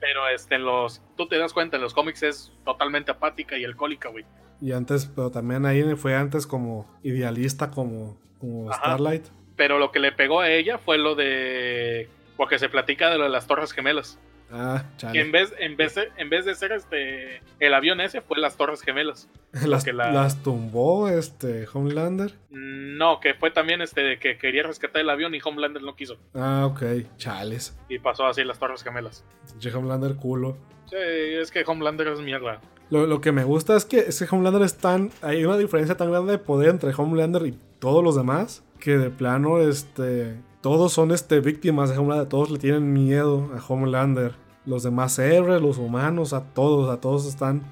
Pero 0.00 0.28
este, 0.34 0.54
en 0.54 0.64
los, 0.64 1.02
tú 1.18 1.28
te 1.28 1.36
das 1.36 1.52
cuenta, 1.52 1.76
en 1.76 1.82
los 1.82 1.92
cómics 1.92 2.22
es 2.22 2.52
totalmente 2.64 3.10
apática 3.10 3.58
y 3.58 3.64
alcohólica, 3.64 4.08
güey. 4.08 4.24
Y 4.62 4.72
antes, 4.72 5.06
pero 5.14 5.30
también 5.30 5.66
ahí 5.66 5.82
fue 5.94 6.16
antes 6.16 6.46
como 6.46 6.86
idealista, 7.02 7.70
como, 7.70 8.18
como 8.38 8.70
Ajá. 8.70 8.80
Starlight. 8.80 9.26
Pero 9.56 9.78
lo 9.78 9.90
que 9.90 9.98
le 9.98 10.12
pegó 10.12 10.40
a 10.40 10.50
ella 10.50 10.78
fue 10.78 10.98
lo 10.98 11.14
de. 11.14 12.08
Porque 12.36 12.58
se 12.58 12.68
platica 12.68 13.10
de 13.10 13.18
lo 13.18 13.24
de 13.24 13.30
las 13.30 13.46
Torres 13.46 13.72
Gemelas. 13.72 14.18
Ah, 14.50 14.82
Que 14.92 14.96
chale. 14.96 15.20
en 15.20 15.30
vez, 15.32 15.52
en 15.58 15.76
vez 15.76 15.94
de, 15.96 16.08
en 16.16 16.30
vez 16.30 16.46
de 16.46 16.54
ser 16.54 16.72
este 16.72 17.42
el 17.60 17.74
avión 17.74 18.00
ese, 18.00 18.22
fue 18.22 18.38
las 18.38 18.56
Torres 18.56 18.80
Gemelas. 18.80 19.28
Las, 19.66 19.84
que 19.84 19.92
la- 19.92 20.10
las 20.12 20.42
tumbó 20.42 21.08
este 21.08 21.66
Homelander. 21.72 22.32
No, 22.50 23.18
que 23.20 23.34
fue 23.34 23.50
también 23.50 23.82
este 23.82 24.02
de 24.02 24.18
que 24.18 24.38
quería 24.38 24.62
rescatar 24.62 25.00
el 25.02 25.10
avión 25.10 25.34
y 25.34 25.40
Homelander 25.44 25.82
no 25.82 25.96
quiso. 25.96 26.16
Ah, 26.34 26.64
ok, 26.66 26.82
chales. 27.16 27.76
Y 27.88 27.98
pasó 27.98 28.26
así 28.26 28.44
las 28.44 28.58
Torres 28.58 28.82
Gemelas. 28.84 29.24
Che, 29.58 29.72
Homelander 29.74 30.16
culo. 30.16 30.56
Sí, 30.86 30.96
es 30.96 31.50
que 31.50 31.64
Homelander 31.66 32.08
es 32.08 32.20
mierda. 32.20 32.60
Lo, 32.90 33.06
lo 33.06 33.20
que 33.20 33.32
me 33.32 33.44
gusta 33.44 33.76
es 33.76 33.84
que, 33.84 33.98
es 33.98 34.18
que 34.18 34.26
Homelander 34.34 34.62
es 34.62 34.76
tan. 34.78 35.10
Hay 35.22 35.44
una 35.44 35.58
diferencia 35.58 35.96
tan 35.96 36.10
grande 36.10 36.32
de 36.32 36.38
poder 36.38 36.70
entre 36.70 36.92
Homelander 36.96 37.46
y 37.46 37.58
todos 37.78 38.02
los 38.02 38.16
demás. 38.16 38.62
Que 38.80 38.96
de 38.98 39.10
plano, 39.10 39.60
este. 39.60 40.36
Todos 40.60 40.92
son 40.92 41.10
este, 41.12 41.40
víctimas 41.40 41.90
de 41.90 41.98
Homelander. 41.98 42.28
Todos 42.28 42.50
le 42.50 42.58
tienen 42.58 42.92
miedo 42.92 43.50
a 43.56 43.62
Homelander. 43.72 44.34
Los 44.64 44.82
demás 44.82 45.18
héroes, 45.18 45.60
los 45.62 45.78
humanos, 45.78 46.32
a 46.32 46.42
todos. 46.54 46.90
A 46.90 47.00
todos 47.00 47.26
están. 47.26 47.62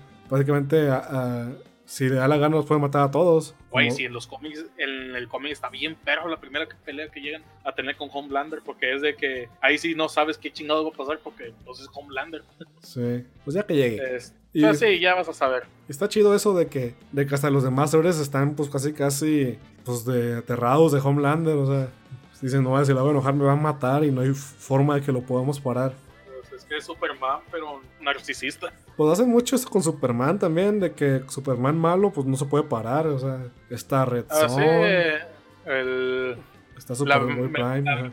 A- 0.90 1.48
si 1.87 2.09
le 2.09 2.16
da 2.16 2.29
la 2.29 2.37
gana, 2.37 2.57
los 2.57 2.66
puede 2.66 2.81
matar 2.81 3.03
a 3.05 3.11
todos. 3.11 3.55
Güey, 3.70 3.90
si 3.90 4.05
en 4.05 4.12
los 4.12 4.27
cómics, 4.27 4.64
en 4.77 5.16
el 5.16 5.29
cómic 5.29 5.53
está 5.53 5.68
bien 5.70 5.94
perro 5.94 6.29
la 6.29 6.38
primera 6.40 6.66
pelea 6.85 7.09
que 7.09 7.20
llegan 7.20 7.42
a 7.64 7.72
tener 7.75 7.96
con 7.96 8.11
Homelander, 8.12 8.61
porque 8.64 8.92
es 8.94 9.01
de 9.03 9.14
que 9.16 9.49
ahí 9.62 9.79
sí 9.79 9.94
no 9.94 10.09
sabes 10.09 10.37
qué 10.37 10.53
chingado 10.53 10.85
va 10.85 10.90
a 10.90 10.96
pasar 10.96 11.20
porque 11.22 11.55
pues 11.64 11.81
es 11.81 11.88
Homelander. 11.94 12.42
Sí. 12.83 13.25
Pues 13.44 13.55
ya 13.55 13.64
que 13.64 13.75
llegue. 13.75 14.16
Es- 14.16 14.35
Y- 14.53 14.75
sí, 14.75 14.99
ya 15.01 15.14
vas 15.14 15.29
a 15.29 15.33
saber. 15.35 15.64
Está 15.88 16.09
chido 16.09 16.35
eso 16.35 16.55
de 16.55 16.66
que, 16.68 16.94
de 17.12 17.27
que 17.27 17.35
hasta 17.35 17.51
los 17.51 17.62
demás 17.62 17.92
héroes 17.94 18.18
están 18.18 18.55
pues 18.57 18.68
casi 18.70 18.92
casi 18.94 19.59
pues 19.85 20.05
de 20.07 20.37
aterrados 20.37 20.92
de 20.92 21.01
Homelander, 21.01 21.55
o 21.57 21.66
sea, 21.66 21.88
dicen, 22.40 22.62
no, 22.64 22.83
si 22.85 22.92
lo 22.92 23.01
hago 23.01 23.11
enojar 23.11 23.35
me 23.35 23.44
va 23.44 23.53
a 23.53 23.57
matar 23.57 24.03
y 24.05 24.11
no 24.11 24.22
hay 24.22 24.33
forma 24.33 24.94
de 24.96 25.03
que 25.03 25.12
lo 25.12 25.20
podamos 25.22 25.61
parar. 25.61 25.92
Es 26.66 26.68
que 26.68 26.76
es 26.79 26.85
Superman, 26.85 27.40
pero 27.50 27.81
narcisista. 28.00 28.72
Pues 28.96 29.12
hacen 29.12 29.29
mucho 29.29 29.55
eso 29.55 29.68
con 29.68 29.83
Superman 29.83 30.38
también, 30.38 30.81
de 30.81 30.92
que 30.92 31.22
Superman 31.29 31.79
malo 31.79 32.11
pues 32.12 32.26
no 32.26 32.37
se 32.37 32.46
puede 32.46 32.64
parar, 32.64 33.07
o 33.07 33.18
sea, 33.18 33.44
está 33.70 34.05
Red 34.05 34.24
Así, 34.29 34.55
Son, 34.55 34.64
el, 34.64 36.37
está 36.76 36.92
la, 36.92 36.96
Superboy 36.96 37.37
me, 37.37 37.48
Prime, 37.50 37.83
la 37.83 37.96
me 38.02 38.11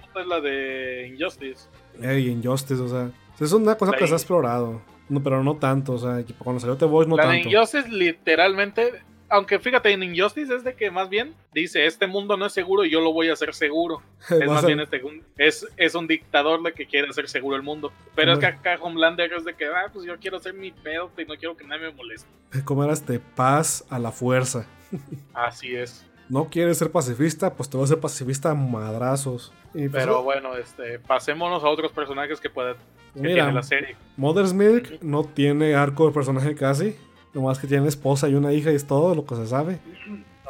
gusta 0.00 0.20
es 0.20 0.26
la 0.26 0.40
de 0.40 1.14
Injustice. 1.14 1.68
Ey, 2.00 2.28
Injustice, 2.28 2.80
o 2.80 2.88
sea, 2.88 3.10
es 3.38 3.52
una 3.52 3.76
cosa 3.76 3.92
La 3.92 3.98
que 3.98 4.06
se 4.06 4.14
ha 4.14 4.16
explorado, 4.16 4.80
no, 5.08 5.22
pero 5.22 5.44
no 5.44 5.56
tanto, 5.56 5.92
o 5.92 5.98
sea, 5.98 6.24
cuando 6.38 6.60
salió 6.60 6.76
The 6.76 6.86
Voice 6.86 7.08
no 7.08 7.16
la 7.16 7.26
de 7.26 7.34
tanto. 7.34 7.48
Injustice 7.50 7.88
literalmente, 7.88 9.02
aunque 9.32 9.58
fíjate, 9.58 9.90
en 9.90 10.02
Injustice 10.02 10.54
es 10.54 10.62
de 10.62 10.74
que 10.74 10.90
más 10.90 11.08
bien 11.08 11.34
dice, 11.52 11.86
este 11.86 12.06
mundo 12.06 12.36
no 12.36 12.46
es 12.46 12.52
seguro 12.52 12.84
y 12.84 12.90
yo 12.90 13.00
lo 13.00 13.12
voy 13.12 13.28
a 13.28 13.32
hacer 13.32 13.54
seguro. 13.54 14.02
Es 14.30 14.42
a 14.42 14.46
más 14.46 14.64
bien 14.64 14.78
este, 14.80 15.02
un- 15.02 15.22
es, 15.38 15.66
es 15.76 15.94
un 15.94 16.06
dictador 16.06 16.62
de 16.62 16.72
que 16.72 16.86
quiere 16.86 17.08
hacer 17.08 17.28
seguro 17.28 17.56
el 17.56 17.62
mundo. 17.62 17.92
Pero 18.14 18.34
es 18.34 18.38
que 18.38 18.46
acá 18.46 18.78
Homelander 18.80 19.32
es 19.32 19.44
de 19.44 19.54
que, 19.54 19.66
ah, 19.66 19.90
pues 19.92 20.06
yo 20.06 20.16
quiero 20.18 20.36
hacer 20.36 20.54
mi 20.54 20.70
pedo 20.70 21.10
y 21.18 21.24
no 21.24 21.34
quiero 21.36 21.56
que 21.56 21.64
nadie 21.64 21.88
me 21.88 21.92
moleste. 21.92 22.28
¿Cómo 22.64 22.84
era 22.84 22.92
este? 22.92 23.18
Paz 23.18 23.84
a 23.90 23.98
la 23.98 24.12
fuerza. 24.12 24.66
Así 25.34 25.74
es. 25.74 26.06
No 26.28 26.48
quieres 26.48 26.78
ser 26.78 26.90
pacifista, 26.90 27.52
pues 27.54 27.68
te 27.68 27.76
vas 27.76 27.90
a 27.90 27.94
ser 27.94 28.00
pacifista 28.00 28.50
a 28.50 28.54
madrazos. 28.54 29.52
Y 29.74 29.88
pues, 29.88 30.04
Pero 30.04 30.22
bueno, 30.22 30.56
este, 30.56 30.98
pasémonos 30.98 31.64
a 31.64 31.68
otros 31.68 31.92
personajes 31.92 32.40
que 32.40 32.48
pueden 32.48 32.76
que 33.14 33.20
Mira, 33.20 33.34
tiene 33.34 33.52
la 33.52 33.62
serie. 33.62 33.96
Mother's 34.16 34.54
Milk 34.54 35.02
no 35.02 35.24
tiene 35.24 35.74
arco 35.74 36.06
de 36.06 36.12
personaje 36.12 36.54
casi. 36.54 36.96
Nomás 37.34 37.58
que 37.58 37.66
tiene 37.66 37.88
esposa 37.88 38.28
y 38.28 38.34
una 38.34 38.52
hija 38.52 38.70
y 38.72 38.74
es 38.74 38.86
todo 38.86 39.14
lo 39.14 39.24
que 39.24 39.34
se 39.36 39.46
sabe. 39.46 39.78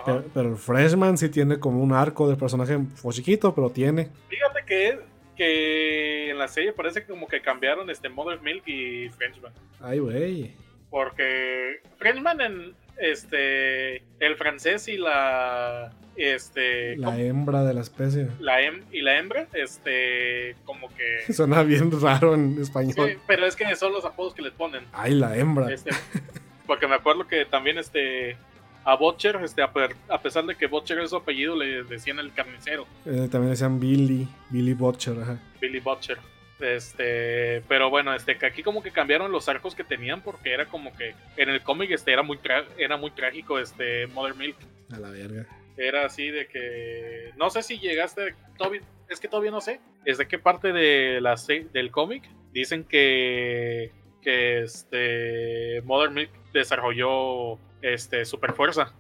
Pero, 0.05 0.25
pero 0.35 0.49
el 0.51 0.57
Freshman 0.57 1.16
sí 1.16 1.29
tiene 1.29 1.59
como 1.61 1.81
un 1.83 1.92
arco 1.92 2.29
de 2.29 2.35
personaje 2.37 2.77
fue 2.97 3.12
chiquito, 3.14 3.55
pero 3.55 3.71
tiene. 3.71 4.09
Fíjate 4.29 4.64
que, 4.66 4.99
que 5.37 6.31
en 6.31 6.38
la 6.38 6.49
serie 6.49 6.73
parece 6.73 7.05
como 7.07 7.29
que 7.29 7.40
cambiaron 7.40 7.88
este 7.88 8.09
Mother's 8.09 8.42
Milk 8.42 8.66
y 8.66 9.09
Frenchman. 9.11 9.53
Ay, 9.81 10.01
güey. 10.01 10.57
Porque 10.90 11.81
Frenchman 11.99 12.40
en 12.40 12.75
este 12.99 13.97
el 14.18 14.37
francés 14.37 14.88
y 14.88 14.97
la 14.99 15.92
este 16.16 16.97
La 16.99 17.07
¿cómo? 17.07 17.18
hembra 17.18 17.64
de 17.64 17.73
la 17.75 17.81
especie. 17.81 18.27
la 18.40 18.61
hem- 18.61 18.83
y 18.92 19.01
la 19.03 19.18
hembra 19.18 19.47
este 19.55 20.57
como 20.64 20.88
que 20.95 21.33
Suena 21.33 21.62
bien 21.62 21.90
raro 22.01 22.35
en 22.35 22.61
español. 22.61 22.95
Sí, 22.97 23.16
pero 23.27 23.47
es 23.47 23.55
que 23.57 23.75
son 23.77 23.92
los 23.92 24.05
apodos 24.05 24.35
que 24.35 24.42
les 24.42 24.53
ponen. 24.53 24.85
Ay, 24.92 25.14
la 25.14 25.37
hembra. 25.37 25.73
Este, 25.73 25.90
porque 26.66 26.87
me 26.87 26.94
acuerdo 26.94 27.27
que 27.27 27.44
también 27.44 27.79
este 27.79 28.37
a 28.85 28.96
Butcher, 28.96 29.37
este, 29.44 29.62
a, 29.62 29.72
per- 29.72 29.94
a 30.09 30.20
pesar 30.20 30.44
de 30.44 30.57
que 30.57 30.66
Butcher 30.66 30.98
es 30.98 31.11
su 31.11 31.16
apellido, 31.16 31.55
le 31.55 31.85
decían 31.85 32.18
el 32.18 32.33
carnicero, 32.33 32.87
Eh, 33.07 33.29
también 33.31 33.51
decían 33.51 33.79
Billy, 33.79 34.27
Billy 34.51 34.75
Butcher, 34.75 35.16
ajá. 35.20 35.38
Billy 35.61 35.79
Butcher. 35.81 36.18
Este, 36.61 37.62
pero 37.68 37.90
bueno, 37.90 38.14
este, 38.14 38.38
que 38.38 38.46
aquí 38.46 38.62
como 38.62 38.83
que 38.83 38.90
cambiaron 38.92 39.31
los 39.33 39.48
arcos 39.48 39.75
que 39.75 39.85
tenían 39.85 40.20
porque 40.20 40.53
era 40.53 40.66
como 40.66 40.94
que 40.96 41.14
en 41.37 41.48
el 41.48 41.61
cómic 41.62 41.90
este 41.90 42.12
era 42.12 42.22
muy 42.22 42.38
tra- 42.38 42.66
era 42.79 42.96
muy 42.96 43.11
trágico 43.11 43.59
este 43.59 44.07
Mother 44.09 44.35
Milk. 44.37 44.57
A 44.92 44.98
la 44.98 45.11
verga. 45.11 45.46
Era 45.77 46.05
así 46.07 46.29
de 46.29 46.46
que 46.46 47.31
no 47.37 47.51
sé 47.51 47.62
si 47.62 47.79
llegaste 47.79 48.35
todavía 48.57 48.81
es 49.09 49.20
que 49.20 49.29
todavía 49.29 49.51
no 49.51 49.61
sé. 49.61 49.81
¿Es 50.05 50.18
de 50.18 50.27
qué 50.27 50.38
parte 50.38 50.72
de 50.72 51.20
la 51.20 51.37
del 51.72 51.90
cómic 51.90 52.22
dicen 52.53 52.85
que 52.85 53.90
que 54.22 54.62
este 54.62 55.82
Mother 55.85 56.11
Milk 56.11 56.30
desarrolló 56.52 57.58
este 57.82 58.24
super 58.24 58.52
fuerza 58.52 58.92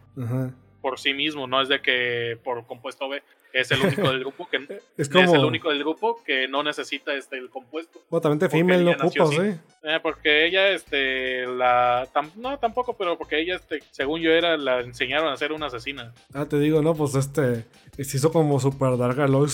por 0.80 0.98
sí 0.98 1.14
mismo, 1.14 1.46
no 1.46 1.62
es 1.62 1.68
de 1.68 1.80
que 1.80 2.36
por 2.42 2.66
compuesto 2.66 3.08
B 3.08 3.22
es 3.52 3.70
el 3.70 3.80
único 3.82 4.08
del 4.10 4.20
grupo 4.20 4.48
que 4.50 4.56
Es 4.96 5.08
es 5.08 5.14
el 5.14 5.26
como. 5.26 5.46
único 5.46 5.68
del 5.68 5.78
grupo 5.80 6.20
que 6.24 6.48
no 6.48 6.62
necesita 6.62 7.14
este 7.14 7.36
el 7.38 7.50
compuesto. 7.50 8.00
Bueno, 8.10 8.20
también 8.22 8.38
te 8.40 8.48
female 8.48 8.82
no 8.82 8.90
ocupas, 8.92 9.28
así. 9.30 9.40
¿eh? 9.48 9.58
Eh, 9.84 10.00
porque 10.02 10.46
ella, 10.46 10.70
este, 10.70 11.46
la. 11.46 12.08
tam- 12.14 12.34
no, 12.36 12.58
tampoco, 12.58 12.96
pero 12.96 13.16
porque 13.18 13.38
ella, 13.40 13.56
este, 13.56 13.80
según 13.90 14.22
yo 14.22 14.30
era, 14.32 14.56
la 14.56 14.80
enseñaron 14.80 15.28
a 15.32 15.36
ser 15.36 15.52
una 15.52 15.66
asesina. 15.66 16.12
Ah, 16.32 16.46
te 16.46 16.58
digo, 16.58 16.80
no, 16.82 16.94
pues 16.94 17.14
este. 17.14 17.64
Se 17.98 18.16
hizo 18.16 18.32
como 18.32 18.58
Super 18.58 18.96
Dark 18.96 19.20
Alloy, 19.20 19.50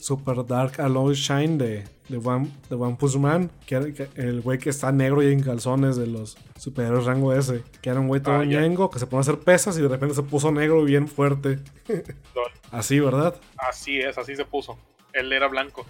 Super 0.00 0.46
Dark 0.46 0.80
Alloy 0.80 1.14
Shine 1.14 1.58
de, 1.58 1.84
de, 2.08 2.18
One, 2.18 2.50
de 2.68 2.76
One 2.76 2.96
Punch 2.98 3.16
Man. 3.16 3.50
Que 3.66 3.74
era 3.76 3.86
el 4.16 4.40
güey 4.40 4.58
que 4.58 4.70
está 4.70 4.92
negro 4.92 5.22
y 5.22 5.32
en 5.32 5.40
calzones 5.42 5.96
de 5.96 6.06
los 6.06 6.36
superhéroes 6.58 7.04
rango 7.04 7.32
S. 7.32 7.62
Que 7.80 7.90
era 7.90 8.00
un 8.00 8.08
güey 8.08 8.20
todo 8.20 8.36
Ah, 8.36 8.44
ñengo 8.44 8.90
que 8.90 8.98
se 8.98 9.06
pone 9.06 9.18
a 9.18 9.22
hacer 9.22 9.38
pesas 9.38 9.76
y 9.78 9.82
de 9.82 9.88
repente 9.88 10.14
se 10.14 10.22
puso 10.22 10.50
negro 10.52 10.82
bien 10.84 11.08
fuerte. 11.08 11.58
Así, 12.70 13.00
¿verdad? 13.00 13.34
Así 13.58 14.00
es, 14.00 14.16
así 14.16 14.34
se 14.34 14.44
puso. 14.46 14.78
Él 15.12 15.30
era 15.32 15.46
blanco. 15.48 15.84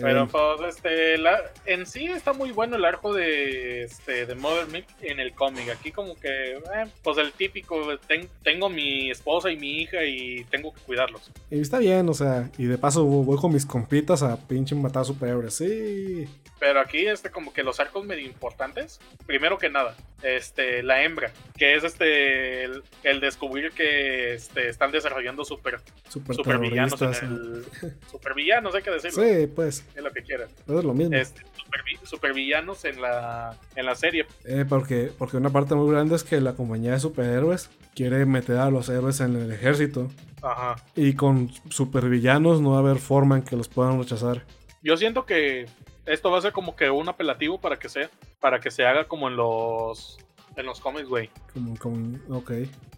Pero 0.00 0.24
Eh, 0.24 0.28
pues, 0.30 0.76
este, 0.76 1.18
la, 1.18 1.38
en 1.66 1.86
sí 1.86 2.06
está 2.06 2.32
muy 2.32 2.50
bueno 2.52 2.76
el 2.76 2.84
arco 2.84 3.12
de, 3.14 3.84
este, 3.84 4.26
de 4.26 4.34
Mother 4.34 4.66
Milk 4.68 4.86
en 5.02 5.20
el 5.20 5.32
cómic. 5.32 5.68
Aquí 5.70 5.92
como 5.92 6.14
que, 6.16 6.52
eh, 6.56 6.86
pues 7.02 7.18
el 7.18 7.32
típico, 7.32 7.80
ten- 8.06 8.28
tengo 8.42 8.68
mi 8.68 9.10
esposa 9.10 9.50
y 9.50 9.56
mi 9.56 9.82
hija 9.82 10.04
y 10.04 10.44
tengo 10.50 10.72
que 10.74 10.80
cuidarlos. 10.80 11.30
y 11.50 11.60
está 11.60 11.78
bien, 11.78 12.08
o 12.08 12.14
sea. 12.14 12.50
Y 12.58 12.64
de 12.64 12.78
paso 12.78 13.04
voy 13.04 13.38
con 13.38 13.52
mis 13.52 13.66
compitas 13.66 14.22
a 14.22 14.36
pinche 14.36 14.74
matar 14.74 15.04
superhéroes. 15.04 15.54
Sí. 15.54 16.26
Pero 16.66 16.80
aquí, 16.80 17.06
este, 17.06 17.28
como 17.30 17.52
que 17.52 17.62
los 17.62 17.78
arcos 17.78 18.06
medio 18.06 18.24
importantes. 18.24 18.98
Primero 19.26 19.58
que 19.58 19.68
nada, 19.68 19.94
este, 20.22 20.82
la 20.82 21.02
hembra, 21.02 21.30
que 21.58 21.74
es 21.74 21.84
este, 21.84 22.64
el, 22.64 22.82
el 23.02 23.20
descubrir 23.20 23.70
que 23.72 24.32
este, 24.32 24.70
están 24.70 24.90
desarrollando 24.90 25.44
super, 25.44 25.80
Super 26.08 26.34
supervillanos 26.34 26.92
en 27.02 27.12
terroristas. 27.12 27.82
el. 27.82 27.92
Supervillanos, 28.10 28.74
hay 28.74 28.80
que 28.82 28.90
decirlo. 28.92 29.22
Sí, 29.22 29.46
pues. 29.48 29.84
Es 29.94 30.02
lo 30.02 30.10
que 30.10 30.22
quieran. 30.22 30.48
Eso 30.66 30.78
es 30.78 30.84
lo 30.86 30.94
mismo. 30.94 31.14
Este, 31.14 31.42
supervi- 31.42 32.02
supervillanos 32.02 32.86
en 32.86 33.02
la, 33.02 33.58
en 33.76 33.84
la 33.84 33.94
serie. 33.94 34.24
Eh, 34.46 34.64
porque, 34.66 35.12
porque 35.18 35.36
una 35.36 35.50
parte 35.50 35.74
muy 35.74 35.92
grande 35.92 36.16
es 36.16 36.24
que 36.24 36.40
la 36.40 36.54
compañía 36.54 36.92
de 36.92 37.00
superhéroes 37.00 37.68
quiere 37.94 38.24
meter 38.24 38.56
a 38.56 38.70
los 38.70 38.88
héroes 38.88 39.20
en 39.20 39.36
el 39.36 39.52
ejército. 39.52 40.10
Ajá. 40.40 40.76
Y 40.96 41.12
con 41.12 41.50
supervillanos 41.68 42.62
no 42.62 42.70
va 42.70 42.76
a 42.78 42.80
haber 42.80 42.96
forma 42.96 43.36
en 43.36 43.42
que 43.42 43.54
los 43.54 43.68
puedan 43.68 43.98
rechazar. 43.98 44.46
Yo 44.82 44.96
siento 44.96 45.24
que 45.24 45.66
esto 46.06 46.30
va 46.30 46.38
a 46.38 46.42
ser 46.42 46.52
como 46.52 46.76
que 46.76 46.90
un 46.90 47.08
apelativo 47.08 47.58
para 47.58 47.78
que 47.78 47.88
sea, 47.88 48.10
para 48.40 48.60
que 48.60 48.70
se 48.70 48.84
haga 48.86 49.04
como 49.04 49.28
en 49.28 49.36
los 49.36 50.18
en 50.56 50.66
los 50.66 50.80
cómics, 50.80 51.08
güey. 51.08 51.30
Como, 51.52 51.76
como, 51.78 52.18
ok. 52.30 52.52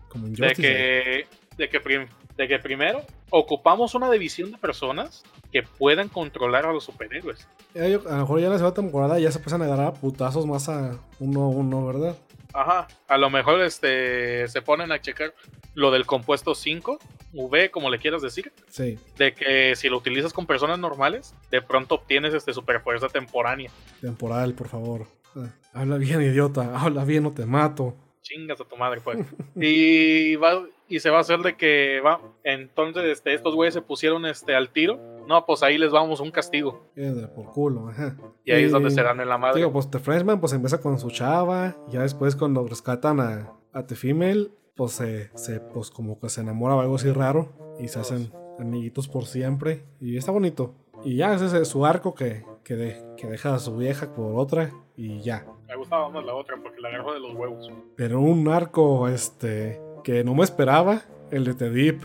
Como 0.08 0.26
en 0.26 0.34
De 0.34 0.52
que, 0.54 1.26
de, 1.56 1.68
que 1.68 1.80
prim- 1.80 2.08
de 2.36 2.48
que 2.48 2.58
primero 2.58 3.02
ocupamos 3.30 3.94
una 3.94 4.10
división 4.10 4.52
de 4.52 4.58
personas 4.58 5.24
que 5.50 5.62
puedan 5.62 6.08
controlar 6.08 6.66
a 6.66 6.72
los 6.72 6.84
superhéroes. 6.84 7.46
Eh, 7.74 7.98
a 8.06 8.12
lo 8.12 8.18
mejor 8.18 8.40
ya 8.40 8.46
en 8.46 8.52
la 8.52 8.58
segunda 8.58 8.74
temporada 8.74 9.18
ya 9.18 9.30
se 9.30 9.38
empiezan 9.38 9.62
a 9.62 9.64
agarrar 9.66 9.86
a 9.86 9.94
putazos 9.94 10.46
más 10.46 10.68
a 10.68 10.98
uno 11.18 11.42
a 11.44 11.48
uno, 11.48 11.86
¿verdad? 11.86 12.16
Ajá. 12.56 12.88
A 13.08 13.18
lo 13.18 13.30
mejor 13.30 13.60
este 13.60 14.48
se 14.48 14.62
ponen 14.62 14.90
a 14.92 15.00
checar 15.00 15.34
lo 15.74 15.90
del 15.90 16.06
compuesto 16.06 16.54
5, 16.54 16.98
V, 17.34 17.70
como 17.70 17.90
le 17.90 17.98
quieras 17.98 18.22
decir, 18.22 18.50
Sí, 18.68 18.98
de 19.18 19.34
que 19.34 19.76
si 19.76 19.88
lo 19.90 19.98
utilizas 19.98 20.32
con 20.32 20.46
personas 20.46 20.78
normales, 20.78 21.34
de 21.50 21.60
pronto 21.60 21.96
obtienes 21.96 22.32
este 22.32 22.54
superfuerza 22.54 23.08
temporánea. 23.08 23.70
temporal, 24.00 24.54
por 24.54 24.68
favor. 24.68 25.06
Ah, 25.36 25.50
habla 25.74 25.98
bien, 25.98 26.22
idiota. 26.22 26.72
Habla 26.80 27.04
bien 27.04 27.26
o 27.26 27.32
te 27.32 27.44
mato. 27.44 27.94
Chingas 28.22 28.60
a 28.60 28.64
tu 28.64 28.76
madre, 28.76 29.00
pues. 29.02 29.18
y 29.54 30.34
va 30.36 30.64
y 30.88 31.00
se 31.00 31.10
va 31.10 31.18
a 31.18 31.20
hacer 31.20 31.40
de 31.40 31.56
que 31.56 32.00
va. 32.00 32.20
Entonces, 32.42 33.04
este, 33.04 33.34
estos 33.34 33.54
güeyes 33.54 33.74
se 33.74 33.82
pusieron 33.82 34.24
este 34.24 34.54
al 34.54 34.70
tiro. 34.70 34.98
No, 35.26 35.44
pues 35.44 35.62
ahí 35.62 35.76
les 35.78 35.90
vamos 35.90 36.20
un 36.20 36.30
castigo. 36.30 36.86
Eh, 36.96 37.10
de 37.10 37.26
por 37.28 37.50
culo, 37.52 37.88
ajá. 37.88 38.16
Y 38.44 38.52
ahí 38.52 38.64
es 38.64 38.72
donde 38.72 38.90
se 38.90 39.02
dan 39.02 39.20
en 39.20 39.28
la 39.28 39.38
madre. 39.38 39.58
Digo, 39.58 39.72
pues 39.72 39.90
The 39.90 39.98
Freshman 39.98 40.40
pues 40.40 40.52
empieza 40.52 40.80
con 40.80 40.98
su 40.98 41.10
chava. 41.10 41.76
Ya 41.88 42.02
después 42.02 42.36
cuando 42.36 42.66
rescatan 42.66 43.20
a, 43.20 43.52
a 43.72 43.86
The 43.86 43.94
Female, 43.96 44.50
pues 44.76 44.92
se, 44.92 45.30
se, 45.36 45.60
pues 45.60 45.90
como 45.90 46.18
que 46.20 46.28
se 46.28 46.40
enamora 46.42 46.76
o 46.76 46.80
algo 46.80 46.94
así 46.96 47.10
raro. 47.10 47.48
Y 47.80 47.88
se 47.88 47.98
hacen 48.00 48.32
amiguitos 48.58 49.08
por 49.08 49.24
siempre. 49.26 49.84
Y 50.00 50.16
está 50.16 50.30
bonito. 50.32 50.74
Y 51.04 51.16
ya 51.16 51.34
ese 51.34 51.60
es 51.60 51.68
su 51.68 51.84
arco 51.84 52.14
que, 52.14 52.44
que, 52.64 52.74
de- 52.76 53.14
que 53.16 53.26
deja 53.26 53.54
a 53.54 53.58
su 53.58 53.76
vieja 53.76 54.12
por 54.14 54.34
otra. 54.38 54.70
Y 54.96 55.20
ya. 55.20 55.44
Me 55.66 55.76
gustaba 55.76 56.08
más 56.08 56.24
la 56.24 56.34
otra 56.34 56.56
porque 56.62 56.80
la 56.80 56.88
agarró 56.88 57.12
de 57.12 57.20
los 57.20 57.34
huevos. 57.34 57.70
Pero 57.96 58.20
un 58.20 58.48
arco, 58.48 59.08
este, 59.08 59.80
que 60.04 60.22
no 60.24 60.34
me 60.34 60.44
esperaba, 60.44 61.02
el 61.30 61.44
de 61.44 61.54
Tedip. 61.54 62.02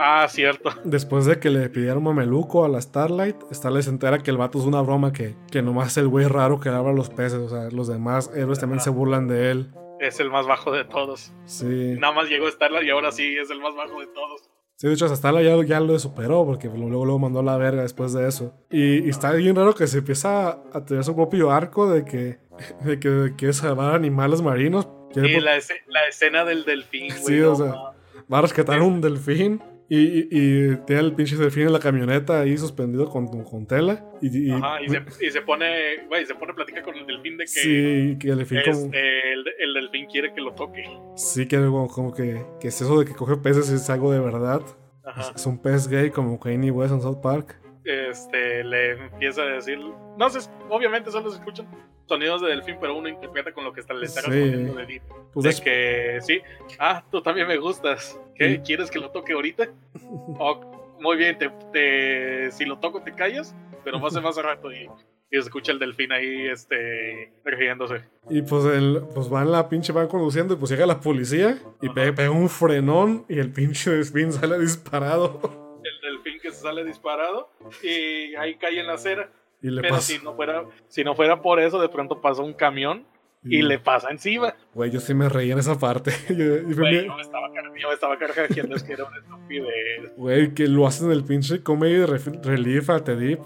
Ah, 0.00 0.26
cierto. 0.30 0.70
Después 0.84 1.26
de 1.26 1.40
que 1.40 1.50
le 1.50 1.68
pidieron 1.68 2.02
mameluco 2.04 2.64
a 2.64 2.68
la 2.68 2.80
Starlight, 2.80 3.36
Starlight 3.52 3.84
se 3.84 3.90
entera 3.90 4.18
que 4.20 4.30
el 4.30 4.36
vato 4.36 4.58
es 4.58 4.64
una 4.64 4.80
broma 4.80 5.12
que, 5.12 5.34
que 5.50 5.60
nomás 5.60 5.88
es 5.88 5.96
el 5.98 6.06
güey 6.08 6.26
raro 6.26 6.60
que 6.60 6.70
labra 6.70 6.92
los 6.92 7.10
peces. 7.10 7.40
O 7.40 7.48
sea, 7.48 7.68
los 7.70 7.88
demás 7.88 8.30
héroes 8.34 8.60
también 8.60 8.80
se 8.80 8.90
burlan 8.90 9.26
de 9.26 9.50
él. 9.50 9.72
Es 10.00 10.20
el 10.20 10.30
más 10.30 10.46
bajo 10.46 10.70
de 10.70 10.84
todos. 10.84 11.32
Sí. 11.46 11.96
Nada 11.98 12.14
más 12.14 12.28
llegó 12.28 12.48
Starlight 12.48 12.86
y 12.86 12.90
ahora 12.90 13.10
sí 13.10 13.36
es 13.36 13.50
el 13.50 13.58
más 13.60 13.74
bajo 13.74 13.98
de 14.00 14.06
todos. 14.06 14.48
Sí, 14.76 14.86
de 14.86 14.94
hecho, 14.94 15.06
hasta 15.06 15.16
Starlight 15.16 15.44
ya, 15.44 15.66
ya 15.66 15.80
lo 15.80 15.98
superó 15.98 16.46
porque 16.46 16.68
luego, 16.68 17.04
luego 17.04 17.18
mandó 17.18 17.40
a 17.40 17.42
la 17.42 17.56
verga 17.56 17.82
después 17.82 18.12
de 18.12 18.28
eso. 18.28 18.54
Y, 18.70 19.04
y 19.04 19.08
está 19.08 19.32
bien 19.32 19.56
raro 19.56 19.74
que 19.74 19.88
se 19.88 19.98
empieza 19.98 20.60
a 20.72 20.84
tener 20.86 21.02
su 21.02 21.16
propio 21.16 21.50
arco 21.50 21.90
de 21.90 22.04
que, 22.04 22.38
de 22.84 23.00
que, 23.00 23.08
de 23.08 23.36
que 23.36 23.52
salvar 23.52 23.96
animales 23.96 24.40
marinos. 24.42 24.86
Y 25.10 25.14
Quiere- 25.14 25.40
la, 25.40 25.54
la 25.88 26.06
escena 26.08 26.44
del 26.44 26.64
delfín, 26.64 27.08
güey. 27.08 27.24
Sí, 27.24 27.40
o 27.40 27.56
sea, 27.56 27.72
va 28.32 28.38
a 28.38 28.42
rescatar 28.42 28.80
un 28.82 29.00
delfín. 29.00 29.60
Y, 29.90 30.28
y, 30.30 30.76
tiene 30.86 31.00
el 31.00 31.14
pinche 31.14 31.36
delfín 31.36 31.62
en 31.62 31.72
la 31.72 31.78
camioneta 31.80 32.40
ahí 32.40 32.58
suspendido 32.58 33.08
con, 33.08 33.26
con 33.44 33.66
tela. 33.66 34.04
Y, 34.20 34.48
y- 34.48 34.50
Ajá, 34.50 34.82
y 34.82 34.88
se, 34.90 35.02
y 35.26 35.30
se 35.30 35.40
pone, 35.40 36.04
güey, 36.08 36.26
se 36.26 36.34
pone 36.34 36.52
a 36.52 36.54
platicar 36.54 36.82
con 36.82 36.94
el 36.94 37.06
delfín 37.06 37.38
de 37.38 37.44
que 37.44 37.48
sí, 37.48 38.16
que 38.20 38.28
el 38.30 38.36
delfín 38.38 38.58
como, 38.66 38.84
este, 38.86 39.32
el, 39.32 39.44
el 39.60 39.74
delfín 39.74 40.06
quiere 40.06 40.34
que 40.34 40.42
lo 40.42 40.52
toque. 40.52 40.84
sí, 41.16 41.46
que 41.48 41.56
como, 41.56 41.88
como 41.88 42.12
que, 42.12 42.44
que 42.60 42.68
es 42.68 42.80
eso 42.80 42.98
de 42.98 43.06
que 43.06 43.14
coge 43.14 43.36
peces 43.38 43.70
es 43.70 43.88
algo 43.88 44.12
de 44.12 44.20
verdad. 44.20 44.60
Ajá. 45.04 45.32
Es 45.34 45.46
un 45.46 45.56
pez 45.58 45.88
gay 45.88 46.10
como 46.10 46.38
Kanye 46.38 46.70
West 46.70 46.92
en 46.92 47.00
South 47.00 47.20
Park. 47.22 47.58
Este, 47.90 48.62
le 48.64 48.92
empieza 48.92 49.42
a 49.42 49.46
decir, 49.46 49.78
no 50.18 50.28
sé, 50.30 50.48
obviamente 50.68 51.10
solo 51.10 51.30
se 51.30 51.38
escuchan 51.38 51.66
sonidos 52.06 52.40
de 52.42 52.48
delfín, 52.48 52.76
pero 52.80 52.96
uno 52.96 53.08
interpreta 53.08 53.52
con 53.52 53.64
lo 53.64 53.72
que 53.72 53.80
está, 53.80 53.94
le 53.94 54.06
está 54.06 54.20
Sí. 54.22 54.30
de 54.30 54.86
Deep. 54.86 55.02
Pues 55.32 55.44
de 55.44 55.50
es- 55.50 55.60
que 55.60 56.18
sí, 56.22 56.40
ah, 56.78 57.02
tú 57.10 57.22
también 57.22 57.46
me 57.48 57.56
gustas. 57.58 58.18
¿Qué? 58.34 58.56
Sí. 58.56 58.58
¿Quieres 58.64 58.90
que 58.90 58.98
lo 58.98 59.10
toque 59.10 59.32
ahorita? 59.32 59.68
Oh, 60.38 60.96
muy 61.00 61.16
bien, 61.16 61.38
te, 61.38 61.50
te- 61.72 62.50
si 62.52 62.64
lo 62.64 62.78
toco 62.78 63.02
te 63.02 63.12
callas, 63.14 63.54
pero 63.84 63.98
ser 64.10 64.22
más 64.22 64.36
rato 64.36 64.72
y, 64.72 64.84
y 64.84 64.88
se 65.32 65.38
escucha 65.38 65.72
el 65.72 65.78
delfín 65.78 66.12
ahí, 66.12 66.46
este, 66.48 67.32
riéndose. 67.44 68.02
Y 68.30 68.42
pues, 68.42 68.64
el, 68.64 69.02
pues 69.14 69.28
van 69.28 69.50
la 69.52 69.68
pinche 69.68 69.92
van 69.92 70.08
conduciendo 70.08 70.54
y 70.54 70.56
pues 70.56 70.70
llega 70.70 70.86
la 70.86 71.00
policía 71.00 71.58
y 71.82 71.88
pega, 71.90 72.14
pega 72.14 72.30
un 72.30 72.48
frenón 72.48 73.24
y 73.28 73.38
el 73.38 73.52
pinche 73.52 73.90
delfín 73.90 74.32
sale 74.32 74.58
disparado. 74.58 75.67
Se 76.58 76.62
sale 76.64 76.84
disparado 76.84 77.50
y 77.82 78.34
ahí 78.36 78.56
cae 78.56 78.78
en 78.80 78.86
la 78.86 78.94
acera. 78.94 79.30
Y 79.62 79.70
le 79.70 79.82
Pero 79.82 79.96
pasa. 79.96 80.12
si 80.12 80.22
no 80.24 80.34
fuera, 80.34 80.64
si 80.88 81.02
no 81.04 81.14
fuera 81.14 81.42
por 81.42 81.58
eso, 81.60 81.80
de 81.80 81.88
pronto 81.88 82.20
pasa 82.20 82.42
un 82.42 82.52
camión 82.54 83.04
y 83.44 83.62
le 83.62 83.78
pasa 83.78 84.10
encima. 84.10 84.54
Güey, 84.74 84.90
yo 84.90 85.00
sí 85.00 85.14
me 85.14 85.28
reí 85.28 85.50
en 85.50 85.58
esa 85.58 85.78
parte. 85.78 86.10
Yo- 86.28 86.62
Güey, 86.76 87.08
me 87.08 87.20
estaba, 87.22 87.52
car- 87.52 87.72
yo 87.76 87.88
me 87.88 87.94
estaba 87.94 88.18
carcajeando, 88.18 88.76
es 88.76 88.82
que 88.82 88.92
era 88.92 89.04
una 89.04 89.16
estupidez. 89.18 90.12
Güey, 90.16 90.54
que 90.54 90.66
lo 90.68 90.86
hacen 90.86 91.10
el 91.10 91.24
pinche 91.24 91.62
comedy 91.62 92.04
relief 92.42 92.90
a 92.90 93.02
Tedip. 93.02 93.40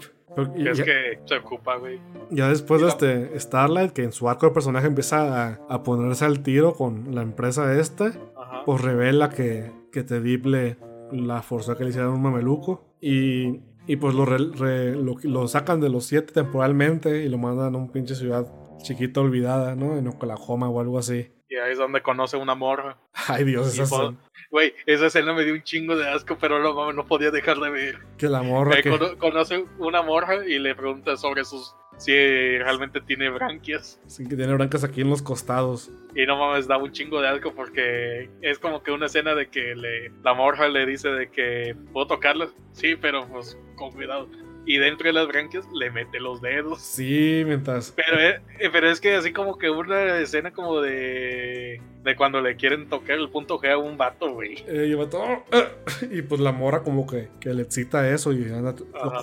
Y- 0.55 0.67
Es 0.67 0.79
ya, 0.79 0.83
que 0.83 1.19
se 1.25 1.35
ocupa, 1.37 1.75
güey. 1.77 1.99
ya 2.31 2.49
después 2.49 2.81
de 2.81 2.87
este 2.87 3.39
Starlight, 3.39 3.91
que 3.91 4.03
en 4.03 4.11
su 4.11 4.27
arco 4.29 4.47
de 4.47 4.51
personaje 4.51 4.87
empieza 4.87 5.47
a, 5.47 5.59
a 5.69 5.83
ponerse 5.83 6.25
al 6.25 6.41
tiro 6.41 6.73
con 6.73 7.13
la 7.13 7.21
empresa 7.21 7.79
esta, 7.79 8.07
Ajá. 8.35 8.63
pues 8.65 8.81
revela 8.81 9.29
que, 9.29 9.71
que 9.91 10.01
Tedip 10.03 10.45
le 10.47 10.77
la 11.11 11.43
forzó 11.43 11.73
a 11.73 11.77
que 11.77 11.83
le 11.83 11.91
hicieran 11.91 12.09
un 12.11 12.21
mameluco. 12.23 12.83
Y, 13.05 13.59
y 13.85 13.97
pues 13.97 14.15
lo, 14.15 14.25
re- 14.25 14.37
re- 14.55 14.95
lo, 14.95 15.15
lo 15.23 15.47
sacan 15.49 15.81
de 15.81 15.89
los 15.89 16.05
siete 16.05 16.31
temporalmente 16.33 17.23
y 17.23 17.27
lo 17.29 17.37
mandan 17.37 17.75
a 17.75 17.77
un 17.77 17.91
pinche 17.91 18.15
ciudad 18.15 18.47
chiquita 18.81 19.19
olvidada, 19.19 19.75
¿no? 19.75 19.97
En 19.97 20.07
Oklahoma 20.07 20.69
o 20.69 20.79
algo 20.79 20.97
así. 20.97 21.29
Y 21.49 21.55
ahí 21.55 21.73
es 21.73 21.77
donde 21.77 22.01
conoce 22.01 22.37
una 22.37 22.55
morra. 22.55 22.97
Ay 23.27 23.43
Dios, 23.43 23.77
esa 23.77 23.85
po- 23.93 24.15
Güey, 24.49 24.73
esa 24.85 25.07
escena 25.07 25.33
me 25.33 25.43
dio 25.43 25.53
un 25.53 25.63
chingo 25.63 25.95
de 25.95 26.07
asco, 26.09 26.37
pero 26.39 26.59
no, 26.59 26.93
no 26.93 27.05
podía 27.05 27.29
dejar 27.31 27.57
de 27.59 27.69
ver. 27.71 27.97
que 28.17 28.27
la 28.29 28.41
morra 28.41 28.79
Eh, 28.79 28.83
que... 28.83 28.89
cono- 28.89 29.17
conoce 29.17 29.65
una 29.79 30.01
morra 30.01 30.45
y 30.47 30.59
le 30.59 30.73
pregunta 30.75 31.17
sobre 31.17 31.43
sus. 31.43 31.75
si 31.97 32.11
realmente 32.13 33.01
tiene 33.01 33.29
branquias. 33.29 33.99
sí, 34.07 34.25
que 34.27 34.35
tiene 34.35 34.53
blancas 34.53 34.83
aquí 34.83 35.01
en 35.01 35.09
los 35.09 35.21
costados. 35.21 35.91
Y 36.15 36.25
no 36.25 36.37
mames, 36.37 36.67
da 36.67 36.77
un 36.77 36.91
chingo 36.91 37.21
de 37.21 37.27
asco 37.27 37.53
porque 37.53 38.29
es 38.41 38.59
como 38.59 38.83
que 38.83 38.91
una 38.91 39.07
escena 39.07 39.33
de 39.33 39.47
que 39.47 39.75
le, 39.75 40.11
la 40.23 40.33
morra 40.33 40.67
le 40.69 40.85
dice 40.85 41.09
de 41.09 41.29
que 41.29 41.75
puedo 41.91 42.07
tocarlas. 42.07 42.53
Sí, 42.73 42.95
pero 42.95 43.27
pues 43.27 43.57
con 43.75 43.91
cuidado. 43.91 44.27
Y 44.65 44.77
dentro 44.77 45.07
de 45.07 45.13
las 45.13 45.27
branquias 45.27 45.65
le 45.73 45.91
mete 45.91 46.19
los 46.19 46.41
dedos. 46.41 46.81
Sí, 46.81 47.43
mientras... 47.45 47.91
Pero 47.91 48.17
es, 48.17 48.35
eh, 48.59 48.69
pero 48.71 48.89
es 48.89 49.01
que 49.01 49.15
así 49.15 49.33
como 49.33 49.57
que 49.57 49.69
una 49.69 50.19
escena 50.19 50.51
como 50.51 50.79
de. 50.79 51.81
de 52.03 52.15
cuando 52.15 52.39
le 52.39 52.55
quieren 52.55 52.87
tocar 52.87 53.17
el 53.17 53.29
punto 53.29 53.59
G 53.59 53.71
a 53.73 53.77
un 53.77 53.97
vato, 53.97 54.31
güey. 54.31 54.63
Eh, 54.67 54.95
todo. 55.09 55.43
Y 56.11 56.21
pues 56.21 56.39
la 56.39 56.51
morra 56.51 56.81
como 56.81 57.05
que, 57.05 57.29
que 57.39 57.53
le 57.53 57.63
excita 57.63 58.09
eso 58.09 58.31
y 58.31 58.43
anda 58.51 58.73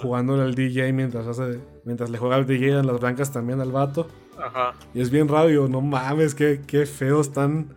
jugando 0.02 0.34
al 0.34 0.54
DJ 0.54 0.92
mientras 0.92 1.26
hace. 1.26 1.58
Mientras 1.84 2.10
le 2.10 2.18
juega 2.18 2.36
al 2.36 2.46
DJ 2.46 2.80
en 2.80 2.86
las 2.86 3.00
blancas 3.00 3.32
también 3.32 3.60
al 3.60 3.72
vato. 3.72 4.08
Ajá. 4.42 4.74
Y 4.94 5.00
es 5.00 5.10
bien 5.10 5.28
raro, 5.28 5.50
y 5.50 5.54
yo, 5.54 5.68
no 5.68 5.80
mames, 5.80 6.34
qué, 6.34 6.60
qué 6.66 6.86
feo 6.86 7.20
están. 7.20 7.68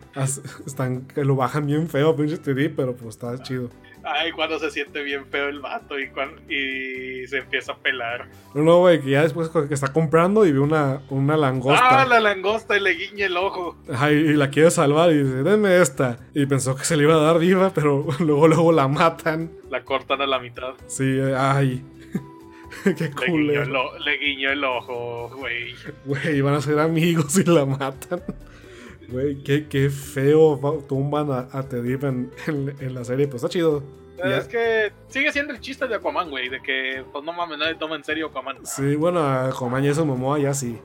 Están 0.66 1.02
que 1.08 1.24
lo 1.26 1.36
bajan 1.36 1.66
bien 1.66 1.88
feo, 1.90 2.16
pinche 2.16 2.38
TD, 2.38 2.70
pero 2.76 2.96
pues 2.96 3.10
está 3.16 3.42
chido. 3.42 3.70
Ay, 4.06 4.34
cuando 4.34 4.60
se 4.60 4.70
siente 4.70 5.02
bien 5.02 5.26
feo 5.28 5.48
el 5.48 5.62
vato 5.62 5.98
y, 5.98 6.10
cuan- 6.10 6.36
y 6.50 7.26
se 7.28 7.38
empieza 7.38 7.72
a 7.72 7.78
pelar. 7.78 8.28
No, 8.54 8.62
no, 8.62 8.80
güey, 8.80 9.00
que 9.00 9.12
ya 9.12 9.22
después 9.24 9.48
que 9.50 9.74
está 9.74 9.94
comprando 9.94 10.46
y 10.46 10.52
ve 10.52 10.60
una, 10.60 11.02
una 11.10 11.38
langosta. 11.38 12.02
Ah, 12.02 12.06
la 12.06 12.20
langosta 12.20 12.76
y 12.76 12.82
le 12.82 12.92
guiña 12.96 13.28
el 13.28 13.38
ojo. 13.38 13.78
Ajá, 13.90 14.12
y, 14.12 14.16
y 14.16 14.34
la 14.34 14.50
quiere 14.50 14.72
salvar 14.72 15.10
y 15.12 15.24
dice, 15.24 15.44
denme 15.44 15.82
esta. 15.82 16.18
Y 16.34 16.46
pensó 16.48 16.76
que 16.76 16.84
se 16.84 16.98
le 16.98 17.04
iba 17.04 17.14
a 17.16 17.20
dar 17.20 17.40
viva, 17.40 17.72
pero 17.74 18.06
luego, 18.20 18.50
luego 18.50 18.72
la 18.74 18.90
matan. 18.90 19.50
La 19.70 19.86
cortan 19.86 20.22
a 20.22 20.28
la 20.28 20.38
mitad. 20.40 20.74
Sí, 20.88 21.06
eh, 21.06 21.34
ay. 21.38 21.82
qué 22.84 22.92
Le 22.92 22.96
guiñó, 23.08 23.62
el, 23.62 23.70
culero. 23.70 23.82
o- 23.90 23.98
le 24.00 24.18
guiñó 24.18 24.52
el 24.52 24.64
ojo, 24.64 25.30
güey. 25.38 25.76
Güey, 26.06 26.42
van 26.42 26.56
a 26.56 26.62
ser 26.62 26.80
amigos 26.80 27.38
y 27.38 27.44
la 27.44 27.66
matan. 27.66 28.22
Güey, 29.10 29.44
qué, 29.44 29.68
qué 29.68 29.90
feo 29.90 30.58
tumban 30.88 31.32
a, 31.32 31.48
a 31.52 31.64
Tedip 31.68 32.04
en, 32.04 32.32
en, 32.48 32.76
en 32.80 32.94
la 32.96 33.04
serie. 33.04 33.28
Pues 33.28 33.44
está 33.44 33.50
chido. 33.50 33.84
Ya. 34.18 34.38
Es 34.38 34.48
que 34.48 34.92
sigue 35.08 35.32
siendo 35.32 35.54
el 35.54 35.60
chiste 35.60 35.88
de 35.88 35.96
Aquaman, 35.96 36.30
güey. 36.30 36.48
De 36.50 36.62
que, 36.62 37.04
pues 37.12 37.24
no 37.24 37.34
mames, 37.34 37.58
nadie 37.58 37.76
toma 37.76 37.96
en 37.96 38.04
serio 38.04 38.28
Aquaman. 38.28 38.66
Sí, 38.66 38.96
bueno, 38.96 39.20
a 39.22 39.50
Coman 39.50 39.84
y 39.84 39.90
eso 39.90 40.06
Momoa 40.06 40.40
ya 40.40 40.54
sí. 40.54 40.80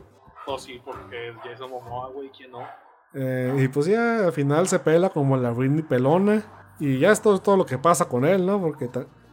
O 0.46 0.58
sí, 0.58 0.80
porque 0.84 1.32
Jason 1.44 1.70
Momoa, 1.70 2.08
güey, 2.10 2.30
¿quién 2.36 2.50
no? 2.50 2.66
Eh, 3.14 3.54
y 3.64 3.68
pues 3.68 3.86
ya 3.86 4.26
al 4.26 4.32
final 4.32 4.66
se 4.68 4.78
pela 4.78 5.10
como 5.10 5.36
la 5.36 5.50
Britney 5.50 5.82
pelona. 5.82 6.42
Y 6.80 6.98
ya 6.98 7.12
es 7.12 7.20
todo, 7.22 7.38
todo 7.40 7.56
lo 7.56 7.66
que 7.66 7.76
pasa 7.78 8.08
con 8.08 8.24
él, 8.24 8.44
¿no? 8.46 8.60
Porque 8.60 8.88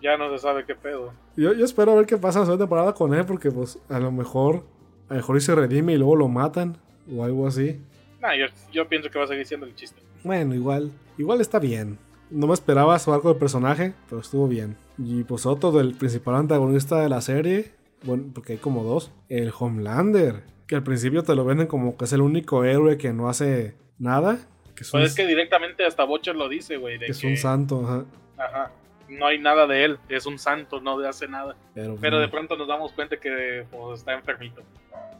Ya 0.05 0.17
no 0.17 0.29
se 0.29 0.37
sabe 0.39 0.65
qué 0.65 0.75
pedo. 0.75 1.11
yo, 1.35 1.53
yo 1.53 1.65
espero 1.65 1.95
ver 1.95 2.05
qué 2.05 2.17
pasa 2.17 2.39
en 2.39 2.41
la 2.41 2.45
segunda 2.45 2.65
temporada 2.65 2.93
con 2.93 3.13
él. 3.13 3.25
Porque 3.25 3.51
pues 3.51 3.79
a 3.89 3.99
lo 3.99 4.11
mejor, 4.11 4.63
a 5.09 5.13
lo 5.13 5.17
mejor 5.17 5.37
y 5.37 5.41
se 5.41 5.55
redime 5.55 5.93
y 5.93 5.97
luego 5.97 6.15
lo 6.15 6.27
matan. 6.27 6.77
O 7.11 7.23
algo 7.23 7.47
así. 7.47 7.81
Nah, 8.21 8.35
yo, 8.35 8.45
yo 8.71 8.87
pienso 8.87 9.09
que 9.09 9.17
va 9.19 9.25
a 9.25 9.27
seguir 9.27 9.45
siendo 9.45 9.65
el 9.65 9.75
chiste. 9.75 10.01
Bueno, 10.23 10.55
igual, 10.55 10.91
igual 11.17 11.41
está 11.41 11.59
bien. 11.59 11.97
No 12.31 12.47
me 12.47 12.53
esperaba 12.53 12.97
su 12.99 13.13
arco 13.13 13.33
de 13.33 13.39
personaje, 13.39 13.93
pero 14.09 14.21
estuvo 14.21 14.47
bien. 14.47 14.75
Y 14.97 15.23
pues 15.23 15.45
otro 15.45 15.71
del 15.71 15.93
principal 15.95 16.35
antagonista 16.35 16.99
de 17.01 17.09
la 17.09 17.21
serie, 17.21 17.71
bueno, 18.03 18.25
porque 18.33 18.53
hay 18.53 18.57
como 18.59 18.83
dos, 18.83 19.11
el 19.29 19.51
Homelander, 19.57 20.43
que 20.67 20.75
al 20.75 20.81
principio 20.83 21.21
te 21.23 21.35
lo 21.35 21.45
venden 21.45 21.67
como 21.67 21.97
que 21.97 22.05
es 22.05 22.13
el 22.13 22.21
único 22.21 22.63
héroe 22.63 22.97
que 22.97 23.13
no 23.13 23.29
hace 23.29 23.75
nada, 23.99 24.39
que 24.75 24.81
es, 24.83 24.91
un, 24.93 25.01
Pues 25.01 25.11
es 25.11 25.15
que 25.15 25.27
directamente 25.27 25.85
hasta 25.85 26.03
Bocher 26.03 26.35
lo 26.35 26.49
dice, 26.49 26.77
güey. 26.77 26.97
de 26.97 27.05
que 27.05 27.11
es 27.11 27.19
que- 27.19 27.27
un 27.27 27.37
santo, 27.37 27.83
ajá. 27.85 28.05
Ajá. 28.37 28.71
No 29.09 29.27
hay 29.27 29.39
nada 29.39 29.67
de 29.67 29.85
él. 29.85 29.99
Es 30.09 30.25
un 30.25 30.39
santo, 30.39 30.81
no 30.81 30.99
hace 30.99 31.27
nada. 31.27 31.55
Pero, 31.73 31.97
Pero 31.99 32.19
de 32.19 32.27
pronto 32.27 32.57
nos 32.57 32.67
damos 32.67 32.91
cuenta 32.93 33.17
que 33.17 33.65
pues, 33.71 33.99
está 33.99 34.13
enfermito. 34.13 34.61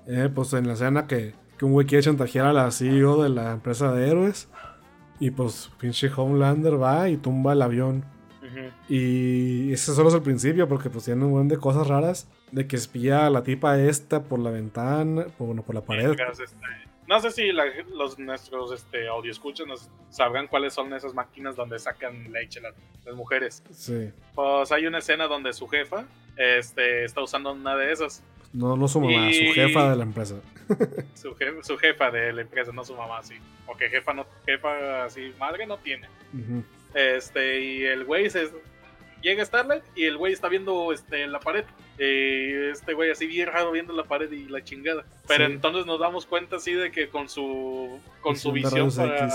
Eh, 0.07 0.29
pues 0.33 0.53
en 0.53 0.67
la 0.67 0.73
escena 0.73 1.07
que, 1.07 1.33
que 1.57 1.65
un 1.65 1.71
güey 1.71 1.85
quiere 1.85 2.03
chantajear 2.03 2.45
a 2.47 2.53
la 2.53 2.71
CEO 2.71 3.23
de 3.23 3.29
la 3.29 3.51
empresa 3.51 3.91
de 3.93 4.09
héroes, 4.09 4.49
y 5.19 5.31
pues 5.31 5.71
pinche 5.79 6.11
Homelander 6.15 6.81
va 6.81 7.09
y 7.09 7.17
tumba 7.17 7.53
el 7.53 7.61
avión. 7.61 8.05
Y 8.87 9.73
ese 9.73 9.93
solo 9.93 10.09
es 10.09 10.15
el 10.15 10.21
principio, 10.21 10.67
porque 10.67 10.89
pues 10.89 11.05
tiene 11.05 11.25
un 11.25 11.31
buen 11.31 11.47
de 11.47 11.57
cosas 11.57 11.87
raras. 11.87 12.29
De 12.51 12.67
que 12.67 12.75
espía 12.75 13.25
a 13.25 13.29
la 13.29 13.43
tipa 13.43 13.77
esta 13.77 14.23
por 14.23 14.39
la 14.39 14.49
ventana, 14.49 15.25
por, 15.37 15.47
bueno, 15.47 15.63
por 15.63 15.75
la 15.75 15.81
pared. 15.81 16.11
Este, 16.11 16.55
no 17.07 17.19
sé 17.19 17.31
si 17.31 17.51
la- 17.51 17.65
los 17.93 18.17
nuestros 18.19 18.71
este, 18.71 19.07
audio 19.07 19.31
escuchan 19.31 19.67
nos 19.67 19.89
sabrán 20.09 20.47
cuáles 20.47 20.73
son 20.73 20.93
esas 20.93 21.13
máquinas 21.13 21.55
donde 21.55 21.77
sacan 21.79 22.31
leche 22.31 22.59
las, 22.61 22.73
las 23.05 23.15
mujeres. 23.15 23.63
Sí. 23.71 24.11
Pues 24.33 24.71
hay 24.71 24.85
una 24.87 24.97
escena 24.99 25.27
donde 25.27 25.53
su 25.53 25.67
jefa 25.67 26.05
este, 26.37 27.05
está 27.05 27.21
usando 27.21 27.51
una 27.53 27.75
de 27.75 27.91
esas. 27.91 28.23
No, 28.53 28.75
no 28.77 28.87
su 28.87 29.01
mamá, 29.01 29.29
Y- 29.29 29.47
su 29.47 29.53
jefa 29.53 29.89
de 29.91 29.95
la 29.97 30.03
empresa. 30.03 30.35
Su, 31.13 31.35
je- 31.35 31.61
su 31.63 31.77
jefa 31.77 32.09
de 32.09 32.33
la 32.33 32.41
empresa, 32.41 32.71
no 32.71 32.83
su 32.83 32.95
mamá, 32.95 33.21
sí. 33.21 33.35
Porque 33.67 33.87
jefa 33.89 34.13
no, 34.13 34.25
jefa 34.45 35.03
así, 35.05 35.31
madre 35.39 35.67
no 35.67 35.77
tiene. 35.77 36.07
Este, 36.93 37.59
y 37.61 37.83
el 37.83 38.05
güey 38.05 38.29
se 38.29 38.49
llega 39.21 39.43
a 39.43 39.45
Starlight 39.45 39.83
y 39.95 40.05
el 40.05 40.17
güey 40.17 40.33
está 40.33 40.47
viendo 40.49 40.91
este, 40.93 41.27
la 41.27 41.39
pared. 41.39 41.65
Y 41.97 42.69
este 42.71 42.93
güey 42.93 43.09
así 43.11 43.25
bien 43.25 43.47
raro 43.47 43.71
viendo 43.71 43.93
la 43.93 44.03
pared 44.03 44.31
y 44.31 44.47
la 44.49 44.63
chingada. 44.63 45.05
Pero 45.27 45.45
Sí. 45.47 45.53
entonces 45.53 45.85
nos 45.85 45.99
damos 45.99 46.25
cuenta 46.25 46.57
así 46.57 46.73
de 46.73 46.91
que 46.91 47.09
con 47.09 47.29
su 47.29 47.99
con 48.21 48.35
su 48.35 48.51
Visión 48.51 48.91
para 48.93 49.29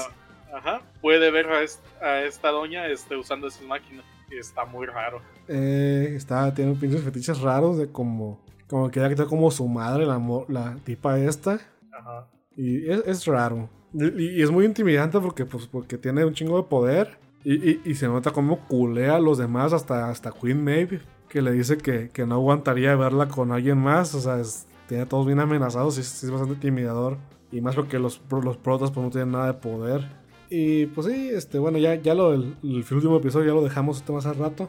ajá, 0.55 0.83
puede 1.01 1.31
ver 1.31 1.47
a, 1.47 1.63
est- 1.63 1.81
a 2.03 2.23
esta 2.23 2.51
doña 2.51 2.87
este, 2.89 3.17
usando 3.17 3.47
esas 3.49 3.63
máquinas. 3.63 4.05
Y 4.31 4.37
está 4.39 4.65
muy 4.65 4.87
raro. 4.87 5.21
Eh, 5.49 6.13
está, 6.15 6.53
tiene 6.55 6.75
pinches 6.75 7.03
fetiches 7.03 7.41
raros 7.41 7.79
de 7.79 7.91
como, 7.91 8.41
como 8.69 8.89
que 8.91 9.01
quitar 9.09 9.27
como 9.27 9.51
su 9.51 9.67
madre, 9.67 10.07
la, 10.07 10.21
la 10.49 10.77
tipa 10.85 11.19
esta. 11.19 11.59
Ajá. 11.93 12.29
Y 12.57 12.89
es, 12.91 13.03
es 13.07 13.27
raro. 13.27 13.69
Y, 13.93 14.39
y 14.39 14.43
es 14.43 14.51
muy 14.53 14.65
intimidante 14.67 15.19
porque, 15.19 15.45
pues, 15.45 15.67
porque 15.67 15.99
tiene 15.99 16.25
un 16.25 16.35
chingo 16.35 16.59
de 16.59 16.69
poder. 16.69 17.19
Y, 17.43 17.71
y- 17.71 17.81
y 17.87 17.95
se 17.97 18.07
nota 18.07 18.31
como 18.33 18.61
culea 18.69 19.17
a 19.17 19.21
los 19.21 19.39
demás, 19.39 19.73
hasta, 19.73 20.11
hasta 20.11 20.31
Queen 20.31 20.63
Maeve, 20.63 21.01
que 21.31 21.41
le 21.41 21.53
dice 21.53 21.78
que, 21.78 22.11
que 22.11 22.26
no 22.26 22.35
aguantaría 22.35 22.95
verla 22.97 23.28
con 23.28 23.53
alguien 23.53 23.78
más. 23.78 24.14
O 24.14 24.20
sea, 24.20 24.39
es- 24.41 24.66
tiene 24.89 25.05
a 25.05 25.07
todos 25.09 25.24
bien 25.24 25.39
amenazados 25.41 25.97
y 25.97 26.01
es, 26.01 26.24
es 26.24 26.31
bastante 26.31 26.55
intimidador. 26.55 27.16
Y 27.53 27.61
más 27.61 27.74
porque 27.76 27.99
los, 27.99 28.20
los 28.43 28.57
protas 28.59 28.91
pues, 28.91 29.05
no 29.05 29.11
tienen 29.11 29.33
nada 29.33 29.47
de 29.47 29.55
poder. 29.55 30.07
Y 30.51 30.87
pues 30.87 31.07
sí, 31.07 31.31
este, 31.33 31.59
bueno, 31.61 31.78
ya, 31.78 31.95
ya 31.95 32.14
lo 32.14 32.33
el 32.33 32.57
último 32.62 33.16
episodio 33.18 33.47
ya 33.47 33.55
lo 33.55 33.62
dejamos 33.62 33.99
este 33.99 34.12
más 34.12 34.26
al 34.26 34.37
rato. 34.37 34.68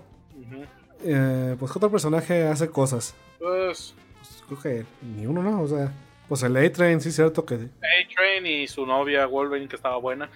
Eh, 1.03 1.55
pues, 1.59 1.71
¿qué 1.71 1.79
otro 1.79 1.89
personaje 1.89 2.43
hace 2.47 2.69
cosas? 2.69 3.15
Pues 3.39 3.95
Pues 4.19 4.43
creo 4.47 4.59
que 4.61 4.85
ni 5.03 5.25
uno, 5.25 5.41
¿no? 5.41 5.61
O 5.63 5.67
sea, 5.67 5.91
pues 6.29 6.43
el 6.43 6.55
A-Train, 6.55 7.01
sí 7.01 7.09
es 7.09 7.15
cierto 7.15 7.43
que 7.45 7.55
A-Train 7.55 8.45
y 8.45 8.67
su 8.67 8.85
novia 8.85 9.25
Wolverine 9.25 9.67
que 9.67 9.75
estaba 9.77 9.97
buena. 9.97 10.29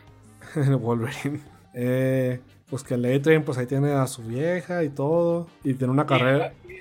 Wolverine. 0.80 1.42
Eh, 1.76 2.40
pues 2.70 2.84
que 2.84 2.96
el 2.96 3.06
A-Train, 3.06 3.44
pues 3.44 3.58
ahí 3.58 3.66
tiene 3.68 3.92
a 3.92 4.08
su 4.08 4.24
vieja 4.24 4.84
y 4.84 4.90
todo. 4.90 5.48
Y 5.64 5.74
tiene 5.76 5.92
una 5.94 6.06
carrera. 6.06 6.54
Y, 6.68 6.76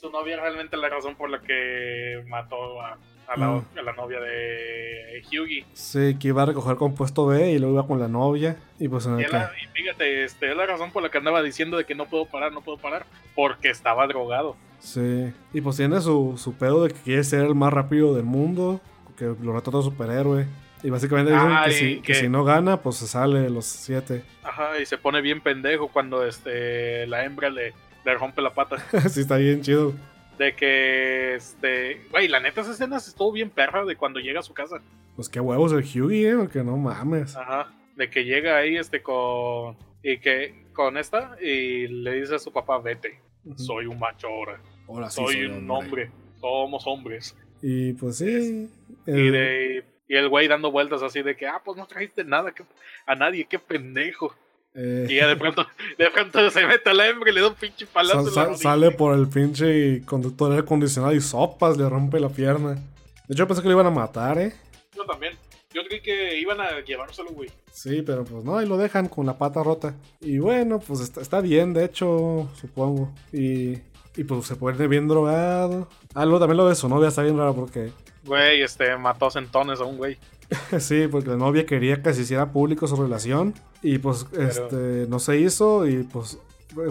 su 0.00 0.10
novia 0.10 0.36
realmente 0.40 0.76
la 0.76 0.88
razón 0.88 1.16
por 1.16 1.28
la 1.30 1.40
que 1.40 2.22
mató 2.28 2.80
a, 2.80 2.98
a 3.26 3.36
la, 3.36 3.46
Mm. 3.48 3.64
a 3.78 3.82
la 3.82 3.92
novia 3.94 4.20
de 4.20 5.22
Hughie. 5.26 5.64
Sí, 5.72 6.16
que 6.20 6.28
iba 6.28 6.42
a 6.42 6.46
recoger 6.46 6.76
compuesto 6.76 7.26
B 7.26 7.50
y 7.52 7.58
luego 7.58 7.74
iba 7.74 7.86
con 7.86 7.98
la 7.98 8.06
novia. 8.08 8.56
Y 8.78 8.88
pues 8.88 9.06
en 9.06 9.14
Y, 9.18 9.22
el 9.22 9.26
es 9.26 9.32
la- 9.32 9.50
y 9.62 9.66
fíjate, 9.74 10.24
este, 10.24 10.50
es 10.50 10.56
la 10.56 10.66
razón 10.66 10.92
por 10.92 11.02
la 11.02 11.10
que 11.10 11.18
andaba 11.18 11.42
diciendo 11.42 11.76
de 11.76 11.84
que 11.84 11.94
no 11.94 12.06
puedo 12.06 12.26
parar, 12.26 12.52
no 12.52 12.60
puedo 12.60 12.78
parar. 12.78 13.06
Porque 13.34 13.70
estaba 13.70 14.06
drogado. 14.06 14.56
Sí. 14.80 15.32
Y 15.52 15.60
pues 15.60 15.76
tiene 15.76 16.00
su, 16.00 16.34
su 16.38 16.54
pedo 16.54 16.84
de 16.84 16.90
que 16.94 17.00
quiere 17.00 17.24
ser 17.24 17.44
el 17.44 17.54
más 17.54 17.72
rápido 17.72 18.14
del 18.14 18.24
mundo. 18.24 18.80
Que 19.16 19.24
lo 19.24 19.52
retrata 19.52 19.82
superhéroe. 19.82 20.46
Y 20.82 20.90
básicamente 20.90 21.32
dicen 21.32 21.48
Ah, 21.50 21.64
que, 21.66 21.70
y 21.70 21.74
si, 21.74 21.96
que 21.96 22.02
que- 22.02 22.14
si 22.14 22.28
no 22.28 22.44
gana, 22.44 22.80
pues 22.82 22.96
se 22.96 23.06
sale 23.06 23.40
de 23.40 23.50
los 23.50 23.64
siete. 23.64 24.22
Ajá, 24.42 24.78
y 24.80 24.86
se 24.86 24.96
pone 24.98 25.20
bien 25.20 25.40
pendejo 25.40 25.88
cuando 25.88 26.24
este, 26.24 27.06
la 27.06 27.24
hembra 27.24 27.50
le, 27.50 27.72
le 28.04 28.14
rompe 28.14 28.42
la 28.42 28.54
pata. 28.54 28.76
sí, 29.08 29.20
está 29.20 29.36
bien 29.36 29.60
chido. 29.62 29.92
De 30.38 30.54
que, 30.54 31.34
este, 31.34 32.02
güey, 32.12 32.28
la 32.28 32.38
neta 32.38 32.60
esa 32.60 32.70
escena 32.70 32.98
estuvo 32.98 33.32
bien 33.32 33.50
perra 33.50 33.84
de 33.84 33.96
cuando 33.96 34.20
llega 34.20 34.38
a 34.38 34.42
su 34.44 34.54
casa. 34.54 34.76
Pues 35.16 35.28
qué 35.28 35.40
huevos 35.40 35.72
el 35.72 35.78
Hughie, 35.84 36.30
eh, 36.30 36.36
porque 36.36 36.62
no 36.62 36.76
mames. 36.76 37.34
Ajá, 37.36 37.72
de 37.96 38.08
que 38.08 38.24
llega 38.24 38.56
ahí, 38.56 38.76
este, 38.76 39.02
con, 39.02 39.76
y 40.00 40.18
que, 40.18 40.66
con 40.72 40.96
esta, 40.96 41.36
y 41.42 41.88
le 41.88 42.20
dice 42.20 42.36
a 42.36 42.38
su 42.38 42.52
papá, 42.52 42.78
vete, 42.78 43.20
soy 43.56 43.86
un 43.86 43.98
macho 43.98 44.28
ahora, 44.28 44.60
Ahora 44.86 45.10
sí 45.10 45.16
soy, 45.20 45.44
un 45.46 45.68
hombre. 45.68 46.12
somos 46.40 46.86
hombres. 46.86 47.36
Y 47.60 47.94
pues 47.94 48.18
sí. 48.18 48.70
Y, 49.08 49.30
de, 49.30 49.84
y 50.08 50.16
el 50.16 50.28
güey 50.28 50.48
dando 50.48 50.70
vueltas 50.70 51.02
así 51.02 51.22
de 51.22 51.36
que, 51.36 51.46
ah, 51.46 51.60
pues 51.64 51.76
no 51.76 51.86
trajiste 51.86 52.24
nada 52.24 52.52
que- 52.52 52.64
a 53.06 53.14
nadie, 53.14 53.44
qué 53.48 53.58
pendejo. 53.58 54.34
eh, 54.74 55.06
Y 55.08 55.16
ya 55.16 55.26
de 55.26 55.34
pronto, 55.36 55.66
de 55.98 56.10
pronto 56.10 56.50
se 56.50 56.66
mete 56.66 56.90
a 56.90 56.94
la 56.94 57.08
hembra 57.08 57.30
y 57.30 57.34
le 57.34 57.40
da 57.40 57.48
un 57.48 57.54
pinche 57.54 57.86
palazo. 57.86 58.14
Sa- 58.14 58.20
en 58.20 58.26
la 58.26 58.32
sa- 58.32 58.44
rodilla. 58.44 58.62
sale 58.62 58.90
por 58.92 59.14
el 59.18 59.28
pinche 59.28 60.02
conductor 60.04 60.50
aire 60.52 60.62
acondicionado 60.62 61.14
y 61.14 61.20
sopas, 61.20 61.76
le 61.76 61.88
rompe 61.88 62.20
la 62.20 62.28
pierna. 62.28 62.74
De 62.74 63.34
hecho, 63.34 63.46
pensé 63.46 63.60
que 63.62 63.68
lo 63.68 63.74
iban 63.74 63.86
a 63.86 63.90
matar, 63.90 64.38
¿eh? 64.38 64.52
Yo 64.94 65.04
también. 65.04 65.34
Yo 65.74 65.82
creí 65.86 66.00
que 66.00 66.38
iban 66.40 66.60
a 66.60 66.80
llevárselo, 66.80 67.30
güey. 67.30 67.50
Sí, 67.72 68.02
pero 68.02 68.24
pues 68.24 68.42
no, 68.44 68.56
ahí 68.56 68.66
lo 68.66 68.76
dejan 68.78 69.08
con 69.08 69.26
la 69.26 69.36
pata 69.36 69.62
rota. 69.62 69.94
Y 70.20 70.38
bueno, 70.38 70.78
pues 70.80 71.00
está, 71.00 71.20
está 71.20 71.40
bien, 71.40 71.74
de 71.74 71.84
hecho, 71.84 72.48
supongo. 72.58 73.12
Y, 73.32 73.72
y 74.16 74.24
pues 74.26 74.46
se 74.46 74.56
pone 74.56 74.86
bien 74.86 75.06
drogado. 75.08 75.88
Ah, 76.14 76.24
luego 76.24 76.40
también 76.40 76.56
lo 76.56 76.68
de 76.68 76.74
su 76.74 76.88
novia 76.88 77.08
está 77.08 77.22
bien 77.22 77.36
raro 77.36 77.54
porque... 77.54 77.90
Güey, 78.28 78.62
este, 78.62 78.96
mató 78.96 79.26
a 79.26 79.30
centones 79.30 79.80
a 79.80 79.84
un 79.84 79.96
güey. 79.96 80.16
sí, 80.78 81.08
porque 81.10 81.30
la 81.30 81.36
novia 81.36 81.66
quería 81.66 82.02
que 82.02 82.14
se 82.14 82.22
hiciera 82.22 82.52
público 82.52 82.86
su 82.86 82.96
relación. 82.96 83.54
Y 83.82 83.98
pues 83.98 84.26
este 84.38 85.06
no 85.08 85.18
se 85.18 85.38
hizo 85.38 85.86
y 85.86 86.02
pues 86.04 86.38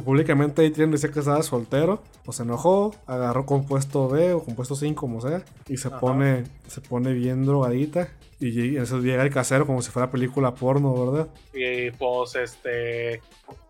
públicamente 0.04 0.66
Adrian 0.66 0.92
decía 0.92 1.12
que 1.12 1.20
estaba 1.20 1.42
soltero, 1.44 2.02
pues 2.26 2.38
se 2.38 2.44
enojó, 2.44 2.96
agarró 3.06 3.46
compuesto 3.46 4.10
B 4.10 4.34
o 4.34 4.44
compuesto 4.44 4.76
5 4.76 5.00
como 5.00 5.22
sea 5.22 5.44
y 5.68 5.78
se 5.78 5.90
Ajá. 5.90 6.00
pone 6.00 6.44
se 6.68 6.82
pone 6.82 7.14
bien 7.14 7.46
drogadita 7.46 8.10
y 8.40 8.78
eso 8.78 9.00
llega 9.00 9.24
el 9.24 9.34
casero 9.34 9.66
como 9.66 9.82
si 9.82 9.90
fuera 9.92 10.12
película 10.12 10.54
porno, 10.54 10.94
¿verdad? 11.12 11.28
Y 11.54 11.90
pues, 11.92 12.36
este, 12.36 13.22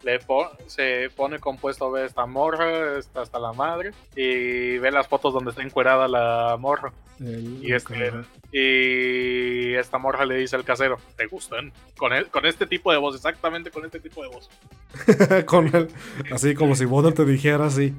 le 0.03 0.19
po- 0.19 0.49
se 0.67 1.09
pone 1.15 1.39
compuesto 1.39 1.89
ve 1.91 2.05
esta 2.05 2.25
morra, 2.25 2.97
está 2.99 3.21
hasta 3.21 3.39
la 3.39 3.53
madre. 3.53 3.91
Y 4.15 4.77
ve 4.79 4.91
las 4.91 5.07
fotos 5.07 5.33
donde 5.33 5.51
está 5.51 5.63
encuerada 5.63 6.07
la 6.09 6.57
morra. 6.59 6.91
El- 7.19 7.59
Y 7.63 7.73
este, 7.73 8.11
y 8.51 9.73
esta 9.75 9.97
morra 9.97 10.25
le 10.25 10.35
dice 10.35 10.55
al 10.55 10.63
casero, 10.65 10.97
¿te 11.15 11.27
gustan? 11.27 11.71
Con, 11.97 12.11
el- 12.13 12.27
con 12.27 12.45
este 12.45 12.65
tipo 12.67 12.91
de 12.91 12.97
voz, 12.97 13.15
exactamente 13.15 13.71
con 13.71 13.85
este 13.85 13.99
tipo 13.99 14.21
de 14.21 14.27
voz. 14.29 14.49
con 15.45 15.73
él 15.75 15.87
así 16.31 16.55
como 16.55 16.75
si 16.75 16.85
vos 16.85 17.03
no 17.03 17.13
te 17.13 17.23
dijera 17.25 17.65
así. 17.67 17.93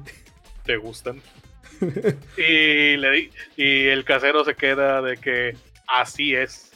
¿Te 0.65 0.77
gustan? 0.77 1.21
y, 2.37 2.97
le 2.97 3.11
di- 3.11 3.29
y 3.57 3.87
el 3.87 4.03
casero 4.03 4.43
se 4.43 4.53
queda 4.55 5.01
de 5.01 5.17
que 5.17 5.55
así 5.95 6.35
es. 6.35 6.71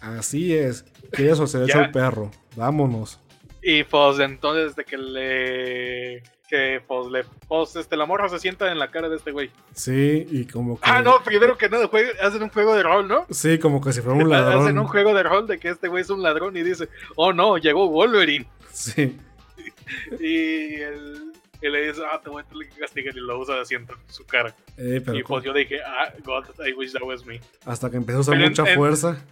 Así 0.00 0.54
es. 0.54 0.84
Que 1.12 1.30
eso 1.30 1.46
se 1.46 1.58
le 1.58 1.64
echa 1.64 1.78
Ya. 1.80 1.84
el 1.86 1.90
perro. 1.90 2.30
Vámonos. 2.56 3.20
Y 3.62 3.82
pues 3.84 4.18
entonces 4.20 4.76
de 4.76 4.84
que 4.84 4.96
le... 4.98 6.22
Que 6.48 6.82
pues 6.86 7.06
le... 7.10 7.24
Pues 7.48 7.74
este, 7.76 7.96
la 7.96 8.04
morra 8.04 8.28
se 8.28 8.38
sienta 8.38 8.70
en 8.70 8.78
la 8.78 8.90
cara 8.90 9.08
de 9.08 9.16
este 9.16 9.30
güey. 9.32 9.50
Sí, 9.72 10.26
y 10.30 10.44
como 10.44 10.78
que 10.78 10.82
Ah, 10.88 11.00
no, 11.00 11.22
primero 11.24 11.56
que 11.56 11.68
nada, 11.70 11.88
juega- 11.88 12.10
hacen 12.22 12.42
un 12.42 12.50
juego 12.50 12.74
de 12.74 12.82
rol, 12.82 13.08
¿no? 13.08 13.26
Sí, 13.30 13.58
como 13.58 13.80
que 13.80 13.92
si 13.94 14.02
fuera 14.02 14.16
un 14.22 14.30
Hacen 14.32 14.58
un 14.58 14.64
ladrón. 14.66 14.86
juego 14.86 15.14
de 15.14 15.22
rol 15.22 15.46
de 15.46 15.58
que 15.58 15.70
este 15.70 15.88
güey 15.88 16.02
es 16.02 16.10
un 16.10 16.22
ladrón 16.22 16.54
y 16.56 16.62
dice, 16.62 16.88
oh 17.16 17.32
no, 17.32 17.56
llegó 17.56 17.88
Wolverine. 17.88 18.46
Sí. 18.72 19.16
Y, 20.20 20.74
él, 20.80 21.23
y 21.66 21.70
le 21.70 21.86
dice, 21.88 22.02
ah, 22.10 22.20
te 22.22 22.30
voy 22.30 22.42
a 22.42 22.46
tener 22.46 22.68
que 22.68 22.80
castigar 22.80 23.16
y 23.16 23.20
lo 23.20 23.38
usa 23.38 23.56
en 23.70 23.86
su 24.08 24.24
cara. 24.26 24.54
Eh, 24.76 25.00
pero 25.04 25.18
y 25.18 25.22
pues 25.22 25.44
yo 25.44 25.52
dije, 25.52 25.78
ah, 25.84 26.12
God, 26.24 26.44
I 26.66 26.72
wish 26.74 26.92
that 26.92 27.02
was 27.02 27.24
me. 27.24 27.40
hasta 27.64 27.90
que 27.90 27.96
empezó 27.96 28.18
a 28.18 28.20
usar 28.22 28.34
Pero 28.36 28.48
mucha 28.48 28.68
en- 28.70 28.76
fuerza 28.76 29.24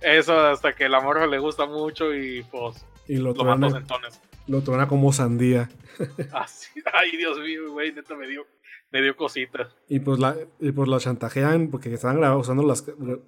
Eso 0.00 0.38
hasta 0.40 0.74
que 0.74 0.88
la 0.88 1.00
morra 1.00 1.26
le 1.26 1.38
gusta 1.38 1.66
mucho 1.66 2.14
y 2.14 2.42
pues 2.44 2.84
y 3.08 3.16
lo 3.16 3.32
lo 3.34 3.44
mató 3.44 3.70
sentones. 3.70 4.20
lo 4.46 4.60
truena 4.62 4.86
como 4.86 5.12
sandía. 5.12 5.68
Así, 6.32 6.68
ay, 6.92 7.16
Dios 7.16 7.38
mío, 7.40 7.72
güey, 7.72 7.92
neta 7.92 8.14
me 8.14 8.26
dio, 8.28 8.46
me 8.92 9.02
dio 9.02 9.16
cositas. 9.16 9.74
Y 9.88 9.98
pues 10.00 10.18
la, 10.20 10.36
y 10.60 10.70
pues 10.72 10.88
lo 10.88 10.98
chantajean 11.00 11.68
porque 11.70 11.92
estaban 11.92 12.18
grabando, 12.18 12.40
usando 12.40 12.62
las, 12.62 12.84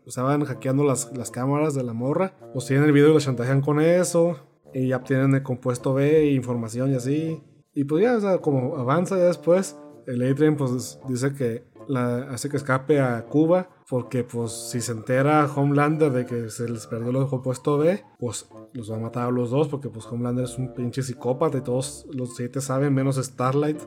estaban 0.06 0.44
hackeando 0.44 0.84
las, 0.84 1.10
las 1.16 1.30
cámaras 1.30 1.74
de 1.74 1.82
la 1.82 1.92
morra. 1.94 2.34
Pues 2.52 2.66
tienen 2.66 2.84
el 2.84 2.92
video 2.92 3.08
y 3.10 3.14
lo 3.14 3.20
chantajean 3.20 3.62
con 3.62 3.80
eso. 3.80 4.38
Y 4.72 4.88
ya 4.88 4.98
obtienen 4.98 5.34
el 5.34 5.42
compuesto 5.42 5.94
B, 5.94 6.26
información 6.26 6.92
y 6.92 6.96
así. 6.96 7.42
Y 7.80 7.84
pues 7.84 8.04
ya, 8.04 8.14
o 8.14 8.20
sea, 8.20 8.38
como 8.42 8.76
avanza 8.76 9.16
ya 9.16 9.24
después, 9.24 9.74
el 10.06 10.20
Adrian 10.20 10.54
pues 10.54 11.00
dice 11.08 11.32
que 11.32 11.64
la, 11.88 12.30
hace 12.30 12.50
que 12.50 12.58
escape 12.58 13.00
a 13.00 13.24
Cuba. 13.24 13.70
Porque 13.88 14.22
pues 14.22 14.52
si 14.52 14.82
se 14.82 14.92
entera 14.92 15.50
Homelander 15.50 16.12
de 16.12 16.26
que 16.26 16.50
se 16.50 16.68
les 16.68 16.86
perdió 16.86 17.08
el 17.22 17.26
compuesto 17.26 17.78
B, 17.78 18.04
pues 18.18 18.50
los 18.74 18.92
va 18.92 18.96
a 18.96 19.00
matar 19.00 19.28
a 19.28 19.30
los 19.30 19.48
dos. 19.48 19.68
Porque 19.68 19.88
pues 19.88 20.04
Homelander 20.04 20.44
es 20.44 20.58
un 20.58 20.74
pinche 20.74 21.02
psicópata 21.02 21.56
y 21.56 21.60
todos 21.62 22.06
los 22.12 22.36
siete 22.36 22.60
saben, 22.60 22.92
menos 22.92 23.16
Starlight. 23.16 23.80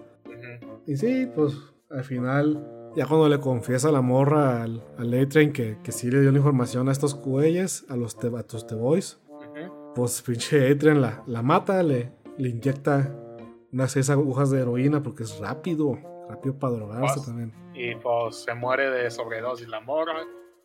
Y 0.88 0.98
sí, 0.98 1.30
pues 1.36 1.56
al 1.92 2.04
final, 2.04 2.68
ya 2.96 3.06
cuando 3.06 3.30
le 3.30 3.40
confiesa 3.40 3.92
la 3.92 4.02
morra 4.02 4.64
al, 4.64 4.84
al 4.98 5.14
A-Train 5.14 5.54
que, 5.54 5.78
que 5.84 5.92
sí 5.92 6.10
le 6.10 6.22
dio 6.22 6.32
la 6.32 6.40
información 6.40 6.90
a 6.90 6.92
estos 6.92 7.14
güeyes, 7.14 7.86
a 7.90 7.96
los 7.96 8.18
te, 8.18 8.36
a 8.36 8.42
tus 8.42 8.66
The 8.66 8.74
Boys, 8.74 9.20
pues 9.94 10.20
pinche 10.24 10.72
A-Train 10.72 11.00
la, 11.00 11.24
la 11.28 11.44
mata, 11.44 11.84
le, 11.84 12.12
le 12.40 12.50
inyecta 12.50 13.20
unas 13.74 13.92
seis 13.92 14.10
agujas 14.10 14.52
de 14.52 14.62
heroína 14.62 15.02
porque 15.04 15.24
es 15.24 15.38
rápido, 15.40 15.98
rápido 16.30 16.58
para 16.58 16.74
drogarse 16.74 17.16
Pues, 17.16 17.26
también. 17.26 17.54
Y 17.74 17.96
pues 17.96 18.44
se 18.44 18.54
muere 18.54 18.90
de 18.90 19.10
sobredosis 19.12 19.68
la 19.68 19.80
morra. 19.82 20.14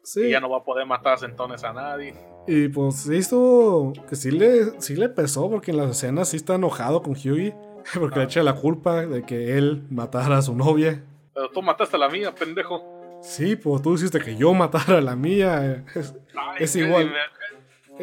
Sí, 0.02 0.26
Y 0.26 0.30
ya 0.30 0.40
no 0.40 0.48
va 0.48 0.58
a 0.58 0.64
poder 0.64 0.86
matar 0.86 1.14
a 1.14 1.16
sentones 1.16 1.64
a 1.64 1.72
nadie. 1.72 2.14
y 2.46 2.68
pues 2.68 3.08
esto 3.08 3.92
que 4.08 4.14
sí 4.16 4.30
le, 4.30 4.80
sí 4.80 4.94
le 4.96 5.08
pesó 5.08 5.50
porque 5.50 5.70
en 5.72 5.76
las 5.78 5.90
escenas 5.90 6.28
sí 6.28 6.36
está 6.36 6.54
enojado 6.54 7.02
con 7.02 7.12
Hughie, 7.12 7.54
porque 7.98 8.18
le 8.20 8.24
echa 8.26 8.42
la 8.42 8.54
culpa 8.54 9.04
de 9.06 9.22
que 9.24 9.58
él 9.58 9.84
matara 9.90 10.38
a 10.38 10.42
su 10.42 10.54
novia. 10.54 11.02
Pero 11.34 11.50
tú 11.50 11.62
mataste 11.62 11.96
a 11.96 11.98
la 11.98 12.08
mía, 12.08 12.34
pendejo. 12.34 12.82
Sí, 13.22 13.56
pues 13.56 13.82
tú 13.82 13.94
hiciste 13.94 14.20
que 14.20 14.36
yo 14.36 14.54
matara 14.54 14.98
a 14.98 15.00
la 15.00 15.16
mía. 15.16 15.84
Es, 15.94 16.14
Ay, 16.36 16.56
Es 16.64 16.76
igual. 16.76 17.06
me- 17.10 17.38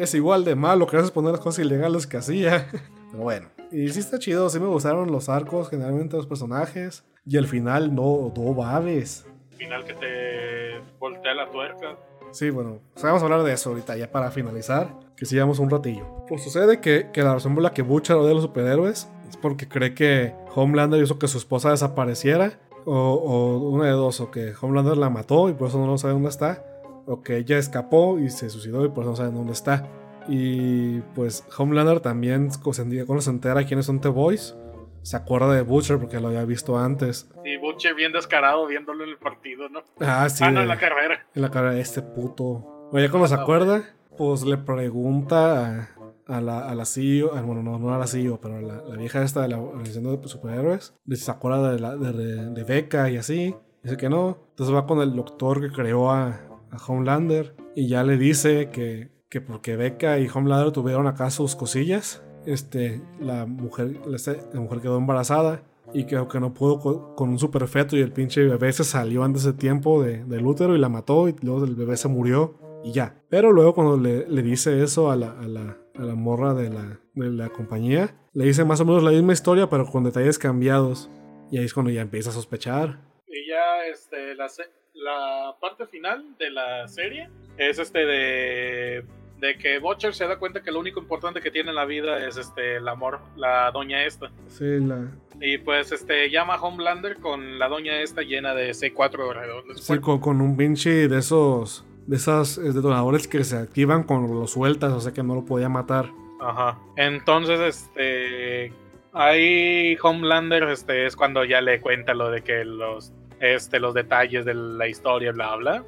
es 0.02 0.14
igual 0.14 0.44
de 0.44 0.54
malo 0.54 0.86
que 0.86 0.96
haces 0.98 1.10
poner 1.10 1.32
las 1.32 1.40
cosas 1.40 1.64
ilegales 1.64 2.06
que 2.06 2.18
hacía. 2.18 2.68
Pero 3.10 3.22
bueno. 3.22 3.48
Y 3.70 3.88
sí 3.88 4.00
está 4.00 4.18
chido, 4.18 4.48
sí 4.48 4.60
me 4.60 4.66
gustaron 4.66 5.10
los 5.10 5.28
arcos, 5.28 5.68
generalmente 5.68 6.16
los 6.16 6.26
personajes. 6.26 7.04
Y 7.24 7.36
al 7.36 7.46
final 7.46 7.94
no, 7.94 8.32
no 8.36 8.54
babes. 8.54 9.26
Final 9.56 9.84
que 9.84 9.94
te 9.94 10.80
voltea 10.98 11.34
la 11.34 11.50
tuerca. 11.50 11.96
Sí, 12.30 12.50
bueno, 12.50 12.80
o 12.94 12.98
sea, 12.98 13.08
vamos 13.08 13.22
a 13.22 13.26
hablar 13.26 13.42
de 13.42 13.52
eso 13.52 13.70
ahorita 13.70 13.96
ya 13.96 14.10
para 14.10 14.30
finalizar, 14.30 14.94
que 15.16 15.24
sigamos 15.24 15.58
un 15.58 15.70
ratillo. 15.70 16.04
Pues 16.28 16.42
sucede 16.42 16.80
que, 16.80 17.10
que 17.12 17.22
la 17.22 17.34
razón 17.34 17.54
por 17.54 17.62
la 17.62 17.72
que 17.72 17.82
Butcher 17.82 18.16
odia 18.16 18.32
a 18.32 18.34
los 18.34 18.42
superhéroes 18.42 19.08
es 19.28 19.36
porque 19.36 19.68
cree 19.68 19.94
que 19.94 20.34
Homelander 20.54 21.02
hizo 21.02 21.18
que 21.18 21.28
su 21.28 21.38
esposa 21.38 21.70
desapareciera, 21.70 22.58
o, 22.84 22.92
o 22.94 23.70
una 23.70 23.86
de 23.86 23.92
dos, 23.92 24.20
o 24.20 24.30
que 24.30 24.52
Homelander 24.60 24.96
la 24.96 25.10
mató 25.10 25.48
y 25.48 25.54
por 25.54 25.68
eso 25.68 25.84
no 25.84 25.98
sabe 25.98 26.14
dónde 26.14 26.28
está, 26.28 26.64
o 27.06 27.22
que 27.22 27.38
ella 27.38 27.58
escapó 27.58 28.18
y 28.18 28.30
se 28.30 28.50
suicidó 28.50 28.84
y 28.84 28.88
por 28.88 29.04
eso 29.04 29.10
no 29.12 29.16
sabe 29.16 29.30
dónde 29.30 29.52
está. 29.52 29.88
Y 30.28 31.00
pues 31.14 31.44
Homelander 31.56 32.00
también 32.00 32.50
cuando 32.62 33.20
se 33.20 33.30
entera 33.30 33.64
quiénes 33.64 33.86
son 33.86 34.00
The 34.00 34.08
Boys, 34.08 34.56
se 35.02 35.16
acuerda 35.16 35.54
de 35.54 35.62
Butcher 35.62 35.98
porque 35.98 36.18
lo 36.18 36.28
había 36.28 36.44
visto 36.44 36.76
antes. 36.76 37.30
Y 37.44 37.56
Butcher 37.58 37.94
bien 37.94 38.12
descarado 38.12 38.66
viéndolo 38.66 39.04
en 39.04 39.10
el 39.10 39.18
partido, 39.18 39.68
¿no? 39.68 39.84
Ah, 40.00 40.28
sí. 40.28 40.42
Ah, 40.42 40.50
no, 40.50 40.62
en 40.62 40.68
la 40.68 40.78
carrera. 40.78 41.24
En 41.32 41.42
la 41.42 41.50
carrera, 41.52 41.78
este 41.78 42.02
puto. 42.02 42.88
Oye, 42.90 43.08
cuando 43.08 43.28
se 43.28 43.34
acuerda, 43.34 43.84
pues 44.18 44.44
le 44.44 44.56
pregunta 44.56 45.88
a, 46.26 46.36
a 46.36 46.40
la, 46.40 46.68
a 46.68 46.74
la 46.74 46.84
CEO, 46.84 47.30
ah, 47.36 47.40
bueno, 47.42 47.62
no, 47.62 47.78
no 47.78 47.94
a 47.94 47.98
la 47.98 48.08
CEO, 48.08 48.40
pero 48.40 48.56
a 48.56 48.60
la, 48.60 48.82
la 48.82 48.96
vieja 48.96 49.22
esta 49.22 49.42
de 49.42 49.48
la 49.48 49.60
organización 49.60 50.20
de 50.20 50.28
superhéroes, 50.28 50.94
de 51.04 51.14
si 51.14 51.24
se 51.24 51.30
acuerda 51.30 51.70
de, 51.70 51.78
la, 51.78 51.96
de, 51.96 52.12
de, 52.12 52.50
de 52.50 52.64
Becca 52.64 53.08
y 53.08 53.16
así. 53.16 53.54
Dice 53.84 53.96
que 53.96 54.08
no. 54.08 54.38
Entonces 54.50 54.74
va 54.74 54.88
con 54.88 55.00
el 55.00 55.14
doctor 55.14 55.60
que 55.60 55.70
creó 55.70 56.10
a, 56.10 56.40
a 56.72 56.76
Homelander 56.84 57.54
y 57.76 57.86
ya 57.86 58.02
le 58.02 58.16
dice 58.16 58.70
que, 58.70 59.10
que 59.28 59.40
porque 59.40 59.76
Becca 59.76 60.18
y 60.18 60.28
Homelander 60.28 60.72
tuvieron 60.72 61.06
acá 61.06 61.30
sus 61.30 61.56
cosillas, 61.56 62.22
este, 62.46 63.02
la 63.20 63.46
mujer, 63.46 64.00
la 64.06 64.60
mujer 64.60 64.80
quedó 64.80 64.98
embarazada 64.98 65.62
y 65.92 66.04
que, 66.04 66.22
que 66.30 66.40
no 66.40 66.54
pudo 66.54 67.14
con, 67.14 67.28
un 67.28 67.38
superfeto 67.38 67.96
y 67.96 68.00
el 68.00 68.12
pinche 68.12 68.44
bebé 68.44 68.72
se 68.72 68.84
salió 68.84 69.24
antes 69.24 69.44
de 69.44 69.52
tiempo 69.52 70.02
de, 70.02 70.24
del 70.24 70.46
útero 70.46 70.74
y 70.74 70.78
la 70.78 70.88
mató 70.88 71.28
y 71.28 71.34
luego 71.42 71.64
el 71.64 71.74
bebé 71.74 71.96
se 71.96 72.08
murió 72.08 72.58
y 72.84 72.92
ya. 72.92 73.16
Pero 73.28 73.52
luego 73.52 73.74
cuando 73.74 73.96
le, 73.96 74.26
le 74.28 74.42
dice 74.42 74.82
eso 74.82 75.10
a 75.10 75.16
la, 75.16 75.32
a 75.32 75.46
la, 75.46 75.76
a 75.96 76.02
la 76.02 76.14
morra 76.14 76.54
de 76.54 76.70
la, 76.70 77.00
de 77.14 77.30
la 77.30 77.48
compañía, 77.48 78.14
le 78.32 78.44
dice 78.44 78.64
más 78.64 78.80
o 78.80 78.84
menos 78.84 79.02
la 79.02 79.10
misma 79.10 79.32
historia 79.32 79.68
pero 79.68 79.86
con 79.86 80.04
detalles 80.04 80.38
cambiados. 80.38 81.10
Y 81.50 81.58
ahí 81.58 81.64
es 81.64 81.74
cuando 81.74 81.92
ya 81.92 82.02
empieza 82.02 82.30
a 82.30 82.32
sospechar. 82.32 83.00
Y 83.28 83.48
ya 83.48 83.86
este, 83.90 84.34
la, 84.34 84.48
la 84.94 85.56
parte 85.60 85.86
final 85.86 86.36
de 86.38 86.50
la 86.50 86.88
serie 86.88 87.28
es 87.56 87.78
este 87.78 88.04
de 88.04 89.04
de 89.40 89.58
que 89.58 89.78
Butcher 89.78 90.14
se 90.14 90.26
da 90.26 90.38
cuenta 90.38 90.62
que 90.62 90.70
lo 90.70 90.80
único 90.80 91.00
importante 91.00 91.40
que 91.40 91.50
tiene 91.50 91.70
en 91.70 91.76
la 91.76 91.84
vida 91.84 92.26
es 92.26 92.36
este 92.36 92.76
el 92.76 92.88
amor, 92.88 93.20
la 93.36 93.70
doña 93.70 94.04
esta. 94.04 94.30
Sí, 94.48 94.80
la. 94.80 95.10
Y 95.40 95.58
pues 95.58 95.92
este 95.92 96.30
llama 96.30 96.54
a 96.54 96.60
Homelander 96.60 97.16
con 97.18 97.58
la 97.58 97.68
doña 97.68 98.00
esta 98.00 98.22
llena 98.22 98.54
de 98.54 98.70
C4 98.70 99.34
redondos. 99.34 99.80
Sí, 99.82 99.98
con, 99.98 100.20
con, 100.20 100.40
un 100.40 100.56
pinche 100.56 101.08
de 101.08 101.18
esos. 101.18 101.84
De 102.06 102.16
esas 102.16 102.56
detonadores 102.62 103.26
que 103.26 103.42
se 103.42 103.56
activan 103.56 104.04
cuando 104.04 104.32
lo 104.32 104.46
sueltas, 104.46 104.92
o 104.92 105.00
sea 105.00 105.12
que 105.12 105.24
no 105.24 105.34
lo 105.34 105.44
podía 105.44 105.68
matar. 105.68 106.08
Ajá. 106.40 106.78
Entonces, 106.96 107.60
este. 107.60 108.72
Ahí 109.12 109.96
Homelander 110.02 110.64
este, 110.64 111.06
es 111.06 111.16
cuando 111.16 111.44
ya 111.44 111.60
le 111.60 111.80
cuenta 111.80 112.14
lo 112.14 112.30
de 112.30 112.42
que 112.42 112.64
los. 112.64 113.12
Este, 113.40 113.80
los 113.80 113.92
detalles 113.92 114.46
de 114.46 114.54
la 114.54 114.88
historia, 114.88 115.32
bla, 115.32 115.56
bla. 115.56 115.84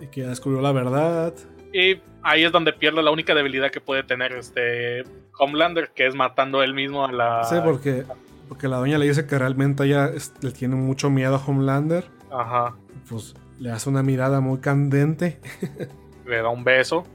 Y 0.00 0.06
que 0.06 0.20
ya 0.20 0.28
descubrió 0.28 0.60
la 0.60 0.72
verdad. 0.72 1.34
Y 1.72 2.00
ahí 2.22 2.44
es 2.44 2.52
donde 2.52 2.72
pierde 2.72 3.02
la 3.02 3.10
única 3.10 3.34
debilidad 3.34 3.70
que 3.70 3.80
puede 3.80 4.02
tener 4.02 4.32
este 4.32 5.04
Homelander, 5.38 5.90
que 5.94 6.06
es 6.06 6.14
matando 6.14 6.62
él 6.62 6.74
mismo 6.74 7.04
a 7.04 7.12
la. 7.12 7.44
Sí, 7.44 7.56
porque, 7.64 8.04
porque 8.48 8.68
la 8.68 8.76
doña 8.76 8.98
le 8.98 9.06
dice 9.06 9.26
que 9.26 9.38
realmente 9.38 9.84
ella 9.84 10.10
le 10.40 10.50
tiene 10.52 10.76
mucho 10.76 11.10
miedo 11.10 11.34
a 11.36 11.44
Homelander. 11.44 12.04
Ajá. 12.30 12.74
Pues 13.08 13.34
le 13.58 13.70
hace 13.70 13.88
una 13.88 14.02
mirada 14.02 14.40
muy 14.40 14.58
candente. 14.58 15.40
le 16.26 16.36
da 16.36 16.48
un 16.48 16.64
beso. 16.64 17.06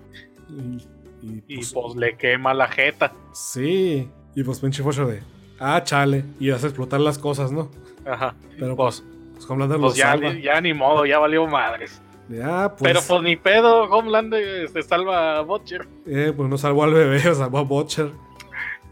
Y, 0.50 0.84
y, 1.22 1.42
pues, 1.42 1.72
y 1.72 1.74
pues, 1.74 1.96
le 1.96 2.18
quema 2.18 2.54
la 2.54 2.68
jeta. 2.68 3.14
Sí. 3.34 4.10
Y 4.36 4.44
pues 4.44 4.60
pinche 4.60 4.84
Fosher 4.84 5.06
de. 5.06 5.24
Ah, 5.60 5.82
chale. 5.84 6.24
Y 6.40 6.52
hace 6.52 6.68
explotar 6.68 7.00
las 7.00 7.18
cosas, 7.18 7.52
¿no? 7.52 7.72
Ajá. 8.06 8.36
Pero 8.60 8.76
pues, 8.76 9.04
pues 9.34 9.50
Homelander 9.50 9.80
pues 9.80 9.94
lo 9.94 9.98
ya, 9.98 10.12
salva. 10.12 10.34
ya 10.34 10.62
ni 10.62 10.74
modo, 10.74 11.06
ya 11.06 11.20
valió 11.20 11.46
madres. 11.48 12.02
Ah, 12.44 12.76
pues, 12.78 12.92
Pero 12.92 13.06
pues 13.08 13.22
ni 13.22 13.36
pedo, 13.36 13.84
Homelander 13.84 14.68
se 14.70 14.82
salva 14.82 15.38
a 15.38 15.42
Butcher. 15.42 15.88
Eh, 16.06 16.34
pues 16.36 16.50
no 16.50 16.58
salvó 16.58 16.84
al 16.84 16.94
bebé, 16.94 17.20
salvó 17.36 17.60
a 17.60 17.64
Butcher. 17.64 18.12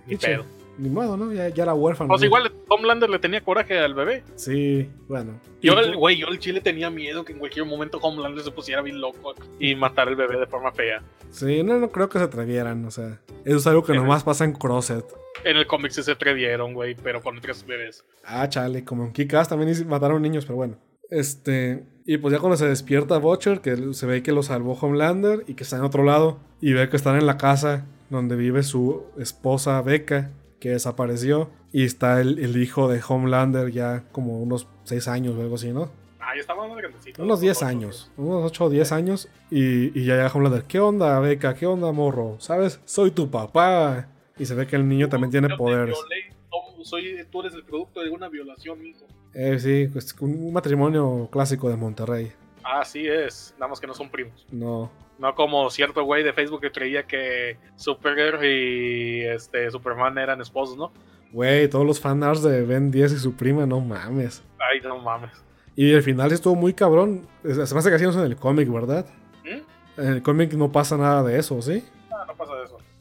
Ni 0.08 0.16
pedo. 0.16 0.46
Ni 0.78 0.90
modo, 0.90 1.16
¿no? 1.16 1.32
Ya, 1.32 1.48
ya 1.50 1.64
era 1.64 1.74
huérfano. 1.74 2.10
Pues 2.10 2.22
¿no? 2.22 2.28
igual 2.28 2.52
Homelander 2.68 3.10
le 3.10 3.20
tenía 3.20 3.42
coraje 3.42 3.80
al 3.80 3.94
bebé. 3.94 4.24
Sí, 4.36 4.90
bueno. 5.08 5.40
Yo, 5.62 5.80
el, 5.80 5.96
güey, 5.96 6.18
yo 6.18 6.28
el 6.28 6.40
chile 6.40 6.60
tenía 6.60 6.90
miedo 6.90 7.24
que 7.24 7.32
en 7.32 7.40
cualquier 7.40 7.66
momento 7.66 7.98
Homelander 8.00 8.44
se 8.44 8.52
pusiera 8.52 8.82
bien 8.82 9.00
loco 9.00 9.36
y 9.58 9.74
matara 9.76 10.12
al 10.12 10.18
bebé 10.18 10.38
de 10.38 10.48
forma 10.48 10.72
fea. 10.74 11.02
Sí, 11.30 11.64
no, 11.64 11.78
no 11.80 11.92
creo 11.92 12.10
que 12.10 12.20
se 12.20 12.26
atrevieran, 12.26 12.84
o 12.86 12.92
sea. 12.92 13.22
Eso 13.46 13.58
es 13.58 13.68
algo 13.68 13.84
que 13.84 13.94
nomás 13.94 14.24
pasa 14.24 14.44
en 14.44 14.52
Crosset. 14.52 15.06
En 15.44 15.58
el 15.58 15.66
cómic 15.66 15.92
sí 15.92 16.04
se 16.04 16.12
atrevieron, 16.12 16.74
güey, 16.74 16.96
pero 16.96 17.22
con 17.22 17.38
otros 17.38 17.66
bebés. 17.66 18.04
Ah, 18.26 18.50
chale, 18.50 18.84
como 18.84 19.06
en 19.06 19.14
Kikas 19.14 19.48
también 19.48 19.88
mataron 19.88 20.22
niños, 20.22 20.46
pero 20.46 20.58
bueno. 20.58 20.78
Este. 21.10 21.86
Y 22.08 22.18
pues 22.18 22.32
ya 22.34 22.40
cuando 22.40 22.56
se 22.56 22.68
despierta 22.68 23.18
Butcher, 23.18 23.62
que 23.62 23.94
se 23.94 24.06
ve 24.06 24.22
que 24.22 24.32
lo 24.32 24.44
salvó 24.44 24.74
Homelander 24.74 25.44
y 25.48 25.56
que 25.56 25.64
está 25.64 25.78
en 25.78 25.84
otro 25.84 26.04
lado, 26.04 26.38
y 26.62 26.74
ve 26.74 26.88
que 26.88 26.96
están 26.98 27.16
en 27.18 27.26
la 27.26 27.38
casa 27.38 27.86
donde 28.12 28.36
vive 28.36 28.62
su 28.62 29.04
esposa 29.18 29.82
Becca, 29.82 30.30
que 30.60 30.70
desapareció, 30.70 31.50
y 31.72 31.84
está 31.84 32.22
el, 32.22 32.38
el 32.38 32.62
hijo 32.62 32.88
de 32.88 33.02
Homelander 33.08 33.72
ya 33.72 34.04
como 34.12 34.40
unos 34.40 34.68
6 34.84 35.08
años 35.08 35.36
o 35.36 35.42
algo 35.42 35.56
así, 35.56 35.72
¿no? 35.72 35.90
Ah, 36.20 36.34
ya 36.36 36.42
estaba 36.42 36.68
más 36.68 36.78
grandecito. 36.78 37.24
Unos 37.24 37.40
10 37.42 37.64
años, 37.64 38.12
unos 38.18 38.44
8 38.52 38.66
o 38.66 38.70
10 38.70 38.92
años, 38.92 39.28
y, 39.50 40.00
y 40.00 40.06
ya 40.06 40.16
llega 40.16 40.32
Homelander, 40.32 40.64
¿qué 40.66 40.80
onda 40.80 41.20
Becca? 41.20 41.56
¿Qué 41.56 41.66
onda 41.66 41.92
morro? 41.92 42.38
¿Sabes? 42.40 42.80
Soy 42.86 43.12
tu 43.12 43.32
papá. 43.32 44.10
Y 44.38 44.46
se 44.46 44.54
ve 44.54 44.68
que 44.68 44.76
el 44.76 44.88
niño 44.88 45.08
también 45.10 45.32
tiene 45.32 45.48
Yo 45.50 45.58
poderes. 45.58 45.96
violé, 45.96 46.36
soy, 46.84 47.26
tú 47.32 47.42
eres 47.42 47.54
el 47.56 47.64
producto 47.64 48.02
de 48.02 48.10
una 48.10 48.30
violación, 48.30 48.86
hijo. 48.86 49.06
Eh, 49.36 49.60
sí, 49.60 49.90
pues 49.92 50.16
un 50.22 50.54
matrimonio 50.54 51.28
clásico 51.30 51.70
de 51.70 51.76
Monterrey. 51.76 52.32
Así 52.64 53.06
es, 53.06 53.54
nada 53.60 53.70
más 53.70 53.82
que 53.82 53.86
no 53.86 53.94
son 53.94 54.10
primos. 54.10 54.48
No, 54.50 54.90
No 55.20 55.36
como 55.36 55.70
cierto 55.70 56.04
güey 56.04 56.24
de 56.24 56.32
Facebook 56.34 56.62
que 56.62 56.72
creía 56.72 57.04
que 57.04 57.58
Supergirl 57.76 58.44
y 58.46 59.24
este 59.26 59.70
Superman 59.70 60.18
eran 60.18 60.40
esposos, 60.40 60.78
¿no? 60.78 60.92
Güey, 61.32 61.70
todos 61.70 61.86
los 61.86 62.00
fanarts 62.00 62.44
de 62.44 62.64
Ben 62.64 62.92
10 62.92 63.12
y 63.12 63.18
su 63.18 63.34
prima, 63.36 63.66
no 63.66 63.82
mames. 63.82 64.42
Ay, 64.58 64.80
no 64.82 65.00
mames. 65.00 65.32
Y 65.76 65.92
el 65.92 66.02
final 66.02 66.32
estuvo 66.32 66.56
muy 66.56 66.74
cabrón. 66.74 67.28
Se 67.44 67.56
me 67.56 67.64
hace 67.64 67.90
que 67.90 67.96
es 67.96 68.02
en 68.02 68.22
el 68.22 68.38
cómic, 68.38 68.72
¿verdad? 68.72 69.06
¿Mm? 69.44 70.02
En 70.02 70.08
el 70.08 70.22
cómic 70.24 70.54
no 70.54 70.72
pasa 70.72 70.96
nada 70.96 71.24
de 71.24 71.38
eso, 71.38 71.62
¿sí? 71.62 71.84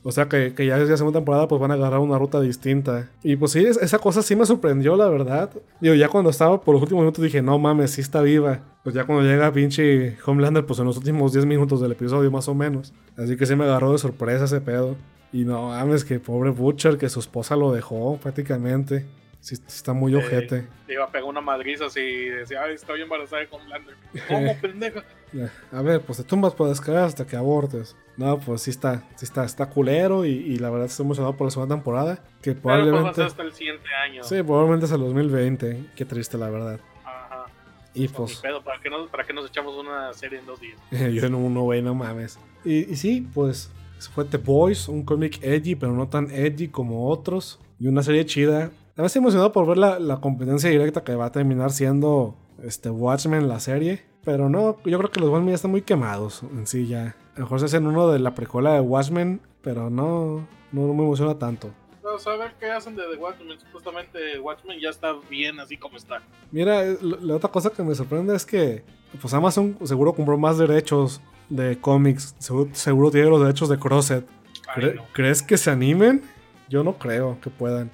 O 0.06 0.12
sea 0.12 0.28
que, 0.28 0.52
que 0.54 0.66
ya 0.66 0.76
desde 0.78 0.90
la 0.92 0.96
segunda 0.98 1.18
temporada 1.20 1.48
pues 1.48 1.58
van 1.60 1.70
a 1.70 1.74
agarrar 1.74 1.98
una 2.00 2.18
ruta 2.18 2.38
distinta. 2.40 3.08
Y 3.22 3.36
pues 3.36 3.52
sí, 3.52 3.64
es- 3.64 3.78
esa 3.78 3.98
cosa 3.98 4.20
sí 4.22 4.36
me 4.36 4.44
sorprendió, 4.44 4.96
la 4.96 5.08
verdad. 5.08 5.50
Digo, 5.80 5.94
ya 5.94 6.08
cuando 6.08 6.28
estaba 6.30 6.60
por 6.60 6.74
los 6.74 6.82
últimos 6.82 7.02
minutos 7.02 7.24
dije, 7.24 7.40
no 7.40 7.58
mames, 7.58 7.92
sí 7.92 8.02
está 8.02 8.20
viva. 8.20 8.60
Pues 8.82 8.94
ya 8.94 9.04
cuando 9.04 9.24
llega 9.24 9.50
pinche 9.52 10.16
Homelander, 10.26 10.66
pues 10.66 10.78
en 10.78 10.84
los 10.84 10.98
últimos 10.98 11.32
10 11.32 11.46
minutos 11.46 11.80
del 11.80 11.92
episodio 11.92 12.30
más 12.30 12.46
o 12.48 12.54
menos. 12.54 12.92
Así 13.16 13.36
que 13.36 13.46
sí 13.46 13.56
me 13.56 13.64
agarró 13.64 13.92
de 13.92 13.98
sorpresa 13.98 14.44
ese 14.44 14.60
pedo. 14.60 14.94
Y 15.32 15.44
no 15.46 15.68
mames, 15.68 16.04
que 16.04 16.20
pobre 16.20 16.50
Butcher, 16.50 16.98
que 16.98 17.08
su 17.08 17.18
esposa 17.20 17.56
lo 17.56 17.72
dejó 17.72 18.18
prácticamente. 18.22 19.06
Sí, 19.44 19.56
está 19.66 19.92
muy 19.92 20.12
Sí. 20.12 20.16
ojete. 20.18 20.66
Iba 20.88 21.04
a 21.04 21.10
pegar 21.12 21.28
una 21.28 21.42
madriza 21.42 21.84
así 21.84 22.00
y 22.00 22.28
decía, 22.30 22.62
ay, 22.62 22.72
estoy 22.74 23.02
embarazada 23.02 23.42
de 23.42 23.48
Homelander. 23.50 23.94
¿Cómo, 24.26 24.56
pendeja? 24.62 25.04
Ya, 25.34 25.52
A 25.70 25.82
ver, 25.82 26.00
pues 26.00 26.16
te 26.16 26.24
tumbas 26.24 26.54
por 26.54 26.66
descargar 26.70 27.04
hasta 27.04 27.26
que 27.26 27.36
abortes. 27.36 27.94
No, 28.16 28.40
pues 28.40 28.62
sí 28.62 28.70
está, 28.70 29.02
sí 29.16 29.26
está, 29.26 29.44
está 29.44 29.68
culero 29.68 30.24
y, 30.24 30.30
y 30.30 30.56
la 30.56 30.70
verdad 30.70 30.86
estoy 30.86 31.04
emocionado 31.04 31.36
por 31.36 31.46
la 31.46 31.50
segunda 31.50 31.74
temporada. 31.74 32.24
Que 32.40 32.52
Pero 32.52 32.62
pues 32.62 32.72
va 32.74 32.78
a 32.78 32.82
probablemente... 32.84 33.22
hasta 33.22 33.42
el 33.42 33.52
siguiente 33.52 33.88
año. 34.02 34.24
Sí, 34.24 34.42
probablemente 34.42 34.86
es 34.86 34.92
el 34.92 35.00
2020. 35.00 35.90
Qué 35.94 36.04
triste, 36.06 36.38
la 36.38 36.48
verdad. 36.48 36.80
Ajá. 37.04 37.44
Y 37.92 38.08
Pues, 38.08 38.16
pues, 38.16 38.36
pedo, 38.38 38.62
¿para 38.64 38.80
qué, 38.80 38.88
nos, 38.88 39.10
¿para 39.10 39.24
qué 39.26 39.34
nos 39.34 39.46
echamos 39.46 39.76
una 39.76 40.10
serie 40.14 40.38
en 40.38 40.46
dos 40.46 40.58
días? 40.58 40.78
yo 40.90 41.26
en 41.26 41.34
uno, 41.34 41.60
güey, 41.64 41.82
no 41.82 41.94
mames. 41.94 42.38
Y, 42.64 42.90
y 42.90 42.96
sí, 42.96 43.28
pues, 43.34 43.70
fue 44.14 44.24
The 44.24 44.38
Boys, 44.38 44.88
un 44.88 45.02
cómic 45.04 45.38
edgy, 45.42 45.74
pero 45.74 45.92
no 45.92 46.08
tan 46.08 46.30
edgy 46.30 46.68
como 46.68 47.10
otros. 47.10 47.60
Y 47.78 47.88
una 47.88 48.02
serie 48.02 48.24
chida. 48.24 48.70
También 48.94 49.06
estoy 49.06 49.20
emocionado 49.20 49.52
por 49.52 49.66
ver 49.66 49.76
la, 49.78 49.98
la 49.98 50.20
competencia 50.20 50.70
directa 50.70 51.02
que 51.02 51.14
va 51.16 51.26
a 51.26 51.32
terminar 51.32 51.72
siendo 51.72 52.36
este 52.62 52.90
Watchmen, 52.90 53.48
la 53.48 53.58
serie. 53.60 54.04
Pero 54.24 54.48
no, 54.48 54.76
yo 54.84 54.98
creo 54.98 55.10
que 55.10 55.20
los 55.20 55.28
Watchmen 55.30 55.48
ya 55.50 55.56
están 55.56 55.70
muy 55.72 55.82
quemados 55.82 56.42
en 56.44 56.66
sí 56.66 56.86
ya. 56.86 57.16
A 57.34 57.40
lo 57.40 57.44
mejor 57.44 57.58
se 57.60 57.66
hacen 57.66 57.86
uno 57.86 58.08
de 58.10 58.20
la 58.20 58.34
precuela 58.34 58.72
de 58.74 58.80
Watchmen, 58.80 59.40
pero 59.62 59.90
no, 59.90 60.46
no 60.72 60.80
me 60.94 61.02
emociona 61.02 61.38
tanto. 61.38 61.70
Vamos 62.02 62.24
a 62.26 62.36
ver 62.36 62.54
qué 62.60 62.70
hacen 62.70 62.94
de 62.94 63.02
The 63.12 63.16
Watchmen. 63.18 63.58
Supuestamente 63.58 64.38
Watchmen 64.38 64.78
ya 64.80 64.90
está 64.90 65.12
bien 65.28 65.58
así 65.58 65.76
como 65.76 65.96
está. 65.96 66.22
Mira, 66.52 66.84
eh, 66.84 66.96
la 67.02 67.34
otra 67.34 67.50
cosa 67.50 67.70
que 67.70 67.82
me 67.82 67.94
sorprende 67.96 68.36
es 68.36 68.46
que 68.46 68.84
pues 69.20 69.34
Amazon 69.34 69.76
seguro 69.84 70.12
compró 70.12 70.38
más 70.38 70.56
derechos 70.58 71.20
de 71.48 71.78
cómics, 71.80 72.34
seguro, 72.38 72.70
seguro 72.74 73.10
tiene 73.10 73.28
los 73.28 73.40
derechos 73.40 73.68
de 73.68 73.78
Crosset. 73.78 74.26
Ay, 74.68 74.82
¿Cre- 74.84 74.94
no. 74.96 75.02
¿Crees 75.12 75.42
que 75.42 75.58
se 75.58 75.70
animen? 75.70 76.22
Yo 76.68 76.84
no 76.84 76.96
creo 76.98 77.38
que 77.40 77.50
puedan. 77.50 77.90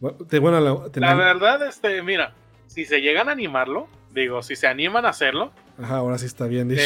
Bueno, 0.00 0.60
la, 0.94 1.14
verdad, 1.14 1.66
este, 1.66 2.02
mira, 2.02 2.32
si 2.66 2.84
se 2.84 3.00
llegan 3.00 3.28
a 3.28 3.32
animarlo, 3.32 3.88
digo, 4.12 4.42
si 4.42 4.54
se 4.56 4.66
animan 4.66 5.04
a 5.06 5.10
hacerlo. 5.10 5.52
Ajá, 5.80 5.96
ahora 5.96 6.18
sí 6.18 6.26
está 6.26 6.46
bien 6.46 6.68
dicho. 6.68 6.82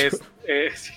Es, 0.46 0.92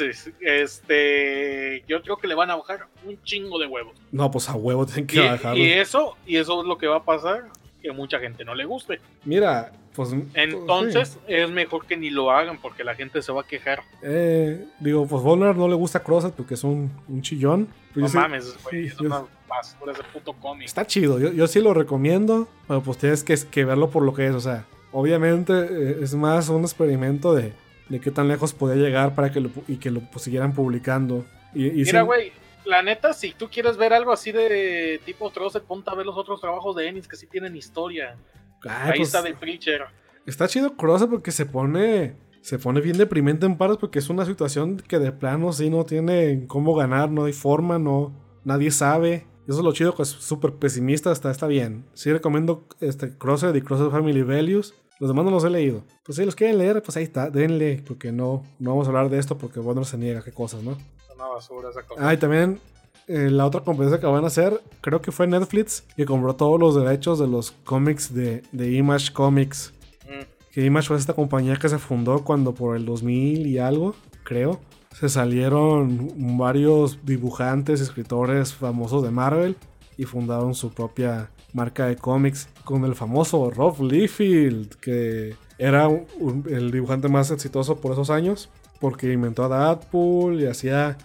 es, 0.00 0.30
este, 0.40 1.84
yo 1.88 2.02
creo 2.02 2.16
que 2.18 2.26
le 2.26 2.34
van 2.34 2.50
a 2.50 2.56
bajar 2.56 2.86
un 3.04 3.20
chingo 3.22 3.58
de 3.58 3.66
huevos. 3.66 3.94
No, 4.12 4.30
pues 4.30 4.48
a 4.48 4.54
huevo 4.54 4.84
tienen 4.86 5.06
que 5.06 5.16
Y, 5.16 5.26
bajarlo. 5.26 5.58
y 5.58 5.72
eso, 5.72 6.16
y 6.26 6.36
eso 6.36 6.60
es 6.60 6.66
lo 6.66 6.76
que 6.76 6.86
va 6.86 6.96
a 6.96 7.04
pasar, 7.04 7.44
que 7.82 7.92
mucha 7.92 8.18
gente 8.18 8.44
no 8.44 8.54
le 8.54 8.64
guste. 8.64 9.00
Mira, 9.24 9.72
pues. 9.98 10.14
Entonces 10.34 11.18
sí. 11.26 11.34
es 11.34 11.50
mejor 11.50 11.84
que 11.84 11.96
ni 11.96 12.08
lo 12.08 12.30
hagan 12.30 12.58
porque 12.58 12.84
la 12.84 12.94
gente 12.94 13.20
se 13.20 13.32
va 13.32 13.40
a 13.40 13.44
quejar. 13.44 13.82
Eh, 14.00 14.64
digo, 14.78 15.08
pues 15.08 15.24
Volner 15.24 15.56
no 15.56 15.66
le 15.66 15.74
gusta 15.74 16.04
Crosset 16.04 16.32
porque 16.32 16.54
es 16.54 16.62
un, 16.62 16.88
un 17.08 17.20
chillón. 17.20 17.66
Pero 17.92 18.06
No 18.06 18.14
mames, 18.14 18.56
güey, 18.62 18.88
sí, 18.88 18.94
es 18.94 19.00
una 19.00 19.24
basura 19.48 19.92
ese 19.92 20.04
puto 20.12 20.34
cómic. 20.34 20.66
Está 20.68 20.86
chido, 20.86 21.18
yo, 21.18 21.32
yo 21.32 21.48
sí 21.48 21.60
lo 21.60 21.74
recomiendo, 21.74 22.46
pero 22.68 22.80
pues 22.80 22.98
tienes 22.98 23.24
que, 23.24 23.36
que 23.50 23.64
verlo 23.64 23.90
por 23.90 24.04
lo 24.04 24.14
que 24.14 24.28
es, 24.28 24.34
o 24.34 24.40
sea, 24.40 24.66
obviamente 24.92 25.52
eh, 25.52 25.98
es 26.00 26.14
más 26.14 26.48
un 26.48 26.62
experimento 26.62 27.34
de, 27.34 27.52
de 27.88 28.00
qué 28.00 28.12
tan 28.12 28.28
lejos 28.28 28.54
podía 28.54 28.76
llegar 28.76 29.16
para 29.16 29.32
que 29.32 29.40
lo, 29.40 29.50
y 29.66 29.78
que 29.78 29.90
lo 29.90 30.00
pues, 30.00 30.22
siguieran 30.22 30.54
publicando. 30.54 31.24
Y, 31.52 31.66
y 31.66 31.84
Mira, 31.84 32.02
güey, 32.02 32.30
la 32.64 32.82
neta, 32.82 33.14
si 33.14 33.32
tú 33.32 33.48
quieres 33.50 33.76
ver 33.76 33.92
algo 33.92 34.12
así 34.12 34.30
de 34.30 35.00
tipo 35.04 35.28
Trosset, 35.30 35.64
ponte 35.64 35.90
a 35.90 35.94
ver 35.94 36.06
los 36.06 36.16
otros 36.16 36.40
trabajos 36.40 36.76
de 36.76 36.86
Ennis 36.86 37.08
que 37.08 37.16
sí 37.16 37.26
tienen 37.26 37.56
historia. 37.56 38.16
Ay, 38.64 38.92
Ahí 38.92 38.98
pues, 38.98 39.08
está 39.08 39.22
The 39.22 39.34
Preacher. 39.34 39.82
está 40.26 40.48
chido 40.48 40.76
Crosset 40.76 41.08
porque 41.10 41.30
se 41.30 41.46
pone, 41.46 42.16
se 42.40 42.58
pone 42.58 42.80
bien 42.80 42.98
deprimente 42.98 43.46
en 43.46 43.56
pares 43.56 43.76
porque 43.76 43.98
es 43.98 44.08
una 44.08 44.24
situación 44.24 44.76
que 44.76 44.98
de 44.98 45.12
plano 45.12 45.52
sí 45.52 45.70
no 45.70 45.84
tiene 45.84 46.46
cómo 46.46 46.74
ganar, 46.74 47.10
no 47.10 47.24
hay 47.24 47.32
forma, 47.32 47.78
no, 47.78 48.12
nadie 48.44 48.70
sabe. 48.70 49.26
Eso 49.46 49.58
es 49.58 49.64
lo 49.64 49.72
chido, 49.72 49.94
es 49.98 50.08
súper 50.08 50.52
pesimista, 50.54 51.10
está, 51.10 51.30
está 51.30 51.46
bien. 51.46 51.86
Sí 51.94 52.12
recomiendo 52.12 52.66
este 52.80 53.06
y 53.06 53.10
Crosset 53.12 53.90
Family 53.90 54.22
Values. 54.22 54.74
Los 55.00 55.08
demás 55.08 55.24
no 55.24 55.30
los 55.30 55.44
he 55.44 55.50
leído. 55.50 55.84
Pues 56.04 56.16
si 56.16 56.24
los 56.24 56.34
quieren 56.34 56.58
leer, 56.58 56.82
pues 56.82 56.96
ahí 56.96 57.04
está, 57.04 57.30
denle, 57.30 57.82
porque 57.86 58.10
no, 58.10 58.42
no 58.58 58.70
vamos 58.70 58.86
a 58.86 58.90
hablar 58.90 59.08
de 59.08 59.18
esto 59.18 59.38
porque 59.38 59.60
Warner 59.60 59.84
se 59.84 59.96
niega, 59.96 60.22
qué 60.22 60.32
cosas, 60.32 60.62
¿no? 60.62 60.76
Una 61.14 61.26
basura 61.28 61.70
esa 61.70 61.82
cosa. 61.82 62.06
Ah, 62.06 62.12
y 62.12 62.16
también 62.16 62.60
eh, 63.08 63.30
la 63.30 63.46
otra 63.46 63.62
competencia 63.62 63.98
que 64.00 64.06
van 64.06 64.24
a 64.24 64.28
hacer, 64.28 64.60
creo 64.80 65.00
que 65.00 65.10
fue 65.12 65.26
Netflix, 65.26 65.82
que 65.96 66.04
compró 66.06 66.34
todos 66.36 66.60
los 66.60 66.74
derechos 66.76 67.18
de 67.18 67.26
los 67.26 67.52
cómics 67.64 68.12
de, 68.14 68.42
de 68.52 68.72
Image 68.72 69.12
Comics. 69.12 69.72
Mm. 70.04 70.22
Que 70.52 70.64
Image 70.64 70.88
fue 70.88 70.96
esta 70.96 71.14
compañía 71.14 71.56
que 71.56 71.68
se 71.68 71.78
fundó 71.78 72.22
cuando 72.24 72.54
por 72.54 72.76
el 72.76 72.84
2000 72.84 73.46
y 73.46 73.58
algo, 73.58 73.94
creo, 74.24 74.60
se 74.98 75.08
salieron 75.08 76.10
varios 76.38 76.98
dibujantes, 77.04 77.80
escritores 77.80 78.52
famosos 78.54 79.02
de 79.02 79.10
Marvel 79.10 79.56
y 79.96 80.04
fundaron 80.04 80.54
su 80.54 80.70
propia 80.72 81.30
marca 81.52 81.86
de 81.86 81.96
cómics 81.96 82.48
con 82.64 82.84
el 82.84 82.94
famoso 82.94 83.50
Rob 83.50 83.80
Liefeld, 83.82 84.74
que 84.76 85.34
era 85.58 85.88
un- 85.88 86.06
un- 86.20 86.44
el 86.48 86.70
dibujante 86.70 87.08
más 87.08 87.30
exitoso 87.30 87.80
por 87.80 87.92
esos 87.92 88.10
años, 88.10 88.48
porque 88.80 89.12
inventó 89.12 89.44
a 89.44 89.48
Deadpool 89.48 90.40
y 90.40 90.46
hacía 90.46 90.96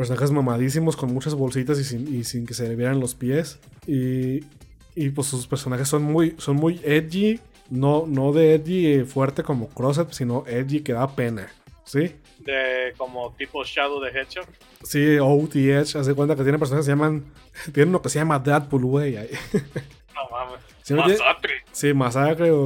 personajes 0.00 0.30
mamadísimos 0.30 0.96
con 0.96 1.12
muchas 1.12 1.34
bolsitas 1.34 1.78
y 1.78 1.84
sin, 1.84 2.14
y 2.14 2.24
sin 2.24 2.46
que 2.46 2.54
se 2.54 2.66
le 2.66 2.74
vieran 2.74 3.00
los 3.00 3.14
pies. 3.14 3.60
Y, 3.86 4.42
y, 4.94 5.10
pues 5.10 5.26
sus 5.26 5.46
personajes 5.46 5.88
son 5.88 6.04
muy, 6.04 6.34
son 6.38 6.56
muy 6.56 6.80
edgy, 6.84 7.38
no, 7.68 8.06
no 8.06 8.32
de 8.32 8.54
edgy 8.54 9.04
fuerte 9.04 9.42
como 9.42 9.68
Crosset, 9.68 10.10
sino 10.12 10.44
edgy 10.46 10.80
que 10.80 10.94
da 10.94 11.14
pena. 11.14 11.52
¿Sí? 11.84 12.16
De 12.38 12.94
como 12.96 13.34
tipo 13.36 13.62
Shadow 13.62 14.00
de 14.00 14.08
Hedgehog. 14.08 14.46
Sí, 14.84 15.18
OTH, 15.20 15.96
haz 15.96 16.06
de 16.06 16.14
cuenta 16.14 16.34
que 16.34 16.44
tiene 16.44 16.58
personajes 16.58 16.86
que 16.86 16.92
se 16.92 16.96
llaman. 16.96 17.26
Tienen 17.74 17.92
lo 17.92 18.00
que 18.00 18.08
se 18.08 18.20
llama 18.20 18.38
Deadpool, 18.38 18.86
güey. 18.86 19.12
No 19.12 20.30
mames. 20.30 20.69
Sí, 20.90 20.94
no 20.94 21.04
tiene- 21.04 21.18
Masacre. 21.18 21.50
Sí, 21.72 21.94
Masacre 21.94 22.50
o, 22.50 22.60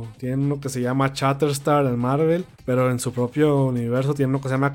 o 0.00 0.08
tienen 0.18 0.48
lo 0.48 0.60
que 0.60 0.68
se 0.68 0.80
llama 0.80 1.12
Chatterstar 1.12 1.86
en 1.86 1.98
Marvel, 1.98 2.44
pero 2.64 2.90
en 2.90 2.98
su 2.98 3.12
propio 3.12 3.66
universo 3.66 4.14
tienen 4.14 4.32
lo 4.32 4.40
que 4.40 4.48
se 4.48 4.54
llama 4.54 4.74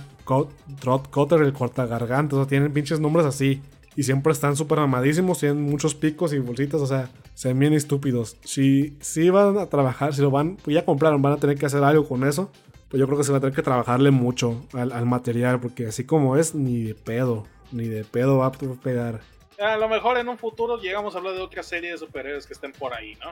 Trot 0.80 1.10
Cutter, 1.12 1.42
el 1.42 1.54
cortagarganta, 1.54 2.36
o 2.36 2.40
sea, 2.40 2.48
tienen 2.48 2.72
pinches 2.74 3.00
nombres 3.00 3.26
así. 3.26 3.62
Y 3.98 4.04
siempre 4.04 4.34
están 4.34 4.58
súper 4.58 4.80
amadísimos, 4.80 5.40
tienen 5.40 5.62
muchos 5.62 5.96
picos 5.96 6.34
y 6.34 6.40
bolsitas, 6.40 6.82
o 6.82 6.88
sea, 6.88 7.10
se 7.34 7.48
ven 7.50 7.60
bien 7.60 7.74
estúpidos. 7.74 8.36
Si, 8.44 8.98
si 9.00 9.30
van 9.30 9.58
a 9.58 9.68
trabajar, 9.68 10.14
si 10.14 10.22
lo 10.22 10.32
van, 10.32 10.58
pues 10.62 10.76
ya 10.76 10.84
compraron, 10.84 11.22
van 11.22 11.32
a 11.34 11.38
tener 11.38 11.58
que 11.58 11.66
hacer 11.66 11.82
algo 11.82 12.06
con 12.06 12.26
eso. 12.26 12.52
Pues 12.90 13.00
yo 13.00 13.06
creo 13.08 13.18
que 13.18 13.24
se 13.24 13.32
va 13.32 13.38
a 13.38 13.42
tener 13.42 13.56
que 13.56 13.62
trabajarle 13.62 14.12
mucho 14.12 14.66
al, 14.74 14.92
al 14.92 15.06
material, 15.06 15.62
porque 15.62 15.88
así 15.88 16.04
como 16.04 16.36
es, 16.36 16.56
ni 16.56 16.84
de 16.84 16.94
pedo, 16.96 17.46
ni 17.72 17.88
de 17.88 18.04
pedo 18.04 18.38
va 18.40 18.48
a 18.48 18.52
pegar. 18.52 19.22
A 19.60 19.78
lo 19.78 19.88
mejor 19.88 20.18
en 20.18 20.28
un 20.28 20.38
futuro 20.38 20.80
llegamos 20.82 21.16
a 21.16 21.20
hablar 21.20 21.34
de 21.34 21.42
otra 21.42 21.64
serie 21.64 21.92
de 21.92 21.98
superhéroes 21.98 22.46
que 22.46 22.54
estén 22.54 22.72
por 22.74 22.94
ahí, 22.94 23.16
¿no? 23.16 23.32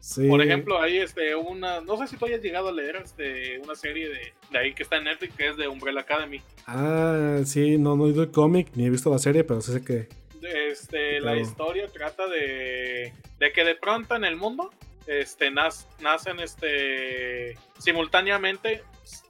Sí. 0.00 0.28
Por 0.28 0.42
ejemplo, 0.42 0.80
hay 0.80 0.98
este 0.98 1.34
una, 1.34 1.80
no 1.80 1.96
sé 1.96 2.06
si 2.06 2.16
tú 2.16 2.26
hayas 2.26 2.42
llegado 2.42 2.68
a 2.68 2.72
leer 2.72 2.96
este 2.96 3.58
una 3.60 3.74
serie 3.74 4.08
de, 4.08 4.34
de 4.50 4.58
ahí 4.58 4.74
que 4.74 4.82
está 4.82 4.96
en 4.96 5.04
Netflix 5.04 5.34
que 5.34 5.48
es 5.48 5.56
de 5.56 5.66
Umbrella 5.66 6.00
Academy. 6.00 6.40
Ah, 6.66 7.38
sí, 7.44 7.78
no, 7.78 7.96
no 7.96 8.04
he 8.04 8.08
leído 8.08 8.22
el 8.22 8.30
cómic, 8.30 8.68
ni 8.74 8.86
he 8.86 8.90
visto 8.90 9.10
la 9.10 9.18
serie, 9.18 9.44
pero 9.44 9.60
sé 9.62 9.82
que. 9.84 10.08
Este, 10.42 11.20
la 11.20 11.36
historia 11.38 11.88
trata 11.88 12.26
de, 12.28 13.14
de 13.38 13.52
que 13.52 13.64
de 13.64 13.74
pronto 13.76 14.14
en 14.14 14.24
el 14.24 14.36
mundo 14.36 14.70
este, 15.06 15.50
nacen 15.50 16.38
este, 16.40 17.56
simultáneamente 17.78 18.82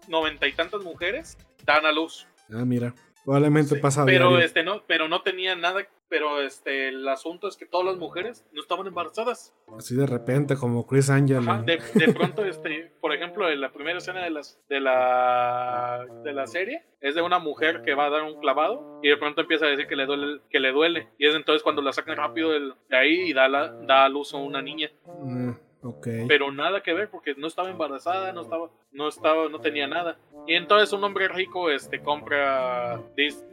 noventa 0.08 0.46
y 0.48 0.52
tantas 0.52 0.82
mujeres 0.82 1.38
dan 1.64 1.86
a 1.86 1.92
luz. 1.92 2.26
Ah, 2.52 2.64
mira. 2.64 2.92
Probablemente 3.24 3.76
Sí, 3.76 3.80
pasa 3.80 4.02
a 4.02 4.06
pero 4.06 4.28
diario. 4.30 4.44
este 4.44 4.64
no, 4.64 4.82
pero 4.86 5.08
no 5.08 5.22
tenían 5.22 5.60
nada, 5.60 5.86
pero 6.14 6.40
este 6.40 6.90
el 6.90 7.08
asunto 7.08 7.48
es 7.48 7.56
que 7.56 7.66
todas 7.66 7.86
las 7.86 7.96
mujeres 7.96 8.46
no 8.52 8.60
estaban 8.60 8.86
embarazadas. 8.86 9.52
Así 9.76 9.96
de 9.96 10.06
repente, 10.06 10.54
como 10.54 10.86
Chris 10.86 11.10
Angel. 11.10 11.44
De, 11.66 11.80
de 11.92 12.12
pronto, 12.12 12.44
este, 12.44 12.92
por 13.00 13.12
ejemplo, 13.12 13.50
en 13.50 13.60
la 13.60 13.72
primera 13.72 13.98
escena 13.98 14.22
de, 14.22 14.30
las, 14.30 14.60
de, 14.68 14.78
la, 14.78 16.06
de 16.22 16.32
la 16.32 16.46
serie 16.46 16.84
es 17.00 17.16
de 17.16 17.22
una 17.22 17.40
mujer 17.40 17.82
que 17.82 17.94
va 17.94 18.06
a 18.06 18.10
dar 18.10 18.22
un 18.22 18.38
clavado 18.38 19.00
y 19.02 19.08
de 19.08 19.16
pronto 19.16 19.40
empieza 19.40 19.66
a 19.66 19.70
decir 19.70 19.88
que 19.88 19.96
le 19.96 20.06
duele, 20.06 20.40
que 20.48 20.60
le 20.60 20.70
duele. 20.70 21.08
Y 21.18 21.26
es 21.26 21.34
entonces 21.34 21.64
cuando 21.64 21.82
la 21.82 21.92
sacan 21.92 22.16
rápido 22.16 22.52
de 22.52 22.96
ahí 22.96 23.30
y 23.30 23.32
da, 23.32 23.48
la, 23.48 23.72
da 23.72 24.04
a 24.04 24.08
luz 24.08 24.34
a 24.34 24.36
una 24.36 24.62
niña. 24.62 24.92
Ah, 25.08 25.58
ok. 25.84 26.08
Pero 26.26 26.50
nada 26.50 26.82
que 26.82 26.92
ver 26.92 27.08
porque 27.10 27.34
no 27.36 27.46
estaba 27.46 27.70
embarazada, 27.70 28.32
no 28.32 28.40
estaba, 28.42 28.70
no 28.92 29.08
estaba, 29.08 29.48
no 29.48 29.60
tenía 29.60 29.86
nada. 29.86 30.18
Y 30.46 30.54
entonces 30.54 30.92
un 30.92 31.04
hombre 31.04 31.28
rico 31.28 31.70
este 31.70 32.00
compra, 32.02 33.00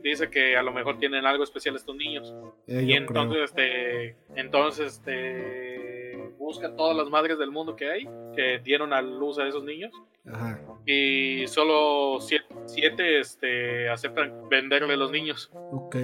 dice 0.04 0.30
que 0.30 0.58
a 0.58 0.64
lo 0.64 0.72
mejor 0.72 0.98
tienen 0.98 1.26
algo 1.26 1.44
especial 1.44 1.76
estos 1.76 1.96
niños. 1.96 2.34
Eh, 2.68 2.84
Y 2.88 2.94
entonces, 2.94 3.52
creo. 3.52 3.68
este, 3.68 4.16
entonces, 4.36 4.94
este, 4.98 6.34
busca 6.38 6.76
todas 6.76 6.96
las 6.98 7.10
madres 7.10 7.38
del 7.38 7.52
mundo 7.52 7.76
que 7.76 7.90
hay 7.90 8.10
que 8.36 8.60
dieron 8.64 8.94
a 8.94 9.02
luz 9.02 9.38
a 9.40 9.48
esos 9.48 9.64
niños 9.64 9.92
Ajá. 10.26 10.60
y 10.86 11.46
solo 11.48 12.20
siete, 12.20 12.46
siete, 12.66 13.20
este, 13.20 13.90
aceptan 13.90 14.50
venderle 14.50 14.98
los 14.98 15.12
niños. 15.12 15.50
Ok. 15.54 15.96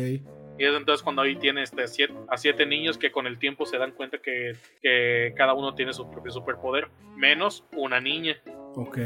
Y 0.58 0.66
es 0.66 0.74
entonces 0.74 1.04
cuando 1.04 1.22
ahí 1.22 1.36
tiene 1.36 1.64
este, 1.64 1.88
siete, 1.88 2.14
a 2.30 2.38
siete 2.38 2.66
niños 2.66 2.98
que 2.98 3.12
con 3.12 3.28
el 3.28 3.38
tiempo 3.38 3.66
se 3.66 3.78
dan 3.78 3.92
cuenta 3.92 4.18
que, 4.20 4.56
que 4.82 5.34
cada 5.36 5.54
uno 5.54 5.76
tiene 5.76 5.94
su 5.94 6.10
propio 6.10 6.32
superpoder, 6.32 6.90
menos 7.16 7.66
una 7.76 8.00
niña. 8.00 8.42
Ok. 8.76 8.98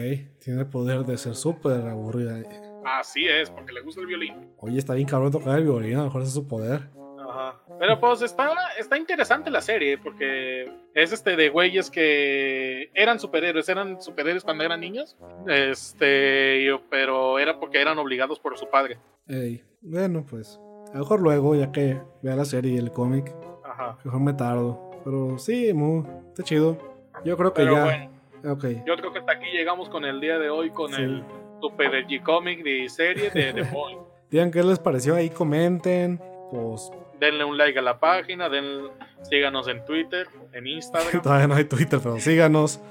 Tiene 0.43 0.62
el 0.62 0.68
poder 0.68 1.02
de 1.02 1.18
ser 1.18 1.36
súper 1.36 1.88
aburrida. 1.88 2.41
Así 2.86 3.28
es, 3.28 3.49
porque 3.49 3.74
le 3.74 3.82
gusta 3.82 4.02
el 4.02 4.08
violín. 4.08 4.49
Oye, 4.58 4.78
está 4.78 4.93
bien 4.93 5.08
cabrón 5.08 5.32
tocar 5.32 5.58
el 5.58 5.64
violín. 5.66 5.95
A 5.95 5.99
lo 5.99 6.06
mejor 6.06 6.22
ese 6.22 6.30
es 6.30 6.34
su 6.36 6.47
poder. 6.47 6.89
Ajá. 7.20 7.62
Pero 7.80 7.99
pues 7.99 8.22
está, 8.22 8.52
está 8.78 8.97
interesante 8.97 9.49
la 9.49 9.62
serie 9.62 9.97
porque 9.97 10.72
es 10.93 11.12
este 11.12 11.36
de 11.36 11.49
güeyes 11.49 11.89
que 11.89 12.91
eran 12.93 13.20
superhéroes, 13.20 13.70
eran 13.70 14.02
superhéroes 14.02 14.43
cuando 14.43 14.64
eran 14.64 14.82
niños, 14.82 15.18
este, 15.47 16.68
pero 16.89 17.39
era 17.39 17.60
porque 17.60 17.82
eran 17.82 17.97
obligados 17.97 18.39
por 18.39 18.58
su 18.58 18.70
padre. 18.70 18.97
Ey. 19.28 19.64
Bueno, 19.82 20.26
pues. 20.30 20.60
A 20.91 20.93
lo 20.93 20.99
mejor 20.99 21.21
luego, 21.21 21.55
ya 21.55 21.71
que 21.71 21.99
vea 22.21 22.35
la 22.35 22.45
serie 22.45 22.73
y 22.73 22.77
el 22.77 22.91
cómic. 22.91 23.33
Ajá. 23.63 23.97
Mejor 24.03 24.19
me 24.21 24.33
tardo. 24.33 24.91
Pero 25.03 25.37
sí, 25.39 25.73
mu, 25.73 26.03
está 26.29 26.43
chido. 26.43 26.77
Yo 27.25 27.37
creo 27.37 27.53
que 27.53 27.61
Pero 27.63 27.73
ya. 27.75 27.83
bueno, 27.83 28.11
Ok. 28.53 28.65
yo 28.85 28.95
creo 28.95 29.11
que 29.13 29.19
hasta 29.19 29.31
aquí 29.33 29.45
llegamos 29.51 29.89
con 29.89 30.05
el 30.05 30.19
día 30.19 30.37
de 30.39 30.49
hoy 30.49 30.69
con 30.71 30.91
Sí. 30.93 31.01
el 31.01 31.23
Super 31.61 32.05
G 32.07 32.21
Comic 32.23 32.63
de 32.63 32.89
serie 32.89 33.29
de 33.29 33.53
The 33.53 33.61
Boy. 33.73 33.97
Digan 34.29 34.51
qué 34.51 34.63
les 34.63 34.79
pareció 34.79 35.15
ahí, 35.15 35.29
comenten. 35.29 36.19
Pues 36.51 36.91
Denle 37.19 37.45
un 37.45 37.55
like 37.57 37.77
a 37.77 37.81
la 37.83 37.99
página, 37.99 38.49
den, 38.49 38.87
síganos 39.21 39.67
en 39.67 39.85
Twitter, 39.85 40.27
en 40.53 40.65
Instagram. 40.67 41.21
todavía 41.23 41.47
no 41.47 41.55
hay 41.55 41.65
Twitter, 41.65 41.99
pero 42.01 42.19
síganos. 42.19 42.81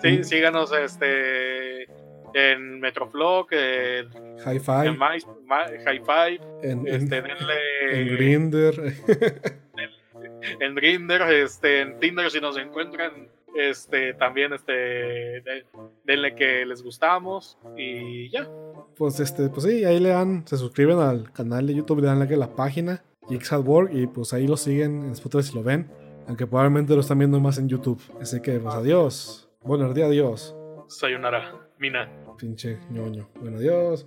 Sí, 0.00 0.22
síganos 0.24 0.72
este 0.72 1.86
en 2.34 2.80
Metroflog, 2.80 3.46
en, 3.52 4.08
High 4.44 4.56
en 4.56 4.62
Five. 4.62 4.90
My- 4.92 5.24
My- 5.44 5.84
High 5.84 6.00
Five, 6.04 6.40
En, 6.62 6.86
en, 6.86 6.86
este, 6.88 7.22
denle 7.22 7.54
en 7.92 8.08
Grindr. 8.16 8.74
en 10.60 10.74
Grindr, 10.74 11.22
este, 11.32 11.80
en 11.80 11.98
Tinder 11.98 12.30
si 12.30 12.40
nos 12.40 12.56
encuentran, 12.56 13.28
este, 13.54 14.14
también 14.14 14.52
este, 14.52 14.72
de- 14.72 15.64
denle 16.04 16.34
que 16.34 16.64
les 16.66 16.82
gustamos 16.82 17.58
y 17.76 18.30
ya. 18.30 18.48
Pues 18.96 19.18
este, 19.20 19.48
pues 19.48 19.64
sí, 19.64 19.84
ahí 19.84 19.98
le 19.98 20.10
dan, 20.10 20.46
se 20.46 20.56
suscriben 20.56 20.98
al 20.98 21.32
canal 21.32 21.66
de 21.66 21.74
YouTube, 21.74 22.00
le 22.00 22.06
dan 22.06 22.18
like 22.18 22.34
a 22.34 22.36
la 22.36 22.54
página 22.54 23.02
Geeks 23.28 23.52
at 23.52 23.60
Work 23.64 23.90
y 23.92 24.06
pues 24.06 24.32
ahí 24.32 24.46
lo 24.46 24.56
siguen 24.56 25.04
en 25.04 25.12
Spotify 25.12 25.42
si 25.42 25.54
lo 25.54 25.62
ven, 25.62 25.90
aunque 26.26 26.46
probablemente 26.46 26.94
lo 26.94 27.00
están 27.00 27.18
viendo 27.18 27.38
más 27.40 27.58
en 27.58 27.68
YouTube. 27.68 28.00
Así 28.20 28.40
que 28.40 28.58
pues 28.60 28.74
adiós. 28.74 29.48
Bueno, 29.62 29.92
día 29.92 30.06
adiós. 30.06 30.54
Sayonara, 30.88 31.54
Mina. 31.78 32.08
Pinche 32.40 32.78
ñoño. 32.90 33.28
Bueno, 33.38 33.58
adiós. 33.58 34.06